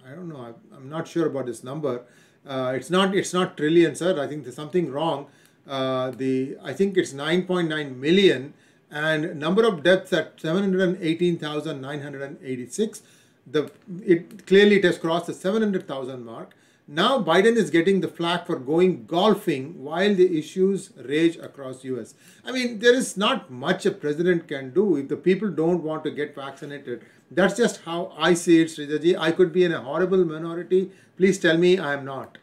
I 0.05 0.09
don't 0.11 0.29
know. 0.29 0.55
I'm 0.71 0.87
not 0.87 1.07
sure 1.07 1.25
about 1.25 1.47
this 1.47 1.63
number. 1.63 2.03
Uh, 2.45 2.73
it's 2.75 2.91
not. 2.91 3.15
It's 3.15 3.33
not 3.33 3.57
trillion, 3.57 3.95
sir. 3.95 4.21
I 4.21 4.27
think 4.27 4.43
there's 4.43 4.55
something 4.55 4.91
wrong. 4.91 5.25
Uh, 5.67 6.11
the 6.11 6.57
I 6.63 6.73
think 6.73 6.95
it's 6.95 7.11
9.9 7.11 7.97
million, 7.97 8.53
and 8.89 9.39
number 9.39 9.67
of 9.67 9.83
deaths 9.83 10.13
at 10.13 10.39
718,986. 10.39 13.01
The 13.49 13.71
it 14.03 14.45
clearly 14.45 14.75
it 14.77 14.83
has 14.83 14.97
crossed 14.97 15.27
the 15.27 15.33
700,000 15.33 16.25
mark. 16.25 16.53
Now 16.89 17.21
Biden 17.21 17.57
is 17.57 17.69
getting 17.69 17.99
the 17.99 18.07
flack 18.07 18.47
for 18.47 18.57
going 18.57 19.05
golfing 19.05 19.83
while 19.83 20.15
the 20.15 20.39
issues 20.39 20.91
rage 20.95 21.35
across 21.35 21.83
US. 21.83 22.13
I 22.45 22.53
mean, 22.53 22.79
there 22.79 22.93
is 22.93 23.17
not 23.17 23.51
much 23.51 23.85
a 23.85 23.91
president 23.91 24.47
can 24.47 24.73
do 24.73 24.95
if 24.95 25.09
the 25.09 25.17
people 25.17 25.49
don't 25.49 25.83
want 25.83 26.05
to 26.05 26.11
get 26.11 26.33
vaccinated. 26.33 27.03
That's 27.29 27.57
just 27.57 27.81
how 27.81 28.13
I 28.17 28.33
see 28.33 28.61
it, 28.61 28.69
Sridharji. 28.69 29.17
I 29.19 29.33
could 29.33 29.51
be 29.51 29.65
in 29.65 29.73
a 29.73 29.81
horrible 29.81 30.23
minority. 30.23 30.91
Please 31.17 31.37
tell 31.39 31.57
me 31.57 31.77
I 31.77 31.93
am 31.93 32.05
not. 32.05 32.37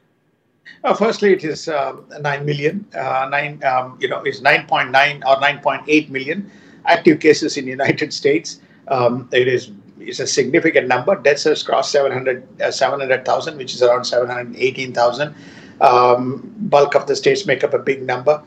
Uh, 0.82 0.94
firstly, 0.94 1.32
it 1.32 1.44
is 1.44 1.68
uh, 1.68 1.96
9 2.20 2.44
million. 2.44 2.86
Uh, 2.94 3.28
nine, 3.30 3.62
um, 3.64 3.96
you 4.00 4.08
know, 4.08 4.22
is 4.22 4.40
9.9 4.40 4.90
or 5.26 5.36
9.8 5.36 6.10
million 6.10 6.50
active 6.86 7.20
cases 7.20 7.56
in 7.56 7.64
the 7.64 7.70
United 7.70 8.12
States. 8.20 8.60
Um, 8.88 9.28
it 9.32 9.48
is 9.48 9.72
is 10.00 10.20
a 10.20 10.26
significant 10.26 10.88
number. 10.88 11.16
Deaths 11.16 11.44
has 11.44 11.62
crossed 11.62 11.92
700, 11.92 12.60
uh, 12.60 12.70
700,000, 12.70 13.56
which 13.56 13.74
is 13.74 13.82
around 13.82 14.04
718,000. 14.04 15.34
Um, 15.80 16.54
bulk 16.58 16.94
of 16.94 17.06
the 17.06 17.16
states 17.16 17.46
make 17.46 17.64
up 17.64 17.74
a 17.74 17.78
big 17.78 18.02
number. 18.02 18.42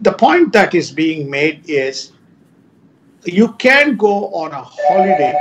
The 0.00 0.12
point 0.12 0.52
that 0.52 0.74
is 0.74 0.90
being 0.90 1.30
made 1.30 1.68
is 1.68 2.12
you 3.24 3.52
can 3.54 3.96
go 3.96 4.28
on 4.28 4.52
a 4.52 4.62
holiday 4.62 5.34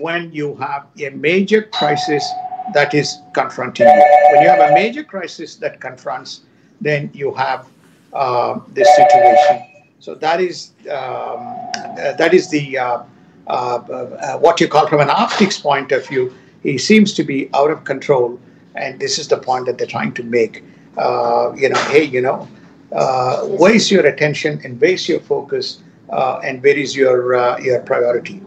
when 0.00 0.32
you 0.32 0.56
have 0.56 0.86
a 1.00 1.10
major 1.10 1.62
crisis 1.62 2.28
that 2.74 2.94
is 2.94 3.18
confronting 3.34 3.86
you. 3.86 4.04
When 4.32 4.42
you 4.42 4.48
have 4.48 4.70
a 4.70 4.74
major 4.74 5.04
crisis 5.04 5.56
that 5.56 5.80
confronts, 5.80 6.42
then 6.80 7.10
you 7.12 7.32
have 7.34 7.66
uh, 8.12 8.60
this 8.68 8.88
situation. 8.96 9.66
So 10.00 10.14
that 10.16 10.40
is 10.40 10.72
um, 10.90 11.56
uh, 11.76 12.12
that 12.18 12.34
is 12.34 12.50
the 12.50 12.76
uh, 12.76 13.02
uh, 13.46 13.76
uh, 13.76 14.38
what 14.38 14.60
you 14.60 14.68
call 14.68 14.88
from 14.88 15.00
an 15.00 15.10
optics 15.10 15.58
point 15.58 15.92
of 15.92 16.06
view, 16.06 16.34
he 16.62 16.78
seems 16.78 17.12
to 17.14 17.24
be 17.24 17.48
out 17.54 17.70
of 17.70 17.84
control. 17.84 18.40
And 18.74 18.98
this 18.98 19.18
is 19.18 19.28
the 19.28 19.36
point 19.36 19.66
that 19.66 19.78
they're 19.78 19.86
trying 19.86 20.12
to 20.14 20.22
make. 20.22 20.64
Uh, 20.96 21.52
you 21.56 21.68
know, 21.68 21.78
hey, 21.90 22.04
you 22.04 22.20
know, 22.20 22.48
where 22.90 23.74
is 23.74 23.90
your 23.90 24.06
attention 24.06 24.60
and 24.64 24.80
where 24.80 24.92
is 24.92 25.08
your 25.08 25.20
focus 25.20 25.82
and 26.10 26.62
where 26.62 26.76
is 26.76 26.96
your 26.96 27.58
your 27.60 27.80
priority? 27.80 28.42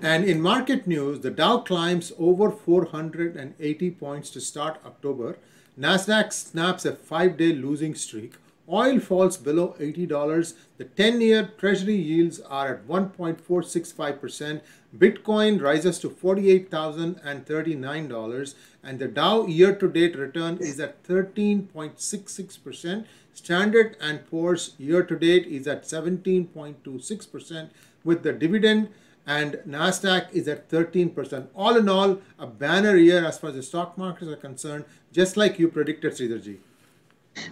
And 0.00 0.24
in 0.24 0.40
market 0.40 0.86
news, 0.86 1.18
the 1.20 1.30
Dow 1.30 1.58
climbs 1.58 2.12
over 2.18 2.50
480 2.52 3.90
points 3.92 4.30
to 4.30 4.40
start 4.40 4.80
October. 4.86 5.38
Nasdaq 5.78 6.32
snaps 6.32 6.84
a 6.84 6.92
5-day 6.92 7.54
losing 7.54 7.96
streak. 7.96 8.34
Oil 8.70 9.00
falls 9.00 9.36
below 9.36 9.74
$80. 9.80 10.54
The 10.76 10.84
10 10.84 11.20
year 11.20 11.50
Treasury 11.58 11.96
yields 11.96 12.38
are 12.40 12.74
at 12.74 12.86
1.465%. 12.86 14.60
Bitcoin 14.96 15.60
rises 15.60 15.98
to 15.98 16.08
$48,039. 16.10 18.54
And 18.84 19.00
the 19.00 19.08
Dow 19.08 19.46
year 19.46 19.74
to 19.74 19.88
date 19.88 20.14
return 20.16 20.58
is 20.58 20.78
at 20.78 21.02
13.66%. 21.04 23.04
Standard 23.34 23.96
and 24.00 24.24
Poor's 24.30 24.74
year 24.78 25.02
to 25.02 25.16
date 25.16 25.46
is 25.46 25.66
at 25.66 25.82
17.26%, 25.84 27.70
with 28.04 28.22
the 28.22 28.32
dividend 28.32 28.90
and 29.28 29.60
Nasdaq 29.68 30.32
is 30.32 30.48
at 30.48 30.70
13%. 30.70 31.48
All 31.54 31.76
in 31.76 31.88
all, 31.88 32.18
a 32.38 32.46
banner 32.46 32.96
year 32.96 33.26
as 33.26 33.38
far 33.38 33.50
as 33.50 33.56
the 33.56 33.62
stock 33.62 33.98
markets 33.98 34.30
are 34.30 34.36
concerned, 34.36 34.86
just 35.12 35.36
like 35.36 35.58
you 35.58 35.68
predicted, 35.68 36.14
Sridharji. 36.14 36.56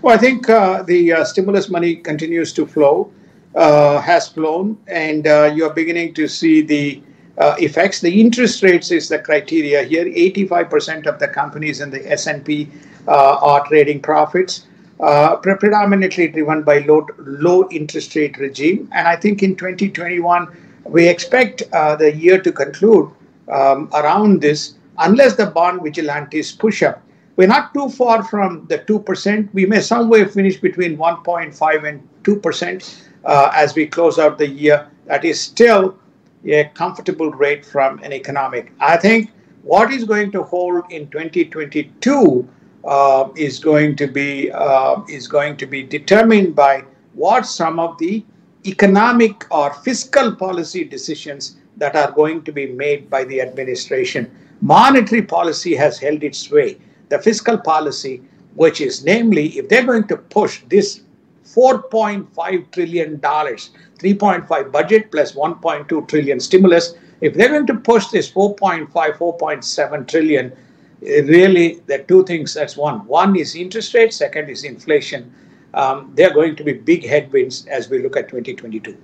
Well, 0.01 0.15
I 0.15 0.19
think 0.19 0.49
uh, 0.49 0.83
the 0.85 1.13
uh, 1.13 1.25
stimulus 1.25 1.69
money 1.69 1.97
continues 1.97 2.55
to 2.55 2.67
flow, 2.67 3.13
uh, 3.55 4.01
has 4.01 4.27
flown, 4.27 4.79
and 4.87 5.27
uh, 5.27 5.53
you're 5.55 5.75
beginning 5.75 6.15
to 6.15 6.27
see 6.27 6.63
the 6.63 7.03
uh, 7.37 7.55
effects. 7.59 8.01
The 8.01 8.21
interest 8.23 8.63
rates 8.63 8.91
is 8.91 9.11
the 9.11 9.19
criteria 9.19 9.83
here. 9.83 10.07
85% 10.07 11.07
of 11.07 11.19
the 11.19 11.29
companies 11.29 11.83
in 11.83 11.91
the 11.91 12.11
S&P 12.11 12.71
uh, 13.07 13.37
are 13.43 13.67
trading 13.67 14.01
profits 14.01 14.67
predominantly 14.99 16.29
driven 16.29 16.63
by 16.63 16.79
low, 16.79 17.07
low 17.19 17.69
interest 17.69 18.17
rate 18.17 18.39
regime. 18.39 18.89
And 18.93 19.07
I 19.07 19.15
think 19.15 19.43
in 19.43 19.55
2021, 19.55 20.66
we 20.89 21.09
expect 21.09 21.63
uh, 21.73 21.97
the 21.97 22.15
year 22.15 22.41
to 22.41 22.53
conclude 22.53 23.11
um, 23.53 23.89
around 23.95 24.41
this, 24.41 24.75
unless 24.99 25.37
the 25.37 25.47
bond 25.47 25.83
vigilantes 25.83 26.53
push 26.53 26.83
up. 26.83 27.03
We're 27.37 27.49
not 27.49 27.75
too 27.75 27.91
far 27.91 28.25
from 28.25 28.67
the 28.69 28.79
2%. 28.79 29.53
We 29.53 29.67
may 29.67 29.81
somewhere 29.81 30.27
finish 30.27 30.59
between 30.59 30.97
1.5 30.97 31.89
and 31.89 32.09
2% 32.23 33.03
uh, 33.25 33.51
as 33.55 33.75
we 33.75 33.87
close 33.87 34.19
out 34.19 34.39
the 34.39 34.49
year. 34.49 34.89
That 35.07 35.25
is 35.25 35.41
still 35.41 35.99
a 36.47 36.65
comfortable 36.75 37.31
rate 37.31 37.65
from 37.65 37.99
an 38.03 38.13
economic. 38.13 38.73
I 38.81 38.97
think 38.97 39.31
what 39.63 39.91
is 39.91 40.05
going 40.05 40.33
to 40.33 40.43
hold 40.45 40.85
in 40.91 41.09
2022 41.11 42.49
uh, 42.85 43.29
is 43.37 43.59
going 43.59 43.97
to 43.97 44.07
be 44.07 44.51
uh, 44.53 45.03
is 45.09 45.27
going 45.27 45.57
to 45.57 45.67
be 45.67 45.83
determined 45.83 46.55
by 46.55 46.85
what 47.15 47.45
some 47.47 47.81
of 47.81 47.99
the 47.99 48.25
economic 48.67 49.45
or 49.51 49.73
fiscal 49.75 50.35
policy 50.35 50.85
decisions 50.85 51.57
that 51.77 51.95
are 51.95 52.11
going 52.13 52.43
to 52.43 52.53
be 52.53 52.67
made 52.67 53.09
by 53.11 53.25
the 53.25 53.41
administration. 53.41 54.31
Monetary 54.61 55.23
policy 55.23 55.75
has 55.75 55.99
held 55.99 56.23
its 56.25 56.51
way. 56.51 56.79
The 57.09 57.19
fiscal 57.19 57.59
policy, 57.59 58.23
which 58.55 58.81
is 58.81 59.05
namely, 59.05 59.59
if 59.59 59.69
they're 59.69 59.85
going 59.85 60.09
to 60.09 60.17
push 60.17 60.63
this 60.69 61.03
4.5 61.45 62.71
trillion 62.73 63.21
dollars, 63.21 63.71
3.5 63.99 64.73
budget 64.73 65.11
plus 65.11 65.33
1.2 65.33 66.09
trillion 66.09 66.41
stimulus, 66.41 66.95
if 67.21 67.35
they're 67.35 67.49
going 67.49 67.67
to 67.67 67.75
push 67.77 68.09
this 68.09 68.31
4.5, 68.31 68.89
4.7 68.91 70.09
trillion 70.09 70.53
really 71.03 71.81
are 71.91 71.99
two 71.99 72.25
things 72.25 72.55
that's 72.55 72.77
one 72.77 73.07
one 73.07 73.37
is 73.37 73.55
interest 73.55 73.93
rate 73.95 74.13
second 74.13 74.49
is 74.49 74.65
inflation 74.65 75.33
um, 75.77 76.13
they're 76.15 76.35
going 76.35 76.57
to 76.57 76.65
be 76.65 76.73
big 76.73 77.07
headwinds 77.07 77.67
as 77.67 77.89
we 77.89 78.03
look 78.03 78.17
at 78.17 78.29
2022 78.29 78.97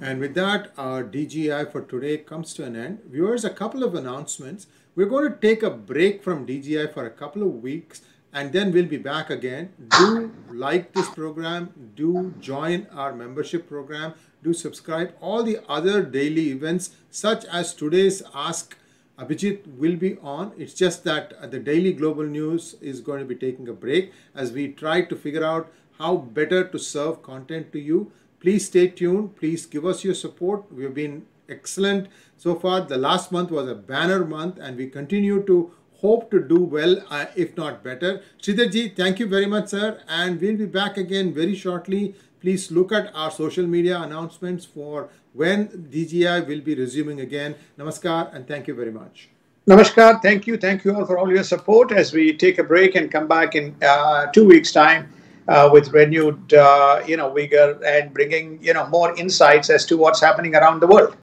and 0.00 0.20
with 0.20 0.34
that 0.34 0.72
our 0.76 1.02
dgi 1.02 1.72
for 1.72 1.80
today 1.80 2.18
comes 2.18 2.52
to 2.54 2.64
an 2.64 2.76
end. 2.76 3.00
Viewers 3.06 3.44
a 3.44 3.50
couple 3.50 3.82
of 3.82 3.94
announcements. 3.94 4.66
We're 4.94 5.06
going 5.06 5.32
to 5.32 5.38
take 5.38 5.62
a 5.62 5.70
break 5.70 6.22
from 6.22 6.46
dgi 6.46 6.92
for 6.92 7.06
a 7.06 7.10
couple 7.10 7.42
of 7.42 7.62
weeks 7.62 8.02
and 8.32 8.52
then 8.52 8.72
we'll 8.72 8.86
be 8.86 8.98
back 8.98 9.30
again. 9.30 9.72
Do 9.98 10.30
like 10.52 10.92
this 10.92 11.08
program. 11.08 11.92
Do 11.94 12.34
join 12.40 12.86
our 12.92 13.14
membership 13.14 13.66
program. 13.66 14.12
Do 14.42 14.52
subscribe. 14.52 15.14
All 15.20 15.42
the 15.42 15.60
other 15.66 16.02
daily 16.02 16.50
events 16.50 16.90
such 17.10 17.46
as 17.46 17.72
today's 17.72 18.22
ask 18.34 18.76
Abhijit 19.18 19.66
will 19.78 19.96
be 19.96 20.18
on. 20.18 20.52
It's 20.58 20.74
just 20.74 21.04
that 21.04 21.32
uh, 21.40 21.46
the 21.46 21.58
daily 21.58 21.92
global 21.92 22.24
news 22.24 22.76
is 22.80 23.00
going 23.00 23.20
to 23.20 23.24
be 23.24 23.34
taking 23.34 23.68
a 23.68 23.72
break 23.72 24.12
as 24.34 24.52
we 24.52 24.68
try 24.68 25.02
to 25.02 25.16
figure 25.16 25.44
out 25.44 25.72
how 25.98 26.16
better 26.16 26.64
to 26.64 26.78
serve 26.78 27.22
content 27.22 27.72
to 27.72 27.80
you. 27.80 28.12
Please 28.40 28.66
stay 28.66 28.88
tuned. 28.88 29.36
Please 29.36 29.64
give 29.64 29.86
us 29.86 30.04
your 30.04 30.14
support. 30.14 30.70
We've 30.70 30.92
been 30.92 31.24
excellent 31.48 32.08
so 32.36 32.54
far. 32.54 32.82
The 32.82 32.98
last 32.98 33.32
month 33.32 33.50
was 33.50 33.68
a 33.68 33.74
banner 33.74 34.24
month, 34.24 34.58
and 34.58 34.76
we 34.76 34.88
continue 34.88 35.42
to 35.44 35.72
hope 36.00 36.30
to 36.30 36.40
do 36.40 36.58
well, 36.62 37.02
uh, 37.08 37.26
if 37.34 37.56
not 37.56 37.82
better. 37.82 38.22
Sridharji, 38.42 38.94
thank 38.94 39.18
you 39.18 39.26
very 39.26 39.46
much, 39.46 39.68
sir. 39.68 40.02
And 40.08 40.38
we'll 40.40 40.58
be 40.58 40.66
back 40.66 40.98
again 40.98 41.32
very 41.32 41.54
shortly. 41.54 42.14
Please 42.40 42.70
look 42.70 42.92
at 42.92 43.10
our 43.14 43.30
social 43.30 43.66
media 43.66 44.00
announcements 44.00 44.64
for 44.64 45.08
when 45.32 45.68
DGI 45.68 46.46
will 46.46 46.60
be 46.60 46.74
resuming 46.74 47.20
again. 47.20 47.54
Namaskar 47.78 48.34
and 48.34 48.46
thank 48.46 48.66
you 48.66 48.74
very 48.74 48.92
much. 48.92 49.28
Namaskar. 49.68 50.22
Thank 50.22 50.46
you. 50.46 50.56
Thank 50.56 50.84
you 50.84 50.94
all 50.94 51.04
for 51.04 51.18
all 51.18 51.28
your 51.28 51.42
support 51.42 51.90
as 51.90 52.12
we 52.12 52.32
take 52.32 52.58
a 52.58 52.62
break 52.62 52.94
and 52.94 53.10
come 53.10 53.26
back 53.26 53.56
in 53.56 53.74
uh, 53.82 54.26
two 54.26 54.46
weeks' 54.46 54.72
time. 54.72 55.12
Uh, 55.48 55.70
with 55.72 55.92
renewed, 55.92 56.52
uh, 56.54 57.00
you 57.06 57.16
know, 57.16 57.32
vigor 57.32 57.80
and 57.86 58.12
bringing, 58.12 58.60
you 58.60 58.74
know, 58.74 58.84
more 58.88 59.16
insights 59.16 59.70
as 59.70 59.86
to 59.86 59.96
what's 59.96 60.20
happening 60.20 60.56
around 60.56 60.80
the 60.80 60.86
world. 60.88 61.14